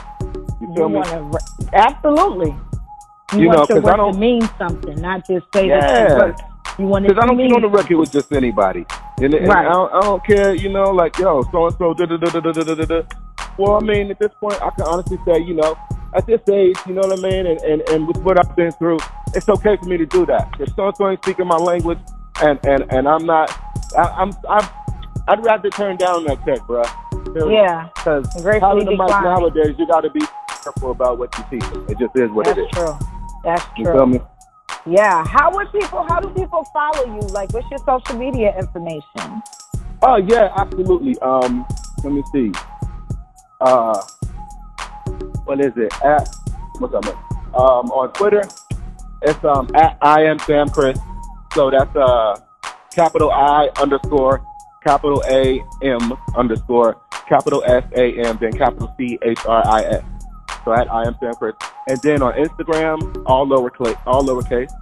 You 0.60 0.74
feel 0.74 0.90
you 0.90 1.00
me? 1.00 1.02
Re- 1.02 1.68
absolutely. 1.72 2.54
You, 3.32 3.40
you 3.40 3.48
want 3.48 3.70
know, 3.70 3.76
your 3.76 3.82
work 3.82 4.12
to 4.12 4.18
mean 4.18 4.48
something, 4.58 5.00
not 5.00 5.26
just 5.26 5.46
say 5.54 5.68
yeah. 5.68 5.80
that 5.80 6.10
you 6.10 6.16
work. 6.16 6.36
You 6.78 6.86
want 6.86 7.06
because 7.06 7.22
I 7.22 7.26
don't 7.26 7.36
get 7.36 7.52
on 7.52 7.62
the 7.62 7.68
record 7.68 7.96
with 7.96 8.12
just 8.12 8.32
anybody, 8.32 8.86
and, 9.18 9.34
and 9.34 9.48
right. 9.48 9.66
I, 9.66 9.72
don't, 9.72 9.92
I, 9.92 10.00
don't, 10.00 10.24
care, 10.24 10.54
you 10.54 10.70
know, 10.70 10.90
like 10.90 11.18
yo, 11.18 11.42
so 11.52 11.66
and 11.66 11.76
so, 11.76 11.92
da 11.94 12.06
da 12.06 12.16
da 12.16 12.40
da 12.40 12.40
da 12.40 12.74
da 12.74 12.84
da 12.84 13.02
well 13.58 13.76
I 13.76 13.80
mean 13.80 14.10
at 14.10 14.18
this 14.18 14.32
point 14.40 14.60
I 14.62 14.70
can 14.70 14.84
honestly 14.84 15.18
say 15.26 15.38
you 15.40 15.54
know 15.54 15.76
at 16.14 16.26
this 16.26 16.40
age 16.50 16.76
you 16.86 16.94
know 16.94 17.02
what 17.02 17.18
I 17.18 17.22
mean 17.22 17.46
and, 17.46 17.60
and, 17.60 17.82
and 17.88 18.06
with 18.06 18.18
what 18.18 18.38
I've 18.38 18.54
been 18.56 18.72
through 18.72 18.98
it's 19.34 19.48
okay 19.48 19.76
for 19.76 19.86
me 19.86 19.96
to 19.98 20.06
do 20.06 20.26
that 20.26 20.54
if 20.60 20.74
so 20.74 20.86
and 20.88 20.96
so 20.96 21.08
ain't 21.10 21.22
speaking 21.24 21.46
my 21.46 21.56
language 21.56 21.98
and, 22.42 22.58
and, 22.64 22.84
and 22.92 23.08
I'm 23.08 23.24
not 23.24 23.50
I, 23.96 24.02
I'm 24.02 24.32
I'm 24.48 24.68
I'd 25.28 25.44
rather 25.44 25.70
turn 25.70 25.96
down 25.96 26.24
that 26.24 26.44
check 26.44 26.60
bruh 26.60 26.88
Yeah, 27.50 27.88
because 27.94 28.26
Gratefully 28.42 28.60
having 28.60 28.84
the 28.84 28.90
mic 28.90 29.08
nowadays 29.08 29.74
you 29.78 29.86
got 29.86 30.02
to 30.02 30.10
be 30.10 30.20
careful 30.62 30.90
about 30.90 31.18
what 31.18 31.36
you 31.38 31.44
teach 31.50 31.68
it 31.88 31.98
just 31.98 32.16
is 32.16 32.30
what 32.30 32.46
it 32.48 32.58
is. 32.58 32.66
that's 32.72 32.78
it 32.78 32.80
is 32.80 32.86
true. 32.86 33.08
That's 33.44 33.64
true. 33.64 33.74
you 33.78 33.92
feel 33.92 34.06
me 34.06 34.20
Yeah. 34.86 35.24
How 35.24 35.52
would 35.54 35.70
people? 35.72 36.04
How 36.08 36.20
do 36.20 36.28
people 36.30 36.64
follow 36.72 37.06
you? 37.06 37.20
Like, 37.28 37.52
what's 37.52 37.70
your 37.70 37.78
social 37.80 38.18
media 38.18 38.56
information? 38.58 39.42
Oh 40.02 40.16
yeah, 40.16 40.52
absolutely. 40.56 41.18
Um, 41.20 41.64
let 42.02 42.12
me 42.12 42.22
see. 42.32 42.52
Uh, 43.62 44.02
what 45.44 45.60
is 45.60 45.72
it? 45.76 45.92
At 46.04 46.28
what's 46.78 46.94
up? 46.94 47.06
Um, 47.54 47.90
on 47.92 48.12
Twitter, 48.12 48.42
it's 49.22 49.44
um 49.44 49.70
at 49.74 49.96
I 50.02 50.24
am 50.24 50.40
Sam 50.40 50.68
Chris. 50.68 50.98
So 51.54 51.70
that's 51.70 51.94
uh 51.94 52.40
capital 52.92 53.30
I 53.30 53.70
underscore 53.80 54.44
capital 54.84 55.22
A 55.28 55.62
M 55.82 56.12
underscore 56.36 57.00
capital 57.28 57.62
S 57.64 57.84
A 57.94 58.18
M 58.26 58.36
then 58.40 58.52
capital 58.52 58.92
C 58.98 59.16
H 59.22 59.38
R 59.46 59.62
I 59.64 59.82
S. 59.82 60.04
So 60.64 60.72
at 60.72 60.92
I 60.92 61.04
am 61.06 61.16
Sam 61.20 61.34
Chris, 61.34 61.54
and 61.88 62.00
then 62.02 62.20
on 62.20 62.32
Instagram, 62.34 63.22
all 63.26 63.46
lowercase, 63.46 64.00
all 64.06 64.24
lowercase, 64.24 64.72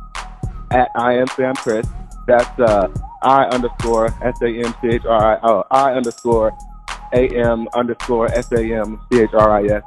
at 0.70 0.88
I 0.94 1.14
am 1.18 1.26
Sam 1.28 1.54
Chris. 1.54 1.86
That's 2.26 2.58
uh 2.58 2.88
I 3.22 3.44
underscore 3.44 4.06
S 4.24 4.40
A 4.40 4.46
M 4.46 4.74
C 4.80 4.88
H 4.88 5.04
R 5.04 5.36
I 5.36 5.38
oh 5.42 5.64
underscore 5.70 6.56
A 7.14 7.28
M 7.28 7.68
underscore 7.74 8.26
S 8.32 8.50
A 8.52 8.62
M 8.62 9.00
C 9.12 9.20
H 9.22 9.30
R 9.34 9.50
I 9.50 9.64
S. 9.66 9.82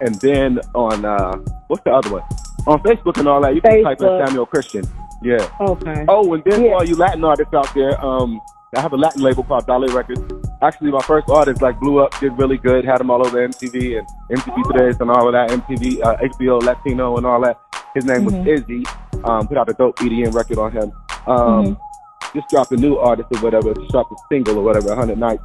And 0.00 0.14
then 0.16 0.58
on 0.74 1.04
uh 1.04 1.36
what's 1.68 1.82
the 1.84 1.92
other 1.92 2.10
one? 2.10 2.22
On 2.66 2.78
Facebook 2.82 3.18
and 3.18 3.28
all 3.28 3.40
that, 3.42 3.54
you 3.54 3.60
can 3.60 3.82
type 3.82 4.00
in 4.00 4.26
Samuel 4.26 4.46
Christian. 4.46 4.84
Yeah. 5.22 5.46
Okay. 5.60 6.04
Oh, 6.08 6.32
and 6.34 6.42
then 6.44 6.62
Yeah. 6.64 6.68
for 6.70 6.74
all 6.76 6.84
you 6.84 6.96
Latin 6.96 7.24
artists 7.24 7.52
out 7.54 7.72
there, 7.74 8.02
um, 8.04 8.40
I 8.74 8.80
have 8.80 8.92
a 8.92 8.96
Latin 8.96 9.22
label 9.22 9.44
called 9.44 9.66
Dale 9.66 9.86
Records. 9.88 10.20
Actually, 10.62 10.90
my 10.90 11.00
first 11.00 11.28
artist 11.30 11.60
like 11.62 11.78
blew 11.80 12.00
up, 12.02 12.18
did 12.20 12.36
really 12.38 12.56
good, 12.58 12.84
had 12.84 13.00
him 13.00 13.10
all 13.10 13.24
over 13.24 13.38
MTV 13.46 13.98
and 13.98 14.06
MTV 14.38 14.72
Today's 14.72 14.98
and 15.00 15.10
all 15.10 15.26
of 15.28 15.32
that, 15.34 15.50
MTV, 15.50 16.02
uh, 16.02 16.16
HBO 16.22 16.58
Latino 16.62 17.16
and 17.16 17.26
all 17.26 17.40
that. 17.42 17.58
His 17.94 18.04
name 18.06 18.24
was 18.24 18.34
Mhm. 18.34 18.46
Izzy, 18.48 18.84
Um, 19.24 19.46
put 19.46 19.56
out 19.56 19.68
a 19.70 19.72
dope 19.74 19.96
EDM 20.02 20.32
record 20.34 20.58
on 20.58 20.70
him. 20.72 20.92
Um, 21.26 21.36
mm-hmm. 21.64 22.38
Just 22.38 22.48
dropped 22.50 22.72
a 22.72 22.76
new 22.76 22.96
artist 22.96 23.28
or 23.34 23.38
whatever. 23.40 23.72
Just 23.72 23.90
dropped 23.90 24.12
a 24.12 24.16
single 24.30 24.58
or 24.58 24.62
whatever, 24.62 24.88
100 24.90 25.16
Nights. 25.18 25.42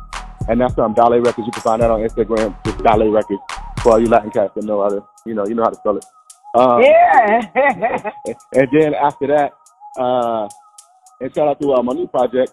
And 0.50 0.60
that's 0.60 0.78
on 0.80 0.94
Dale 0.94 1.22
Records. 1.22 1.46
You 1.46 1.52
can 1.52 1.62
find 1.62 1.82
that 1.82 1.92
on 1.92 2.02
Instagram. 2.02 2.56
Just 2.66 2.80
Dale 2.80 3.10
Records. 3.10 3.42
For 3.84 3.94
all 3.94 4.00
you 4.00 4.08
Latin 4.08 4.32
cats 4.32 4.52
that 4.56 4.66
know 4.66 4.82
how 4.82 4.90
to, 4.90 5.06
you 5.26 5.34
know, 5.34 5.46
you 5.46 5.56
know 5.56 5.64
how 5.64 5.70
to 5.70 5.76
spell 5.76 5.96
it. 5.96 6.06
Um, 6.56 6.82
yeah. 6.82 7.42
and 8.54 8.68
then 8.74 8.94
after 8.96 9.28
that, 9.28 9.54
uh, 9.98 10.50
and 11.22 11.34
shout 11.36 11.48
out 11.48 11.62
to 11.62 11.74
uh, 11.74 11.84
my 11.84 11.94
new 11.94 12.08
project. 12.08 12.52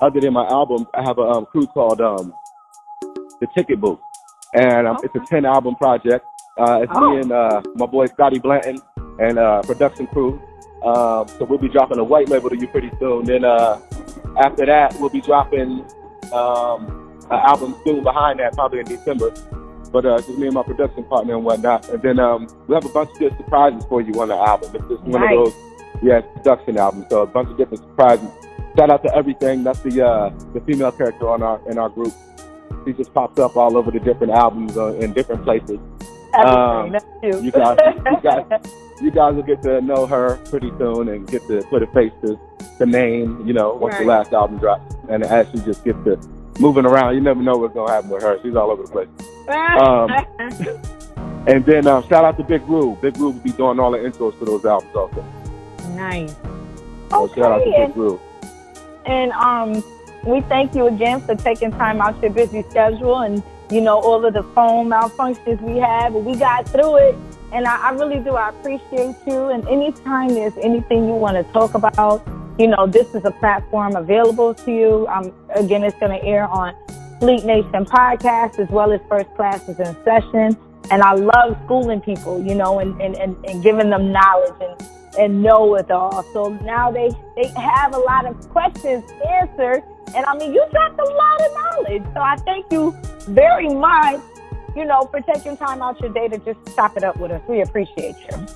Other 0.00 0.20
than 0.20 0.32
my 0.32 0.46
album, 0.46 0.86
I 0.94 1.02
have 1.02 1.18
a 1.18 1.22
um, 1.22 1.46
crew 1.46 1.66
called 1.66 2.00
um, 2.00 2.32
the 3.40 3.46
Ticket 3.54 3.80
Booth, 3.80 3.98
and 4.54 4.86
um, 4.86 4.96
okay. 4.96 5.08
it's 5.14 5.16
a 5.16 5.30
ten 5.30 5.44
album 5.44 5.74
project. 5.76 6.24
Uh, 6.58 6.80
it's 6.82 6.92
oh. 6.94 7.14
me 7.14 7.20
and 7.20 7.32
uh, 7.32 7.62
my 7.74 7.86
boy 7.86 8.06
Scotty 8.06 8.38
Blanton 8.38 8.80
and 9.18 9.38
uh, 9.38 9.62
production 9.62 10.06
crew. 10.06 10.40
Um, 10.84 11.28
so 11.28 11.44
we'll 11.44 11.58
be 11.58 11.68
dropping 11.68 11.98
a 11.98 12.04
white 12.04 12.28
label 12.28 12.48
to 12.48 12.56
you 12.56 12.66
pretty 12.68 12.90
soon. 12.98 13.24
Then 13.24 13.44
uh, 13.44 13.78
after 14.42 14.64
that, 14.66 14.96
we'll 14.98 15.10
be 15.10 15.20
dropping 15.20 15.84
um, 16.32 16.99
album 17.36 17.76
soon 17.84 18.02
behind 18.02 18.40
that, 18.40 18.54
probably 18.54 18.80
in 18.80 18.86
December. 18.86 19.32
But 19.92 20.06
uh, 20.06 20.18
just 20.18 20.38
me 20.38 20.46
and 20.46 20.54
my 20.54 20.62
production 20.62 21.04
partner 21.04 21.34
and 21.34 21.44
whatnot. 21.44 21.88
And 21.88 22.00
then 22.02 22.18
um, 22.18 22.46
we 22.68 22.74
have 22.74 22.84
a 22.84 22.88
bunch 22.90 23.10
of 23.10 23.18
good 23.18 23.36
surprises 23.36 23.84
for 23.88 24.00
you 24.00 24.20
on 24.20 24.28
the 24.28 24.36
album. 24.36 24.70
It's 24.74 24.88
just 24.88 25.02
nice. 25.02 25.12
one 25.12 25.22
of 25.22 25.30
those, 25.30 25.54
yeah, 26.02 26.20
production 26.20 26.78
albums. 26.78 27.06
So 27.10 27.22
a 27.22 27.26
bunch 27.26 27.48
of 27.50 27.56
different 27.56 27.82
surprises. 27.82 28.28
Shout 28.76 28.90
out 28.90 29.02
to 29.02 29.14
everything. 29.14 29.64
That's 29.64 29.80
the 29.80 30.06
uh, 30.06 30.30
the 30.54 30.60
female 30.60 30.92
character 30.92 31.28
on 31.28 31.42
our 31.42 31.60
in 31.68 31.76
our 31.76 31.88
group. 31.88 32.14
She 32.84 32.92
just 32.92 33.12
pops 33.12 33.38
up 33.40 33.56
all 33.56 33.76
over 33.76 33.90
the 33.90 33.98
different 33.98 34.32
albums 34.32 34.76
uh, 34.76 34.94
in 34.94 35.12
different 35.12 35.42
places. 35.42 35.78
Um, 36.34 36.94
you. 37.22 37.50
guys, 37.50 37.78
you 37.82 38.20
guys, 38.22 38.44
you 39.02 39.10
guys 39.10 39.34
will 39.34 39.42
get 39.42 39.60
to 39.62 39.80
know 39.80 40.06
her 40.06 40.36
pretty 40.48 40.70
soon 40.78 41.08
and 41.08 41.26
get 41.26 41.42
to 41.48 41.62
put 41.68 41.82
a 41.82 41.88
face 41.88 42.12
to 42.24 42.38
the 42.78 42.86
name. 42.86 43.44
You 43.44 43.52
know, 43.52 43.74
once 43.74 43.94
right. 43.94 44.02
the 44.02 44.06
last 44.06 44.32
album 44.32 44.58
drops, 44.58 44.94
and 45.08 45.24
as 45.24 45.50
she 45.50 45.58
just 45.58 45.84
gets 45.84 45.98
to 46.04 46.16
moving 46.60 46.84
around, 46.84 47.14
you 47.14 47.20
never 47.20 47.42
know 47.42 47.56
what's 47.56 47.74
gonna 47.74 47.90
happen 47.90 48.10
with 48.10 48.22
her. 48.22 48.38
She's 48.42 48.54
all 48.54 48.70
over 48.70 48.82
the 48.82 48.88
place. 48.88 49.08
Um, 49.48 50.10
and 51.48 51.64
then 51.64 51.86
um, 51.86 52.06
shout 52.08 52.24
out 52.24 52.36
to 52.36 52.44
Big 52.44 52.62
Rue. 52.68 52.96
Big 53.00 53.16
Rue 53.16 53.30
will 53.30 53.40
be 53.40 53.52
doing 53.52 53.80
all 53.80 53.90
the 53.90 53.98
intros 53.98 54.38
to 54.38 54.44
those 54.44 54.64
albums 54.64 54.94
also. 54.94 55.24
Nice. 55.94 56.34
So 57.10 57.24
okay. 57.24 57.40
shout 57.40 57.52
out 57.52 57.64
to 57.64 57.86
Big 57.86 57.96
Rue. 57.96 58.20
And 59.06 59.32
um, 59.32 59.82
we 60.24 60.42
thank 60.42 60.74
you 60.74 60.86
again 60.86 61.20
for 61.22 61.34
taking 61.34 61.70
time 61.70 62.00
out 62.00 62.20
your 62.22 62.30
busy 62.30 62.62
schedule 62.68 63.20
and 63.20 63.42
you 63.70 63.80
know 63.80 63.98
all 63.98 64.24
of 64.24 64.34
the 64.34 64.42
phone 64.54 64.88
malfunctions 64.88 65.60
we 65.62 65.78
had, 65.78 66.12
but 66.12 66.24
we 66.24 66.36
got 66.36 66.68
through 66.68 66.96
it. 66.96 67.16
And 67.52 67.66
I, 67.66 67.88
I 67.88 67.90
really 67.92 68.20
do. 68.20 68.36
I 68.36 68.50
appreciate 68.50 69.16
you. 69.26 69.48
And 69.48 69.66
anytime 69.66 70.28
there's 70.28 70.56
anything 70.58 71.06
you 71.06 71.14
want 71.14 71.36
to 71.36 71.52
talk 71.52 71.74
about, 71.74 72.24
you 72.60 72.66
know, 72.66 72.86
this 72.86 73.14
is 73.14 73.24
a 73.24 73.30
platform 73.30 73.96
available 73.96 74.52
to 74.52 74.70
you. 74.70 75.06
Um, 75.08 75.32
again, 75.54 75.82
it's 75.82 75.98
going 75.98 76.12
to 76.12 76.22
air 76.22 76.44
on 76.44 76.74
Fleet 77.18 77.42
Nation 77.44 77.86
podcast 77.86 78.58
as 78.58 78.68
well 78.68 78.92
as 78.92 79.00
First 79.08 79.34
Classes 79.34 79.80
in 79.80 79.96
Session. 80.04 80.58
And 80.90 81.02
I 81.02 81.14
love 81.14 81.56
schooling 81.64 82.02
people, 82.02 82.44
you 82.44 82.54
know, 82.54 82.78
and, 82.78 83.00
and, 83.00 83.16
and, 83.16 83.34
and 83.46 83.62
giving 83.62 83.88
them 83.88 84.12
knowledge 84.12 84.60
and, 84.60 84.88
and 85.18 85.42
know 85.42 85.74
it 85.76 85.90
all. 85.90 86.22
So 86.34 86.50
now 86.62 86.90
they, 86.90 87.08
they 87.34 87.48
have 87.48 87.94
a 87.94 87.98
lot 87.98 88.26
of 88.26 88.38
questions 88.50 89.04
answered. 89.26 89.82
And 90.14 90.26
I 90.26 90.36
mean, 90.36 90.52
you 90.52 90.62
dropped 90.70 91.00
a 91.00 91.04
lot 91.04 91.40
of 91.40 91.54
knowledge. 91.54 92.02
So 92.12 92.20
I 92.20 92.36
thank 92.44 92.70
you 92.70 92.94
very 93.20 93.70
much, 93.70 94.20
you 94.76 94.84
know, 94.84 95.08
for 95.10 95.22
taking 95.22 95.56
time 95.56 95.80
out 95.80 95.98
your 96.00 96.12
day 96.12 96.28
to 96.28 96.36
just 96.36 96.58
chop 96.76 96.98
it 96.98 97.04
up 97.04 97.16
with 97.16 97.30
us. 97.30 97.40
We 97.48 97.62
appreciate 97.62 98.16
you. 98.30 98.46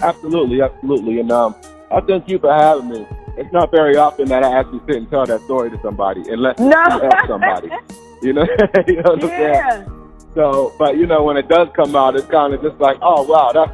Absolutely, 0.00 0.62
absolutely. 0.62 1.20
And 1.20 1.30
um, 1.30 1.54
I 1.90 2.00
thank 2.00 2.28
you 2.28 2.38
for 2.38 2.52
having 2.52 2.88
me 2.88 3.06
it's 3.38 3.52
not 3.52 3.70
very 3.70 3.96
often 3.96 4.28
that 4.28 4.42
I 4.42 4.58
actually 4.58 4.80
sit 4.86 4.96
and 4.96 5.08
tell 5.08 5.24
that 5.24 5.40
story 5.42 5.70
to 5.70 5.80
somebody 5.80 6.22
unless 6.28 6.58
no. 6.58 6.66
you 6.66 7.00
help 7.00 7.26
somebody. 7.26 7.70
You 8.20 8.32
know, 8.32 8.42
you 8.88 8.96
know 8.96 9.12
what 9.12 9.22
I'm 9.22 9.30
yeah. 9.30 9.70
saying? 9.70 10.12
So, 10.34 10.74
but 10.76 10.96
you 10.96 11.06
know, 11.06 11.22
when 11.22 11.36
it 11.36 11.46
does 11.46 11.68
come 11.76 11.94
out, 11.94 12.16
it's 12.16 12.26
kind 12.26 12.52
of 12.52 12.60
just 12.60 12.80
like, 12.80 12.98
oh 13.00 13.22
wow, 13.22 13.52
that's 13.54 13.70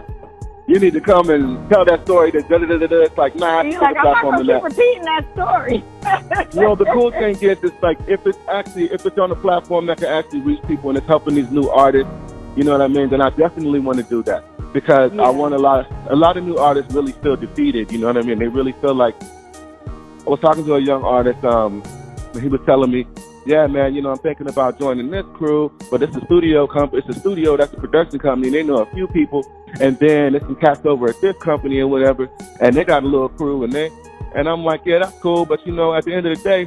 you 0.69 0.79
need 0.79 0.93
to 0.93 1.01
come 1.01 1.31
and 1.31 1.67
tell 1.71 1.87
that 1.87 2.05
story. 2.05 2.31
That 2.31 2.47
da, 2.51 2.59
da, 2.59 2.67
da, 2.67 2.87
da, 2.87 2.97
It's 3.05 3.17
like, 3.17 3.35
nah, 3.37 3.63
like, 3.63 3.75
I'm 3.75 3.95
not 3.95 4.23
gonna 4.23 4.45
keep 4.45 4.63
repeating 4.63 5.05
that 5.05 5.27
story. 5.33 5.77
you 6.53 6.61
know, 6.61 6.75
the 6.75 6.85
cool 6.93 7.11
thing 7.11 7.37
is, 7.37 7.57
it's 7.63 7.83
like 7.83 7.99
if 8.07 8.27
it's 8.27 8.37
actually 8.51 8.93
if 8.93 9.07
it's 9.07 9.17
on 9.17 9.31
a 9.31 9.35
platform 9.35 9.87
that 9.87 9.97
can 9.97 10.09
actually 10.09 10.43
reach 10.43 10.61
people 10.69 10.91
and 10.91 10.99
it's 10.99 11.07
helping 11.07 11.37
these 11.37 11.51
new 11.51 11.71
artists, 11.71 12.13
you 12.55 12.65
know 12.65 12.73
what 12.73 12.83
I 12.83 12.89
mean? 12.89 13.09
Then 13.09 13.23
I 13.23 13.31
definitely 13.31 13.81
want 13.81 13.97
to 13.97 14.05
do 14.05 14.23
that 14.25 14.45
because 14.75 15.15
yeah. 15.15 15.23
I 15.23 15.31
want 15.31 15.55
a 15.55 15.59
lot 15.59 15.87
of 15.87 16.13
a 16.13 16.17
lot 16.17 16.37
of 16.37 16.45
new 16.45 16.59
artists 16.59 16.93
really 16.93 17.13
feel 17.13 17.37
defeated. 17.37 17.91
You 17.91 17.99
know 17.99 18.09
what 18.09 18.19
I 18.19 18.23
mean? 18.23 18.39
They 18.39 18.49
really 18.49 18.73
feel 18.83 18.95
like 18.95 19.15
I 19.23 20.29
was 20.29 20.41
talking 20.41 20.67
to 20.67 20.75
a 20.75 20.81
young 20.81 21.03
artist, 21.05 21.43
um, 21.45 21.83
and 22.35 22.43
he 22.43 22.49
was 22.49 22.61
telling 22.67 22.91
me, 22.91 23.07
yeah, 23.47 23.67
man, 23.67 23.95
you 23.95 24.03
know, 24.03 24.11
I'm 24.11 24.19
thinking 24.19 24.49
about 24.49 24.79
joining 24.79 25.11
this 25.11 25.25
crew, 25.35 25.73
but 25.91 26.03
it's 26.03 26.17
a 26.17 26.25
studio 26.27 26.67
company. 26.67 27.03
It's 27.07 27.17
a 27.17 27.21
studio 27.21 27.57
that's 27.57 27.73
a 27.73 27.77
production 27.77 28.19
company. 28.19 28.49
And 28.49 28.57
they 28.57 28.63
know 28.63 28.83
a 28.83 28.91
few 28.95 29.07
people, 29.07 29.47
and 29.81 29.99
then 29.99 30.35
it's 30.35 30.45
some 30.45 30.57
cats 30.57 30.81
over 30.85 31.09
at 31.09 31.21
this 31.21 31.37
company 31.37 31.81
and 31.81 31.91
whatever, 31.91 32.29
and 32.61 32.75
they 32.75 32.85
got 32.85 33.05
a 33.05 33.07
little 33.07 33.29
crew, 33.29 33.65
and 33.65 33.73
they, 33.73 33.91
and 34.35 34.49
I'm 34.49 34.65
like, 34.65 34.83
yeah, 34.85 34.99
that's 34.99 35.19
cool, 35.21 35.47
but 35.47 35.65
you 35.67 35.73
know, 35.73 35.95
at 35.95 36.05
the 36.05 36.15
end 36.15 36.27
of 36.27 36.37
the 36.37 36.43
day, 36.43 36.67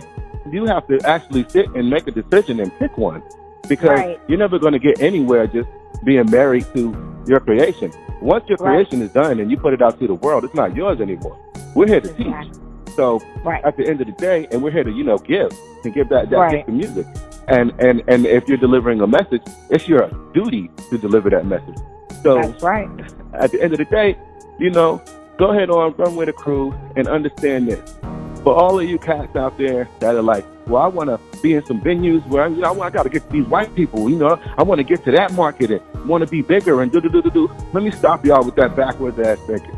you 0.50 0.66
have 0.66 0.88
to 0.88 1.00
actually 1.06 1.46
sit 1.50 1.68
and 1.76 1.90
make 1.90 2.08
a 2.08 2.12
decision 2.12 2.62
and 2.62 2.72
pick 2.80 2.98
one, 2.98 3.22
because 3.68 4.00
right. 4.00 4.20
you're 4.28 4.38
never 4.38 4.60
going 4.60 4.74
to 4.74 4.80
get 4.80 5.02
anywhere 5.02 5.48
just 5.48 5.70
being 6.04 6.30
married 6.30 6.66
to 6.74 6.96
your 7.28 7.40
creation. 7.40 7.92
Once 8.22 8.46
your 8.48 8.58
right. 8.58 8.76
creation 8.76 9.02
is 9.02 9.12
done 9.12 9.40
and 9.40 9.52
you 9.52 9.58
put 9.58 9.74
it 9.74 9.82
out 9.82 10.00
to 10.00 10.08
the 10.08 10.14
world, 10.16 10.44
it's 10.44 10.56
not 10.56 10.76
yours 10.76 11.00
anymore. 11.02 11.38
We're 11.76 11.88
here 11.88 12.02
to 12.02 12.10
exactly. 12.10 12.52
teach. 12.52 12.96
So 12.96 13.20
right. 13.44 13.64
at 13.64 13.78
the 13.78 13.88
end 13.88 14.02
of 14.02 14.08
the 14.08 14.14
day, 14.14 14.48
and 14.52 14.64
we're 14.64 14.72
here 14.72 14.84
to, 14.84 14.92
you 14.92 15.04
know, 15.04 15.18
give 15.18 15.52
and 15.84 15.94
give 15.94 16.10
that, 16.10 16.30
that 16.32 16.52
gift 16.52 16.70
of 16.70 16.74
music. 16.74 17.06
And, 17.48 17.72
and, 17.80 18.04
and 18.08 18.26
if 18.26 18.48
you're 18.48 18.58
delivering 18.58 19.02
a 19.02 19.08
message, 19.08 19.44
it's 19.70 19.88
your 19.88 20.10
duty 20.34 20.72
to 20.90 20.98
deliver 20.98 21.30
that 21.30 21.46
message. 21.46 21.78
So 22.24 22.42
That's 22.42 22.64
right. 22.64 22.90
At 23.34 23.52
the 23.52 23.62
end 23.62 23.74
of 23.74 23.78
the 23.78 23.86
day, 23.86 24.18
you 24.60 24.72
know, 24.72 25.02
go 25.38 25.52
ahead 25.52 25.70
on, 25.70 25.94
run 25.98 26.16
with 26.16 26.26
the 26.26 26.34
crew 26.34 26.74
and 26.96 27.08
understand 27.08 27.68
this. 27.68 27.96
For 28.44 28.56
all 28.56 28.80
of 28.80 28.90
you 28.90 28.98
cats 28.98 29.36
out 29.36 29.58
there 29.58 29.88
that 30.00 30.16
are 30.16 30.22
like, 30.22 30.46
well, 30.68 30.82
I 30.82 30.88
want 30.88 31.10
to 31.10 31.20
be 31.42 31.54
in 31.54 31.66
some 31.66 31.82
venues 31.82 32.26
where, 32.28 32.48
you 32.48 32.58
know, 32.58 32.82
I 32.82 32.90
got 32.90 33.04
to 33.04 33.10
get 33.10 33.24
to 33.24 33.30
these 33.30 33.48
white 33.48 33.74
people, 33.76 34.10
you 34.10 34.18
know, 34.18 34.40
I 34.58 34.64
want 34.64 34.80
to 34.80 34.84
get 34.84 35.04
to 35.06 35.12
that 35.12 35.34
market 35.34 35.72
and 35.72 36.06
want 36.06 36.24
to 36.24 36.30
be 36.30 36.42
bigger 36.42 36.82
and 36.82 36.92
do, 36.92 37.02
do, 37.02 37.10
do, 37.10 37.22
do, 37.22 37.30
do. 37.30 37.52
Let 37.74 37.84
me 37.84 37.92
stop 37.92 38.26
y'all 38.26 38.44
with 38.44 38.56
that 38.56 38.76
backwards 38.76 39.20
ass 39.20 39.40
thinking. 39.48 39.78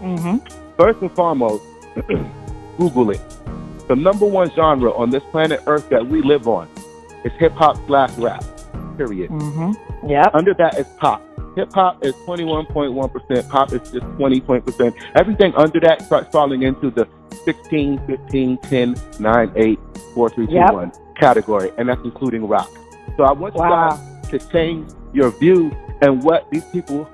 Mm-hmm. 0.00 0.36
First 0.76 1.00
and 1.00 1.14
foremost, 1.14 1.64
Google 2.78 3.10
it. 3.10 3.20
The 3.88 3.96
number 3.96 4.24
one 4.24 4.50
genre 4.54 4.92
on 4.92 5.10
this 5.10 5.22
planet 5.24 5.60
Earth 5.66 5.88
that 5.88 6.06
we 6.06 6.22
live 6.22 6.46
on 6.46 6.68
is 7.24 7.32
hip 7.38 7.52
hop 7.52 7.76
slash 7.86 8.12
rap. 8.18 8.44
Period. 8.96 9.30
Mm-hmm. 9.30 10.08
Yeah. 10.08 10.28
Under 10.32 10.54
that 10.54 10.78
is 10.78 10.86
pop. 10.98 11.24
Hip 11.58 11.72
hop 11.72 12.04
is 12.04 12.14
21.1%. 12.14 13.48
Pop 13.48 13.72
is 13.72 13.90
just 13.90 14.06
20 14.16 14.40
percent. 14.40 14.94
Everything 15.16 15.52
under 15.56 15.80
that 15.80 16.02
starts 16.02 16.30
falling 16.30 16.62
into 16.62 16.88
the 16.88 17.08
16, 17.44 18.06
15, 18.06 18.58
10, 18.58 18.96
9, 19.18 19.52
8, 19.56 19.78
4, 20.14 20.30
3, 20.30 20.46
2, 20.46 20.52
yep. 20.52 20.72
1 20.72 20.92
category, 21.18 21.72
and 21.76 21.88
that's 21.88 22.00
including 22.04 22.46
rock. 22.46 22.70
So 23.16 23.24
I 23.24 23.32
want 23.32 23.54
wow. 23.56 23.90
you 23.90 24.30
guys 24.30 24.30
to 24.30 24.52
change 24.52 24.92
your 25.12 25.32
view 25.32 25.76
and 26.00 26.22
what 26.22 26.48
these 26.52 26.64
people 26.66 27.10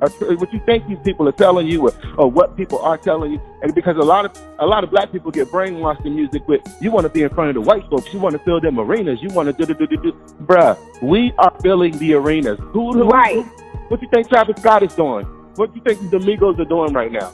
what 0.00 0.52
you 0.52 0.60
think 0.64 0.86
these 0.86 0.98
people 1.04 1.28
are 1.28 1.32
telling 1.32 1.66
you 1.66 1.88
or, 1.88 1.92
or 2.16 2.30
what 2.30 2.56
people 2.56 2.78
are 2.78 2.96
telling 2.96 3.32
you 3.32 3.40
and 3.62 3.74
because 3.74 3.96
a 3.96 4.00
lot 4.00 4.24
of 4.24 4.30
a 4.60 4.66
lot 4.66 4.84
of 4.84 4.90
black 4.90 5.10
people 5.10 5.30
get 5.30 5.48
brainwashed 5.48 6.04
in 6.06 6.14
music 6.14 6.46
with 6.46 6.60
you 6.80 6.90
want 6.92 7.04
to 7.04 7.10
be 7.10 7.22
in 7.22 7.28
front 7.30 7.48
of 7.50 7.54
the 7.54 7.60
white 7.60 7.82
folks 7.90 8.12
you 8.12 8.20
want 8.20 8.32
to 8.32 8.38
fill 8.40 8.60
them 8.60 8.78
arenas 8.78 9.20
you 9.20 9.28
want 9.30 9.46
to 9.48 9.52
do 9.52 9.66
do 9.66 9.74
do 9.74 9.86
do 9.88 10.02
do 10.02 10.12
bruh 10.44 10.78
we 11.02 11.32
are 11.38 11.52
filling 11.62 11.96
the 11.98 12.14
arenas 12.14 12.58
who, 12.72 12.92
who 12.92 13.08
right 13.08 13.44
what 13.88 14.00
do 14.00 14.06
you 14.06 14.10
think 14.12 14.28
Travis 14.28 14.60
Scott 14.60 14.82
is 14.82 14.94
doing 14.94 15.24
what 15.56 15.72
do 15.72 15.80
you 15.80 15.84
think 15.84 16.10
the 16.10 16.18
Migos 16.18 16.58
are 16.58 16.64
doing 16.64 16.92
right 16.92 17.12
now 17.12 17.32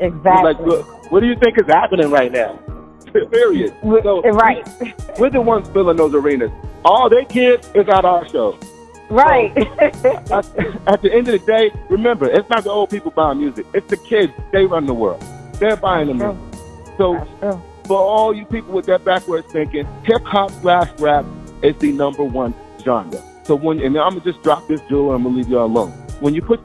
exactly 0.00 0.44
like 0.44 0.58
what, 0.60 1.12
what 1.12 1.20
do 1.20 1.26
you 1.26 1.36
think 1.36 1.58
is 1.58 1.66
happening 1.66 2.10
right 2.10 2.32
now 2.32 2.58
period 3.30 3.74
so 3.82 4.22
right 4.22 4.66
we're 5.18 5.30
the 5.30 5.40
ones 5.40 5.68
filling 5.70 5.96
those 5.96 6.14
arenas 6.14 6.50
all 6.84 7.08
they 7.08 7.24
kids 7.24 7.70
is 7.74 7.88
at 7.88 8.04
our 8.04 8.26
show 8.28 8.58
Right. 9.08 9.52
So, 10.02 10.16
at, 10.34 10.58
at, 10.88 11.02
the 11.02 11.12
end 11.12 11.28
of 11.28 11.40
the 11.40 11.46
day, 11.46 11.70
remember, 11.88 12.28
it's 12.28 12.48
not 12.50 12.64
the 12.64 12.70
old 12.70 12.90
people 12.90 13.12
buying 13.12 13.38
music. 13.38 13.64
It's 13.72 13.86
the 13.86 13.96
kids. 13.96 14.32
They 14.52 14.66
run 14.66 14.86
the 14.86 14.94
world. 14.94 15.22
They're 15.60 15.76
buying 15.76 16.08
the 16.08 16.14
music. 16.14 16.60
So 16.96 17.62
for 17.86 17.98
all 17.98 18.34
you 18.34 18.44
people 18.46 18.72
with 18.72 18.86
that 18.86 19.04
backwards 19.04 19.50
thinking, 19.52 19.86
hip 20.04 20.22
hop 20.24 20.50
slash 20.60 20.90
rap 20.98 21.24
is 21.62 21.76
the 21.76 21.92
number 21.92 22.24
one 22.24 22.54
genre. 22.82 23.22
So 23.46 23.54
when 23.54 23.80
and 23.80 23.96
I'm 23.96 24.18
gonna 24.18 24.20
just 24.20 24.42
drop 24.42 24.66
this 24.66 24.80
jewel 24.88 25.14
and 25.14 25.16
I'm 25.16 25.22
gonna 25.22 25.36
leave 25.36 25.48
y'all 25.48 25.66
alone. 25.66 25.92
When 26.20 26.34
you 26.34 26.42
put 26.42 26.60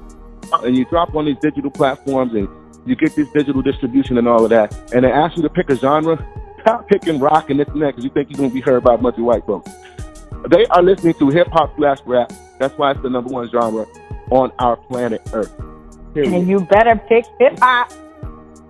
and 0.64 0.76
you 0.76 0.86
drop 0.86 1.14
on 1.14 1.26
these 1.26 1.38
digital 1.42 1.70
platforms 1.70 2.34
and 2.34 2.48
you 2.86 2.96
get 2.96 3.16
this 3.16 3.30
digital 3.30 3.62
distribution 3.62 4.18
and 4.18 4.28
all 4.28 4.44
of 4.44 4.50
that, 4.50 4.74
and 4.92 5.06
they 5.06 5.12
ask 5.12 5.38
you 5.38 5.44
to 5.44 5.50
pick 5.50 5.70
a 5.70 5.76
genre, 5.76 6.18
stop 6.62 6.88
picking 6.88 7.20
rock 7.20 7.52
and 7.52 7.60
this 7.60 7.68
and 7.70 7.82
that 7.84 7.92
because 7.92 8.04
you 8.04 8.10
think 8.10 8.32
you're 8.32 8.38
gonna 8.38 8.54
be 8.54 8.62
heard 8.62 8.84
by 8.84 8.96
a 8.96 8.98
bunch 8.98 9.18
of 9.18 9.24
white 9.24 9.46
folks. 9.46 9.70
They 10.50 10.66
are 10.66 10.82
listening 10.82 11.14
to 11.16 11.30
hip 11.30 11.48
hop 11.52 11.76
slash 11.78 12.00
rap. 12.06 12.34
That's 12.60 12.76
why 12.78 12.92
it's 12.92 13.02
the 13.04 13.10
number 13.10 13.30
one 13.30 13.48
genre 13.52 13.86
on 14.32 14.52
our 14.58 14.76
planet 14.76 15.22
Earth. 15.34 15.54
Period. 16.16 16.34
And 16.34 16.48
you 16.48 16.62
better 16.62 17.00
pick 17.08 17.26
hip 17.40 17.60
hop. 17.60 17.92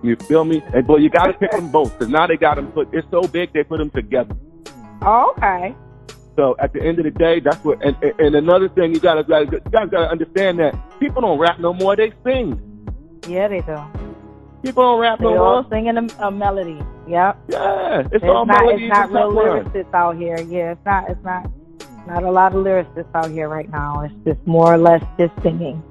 You 0.02 0.16
feel 0.16 0.44
me? 0.44 0.62
And 0.74 0.86
but 0.86 1.00
you 1.00 1.08
got 1.08 1.26
to 1.26 1.32
pick 1.32 1.52
them 1.52 1.70
both 1.70 1.92
because 1.92 2.10
now 2.10 2.26
they 2.26 2.36
got 2.36 2.56
them 2.56 2.72
put. 2.72 2.88
It's 2.92 3.06
so 3.10 3.22
big 3.22 3.52
they 3.52 3.64
put 3.64 3.78
them 3.78 3.90
together. 3.90 4.36
Oh, 5.00 5.32
okay. 5.36 5.74
So 6.36 6.56
at 6.58 6.72
the 6.72 6.82
end 6.82 6.98
of 6.98 7.04
the 7.04 7.10
day, 7.10 7.40
that's 7.40 7.62
what. 7.64 7.84
And, 7.84 7.96
and 8.18 8.34
another 8.34 8.68
thing 8.68 8.94
you 8.94 9.00
gotta, 9.00 9.22
gotta 9.24 9.44
you 9.44 9.60
guys 9.70 9.88
gotta 9.90 10.08
understand 10.10 10.58
that 10.60 10.74
people 10.98 11.20
don't 11.22 11.38
rap 11.38 11.58
no 11.60 11.72
more; 11.74 11.94
they 11.96 12.12
sing. 12.24 12.60
Yeah, 13.28 13.48
they 13.48 13.60
do. 13.60 13.78
People 14.62 14.82
don't 14.84 15.00
rap 15.00 15.18
They 15.18 15.24
no 15.24 15.42
all 15.42 15.62
more. 15.62 15.70
singing 15.70 15.96
a, 15.98 16.26
a 16.26 16.30
melody. 16.30 16.78
Yep. 17.08 17.38
Yeah, 17.48 18.00
it's, 18.00 18.08
It's 18.12 18.24
all 18.24 18.46
not. 18.46 18.62
melodies 18.62 18.90
It's 18.90 18.94
not 18.94 19.10
real 19.12 19.32
lyricists 19.32 19.92
out 19.94 20.16
here. 20.16 20.40
Yeah, 20.40 20.72
it's 20.72 20.84
not. 20.86 21.10
It's 21.10 21.24
not. 21.24 21.50
Not 22.06 22.22
a 22.24 22.30
lot 22.30 22.54
of 22.54 22.64
lyricists 22.64 23.14
out 23.14 23.30
here 23.30 23.48
right 23.48 23.70
now. 23.70 24.02
It's 24.02 24.14
just 24.24 24.46
more 24.46 24.72
or 24.74 24.78
less 24.78 25.02
just 25.18 25.32
singing. 25.42 25.82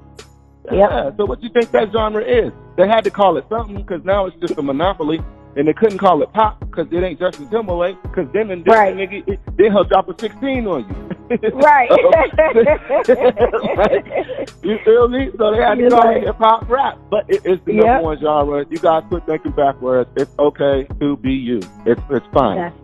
Yeah. 0.70 1.10
So 1.16 1.24
what 1.26 1.40
do 1.40 1.46
you 1.46 1.52
think 1.52 1.70
that 1.72 1.92
genre 1.92 2.22
is? 2.22 2.52
They 2.76 2.86
had 2.88 3.04
to 3.04 3.10
call 3.10 3.36
it 3.36 3.44
something 3.48 3.76
because 3.76 4.04
now 4.04 4.26
it's 4.26 4.36
just 4.40 4.58
a 4.58 4.62
monopoly, 4.62 5.20
and 5.56 5.68
they 5.68 5.72
couldn't 5.72 5.98
call 5.98 6.22
it 6.22 6.32
pop 6.32 6.60
because 6.60 6.86
it 6.90 7.02
ain't 7.02 7.18
Justin 7.18 7.48
Timberlake. 7.50 8.00
Because 8.02 8.26
then 8.32 8.50
and 8.50 8.64
then, 8.64 8.74
Right. 8.74 8.94
nigga, 8.96 9.26
it, 9.28 9.40
then 9.56 9.72
he'll 9.72 9.84
drop 9.84 10.08
a 10.08 10.18
sixteen 10.18 10.66
on 10.66 10.86
you. 10.88 11.08
Right. 11.54 11.88
Like, 13.76 14.50
you 14.62 14.78
feel 14.84 15.08
me? 15.08 15.30
So 15.38 15.50
they 15.52 15.58
had 15.62 15.76
to 15.78 15.88
call 15.88 16.02
right. 16.02 16.16
it 16.18 16.24
hip 16.24 16.36
hop 16.36 16.68
rap, 16.68 16.98
but 17.10 17.24
it, 17.28 17.40
it's 17.44 17.64
the 17.64 17.74
Yep. 17.74 17.84
number 17.84 18.02
one 18.02 18.20
genre. 18.20 18.64
You 18.68 18.78
guys 18.78 19.02
quit 19.08 19.24
thinking 19.26 19.52
backwards. 19.52 20.10
It's 20.16 20.30
okay 20.38 20.86
to 21.00 21.16
be 21.16 21.32
you. 21.32 21.60
It's 21.86 22.00
it's 22.10 22.26
fine. 22.34 22.56
That's 22.58 22.76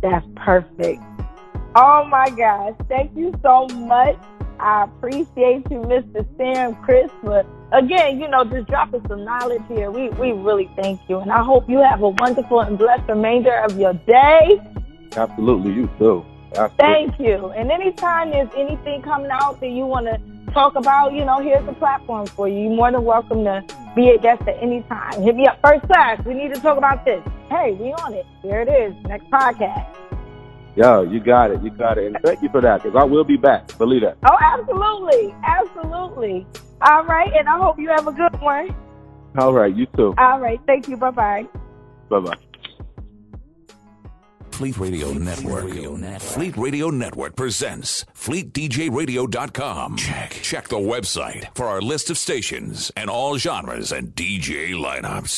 that's 0.00 0.26
perfect. 0.36 1.02
Oh 1.74 2.04
my 2.08 2.30
gosh. 2.30 2.74
Thank 2.88 3.14
you 3.16 3.32
so 3.42 3.66
much. 3.76 4.16
I 4.60 4.84
appreciate 4.84 5.70
you, 5.70 5.80
Mr. 5.80 6.26
Sam 6.36 6.74
Chris, 6.82 7.10
for 7.22 7.44
again, 7.72 8.20
you 8.20 8.28
know, 8.28 8.44
just 8.44 8.68
dropping 8.68 9.06
some 9.08 9.24
knowledge 9.24 9.62
here. 9.68 9.90
We 9.90 10.08
we 10.10 10.32
really 10.32 10.70
thank 10.80 11.00
you. 11.08 11.18
And 11.18 11.30
I 11.30 11.42
hope 11.42 11.68
you 11.68 11.78
have 11.78 12.02
a 12.02 12.08
wonderful 12.10 12.60
and 12.60 12.76
blessed 12.78 13.08
remainder 13.08 13.56
of 13.60 13.78
your 13.78 13.94
day. 13.94 14.60
Absolutely, 15.16 15.72
you 15.72 15.90
too. 15.98 16.24
Absolutely. 16.56 16.76
Thank 16.78 17.20
you. 17.20 17.50
And 17.50 17.70
anytime 17.70 18.30
there's 18.30 18.50
anything 18.56 19.02
coming 19.02 19.30
out 19.30 19.60
that 19.60 19.68
you 19.68 19.86
want 19.86 20.06
to 20.06 20.18
talk 20.52 20.76
about, 20.76 21.12
you 21.12 21.24
know, 21.24 21.40
here's 21.40 21.64
the 21.66 21.74
platform 21.74 22.26
for 22.26 22.48
you. 22.48 22.60
You're 22.60 22.76
more 22.76 22.90
than 22.90 23.04
welcome 23.04 23.44
to 23.44 23.64
be 23.94 24.10
a 24.10 24.18
guest 24.18 24.42
at 24.42 24.56
any 24.62 24.82
time. 24.82 25.22
Hit 25.22 25.36
me 25.36 25.46
up 25.46 25.58
first 25.62 25.84
class. 25.86 26.24
We 26.24 26.34
need 26.34 26.54
to 26.54 26.60
talk 26.60 26.78
about 26.78 27.04
this. 27.04 27.22
Hey, 27.50 27.72
we 27.72 27.92
on 27.92 28.14
it. 28.14 28.26
Here 28.42 28.62
it 28.62 28.68
is. 28.68 28.94
Next 29.04 29.26
podcast. 29.30 30.07
Yo, 30.78 31.02
you 31.02 31.18
got 31.18 31.50
it. 31.50 31.60
You 31.60 31.70
got 31.70 31.98
it. 31.98 32.06
And 32.06 32.16
thank 32.24 32.40
you 32.40 32.48
for 32.50 32.60
that 32.60 32.84
because 32.84 32.96
I 32.96 33.02
will 33.02 33.24
be 33.24 33.36
back. 33.36 33.76
Believe 33.78 34.02
that. 34.02 34.16
Oh, 34.24 34.36
absolutely. 34.40 35.34
Absolutely. 35.42 36.46
All 36.82 37.04
right. 37.04 37.32
And 37.36 37.48
I 37.48 37.58
hope 37.58 37.80
you 37.80 37.88
have 37.88 38.06
a 38.06 38.12
good 38.12 38.40
one. 38.40 38.72
All 39.38 39.52
right, 39.52 39.74
you 39.74 39.86
too. 39.96 40.14
All 40.18 40.38
right. 40.38 40.60
Thank 40.66 40.86
you. 40.86 40.96
Bye 40.96 41.10
bye. 41.10 41.48
Bye 42.08 42.20
bye. 42.20 42.38
Fleet 44.52 44.78
Radio 44.78 45.12
Network. 45.12 45.70
Fleet 46.20 46.56
Radio 46.56 46.90
Network 46.90 47.36
presents 47.36 48.04
FleetDJRadio.com. 48.14 49.96
Check. 49.96 50.30
Check 50.30 50.68
the 50.68 50.78
website 50.78 51.46
for 51.54 51.66
our 51.66 51.80
list 51.80 52.10
of 52.10 52.18
stations 52.18 52.92
and 52.96 53.10
all 53.10 53.36
genres 53.36 53.92
and 53.92 54.14
DJ 54.14 54.70
lineups. 54.72 55.28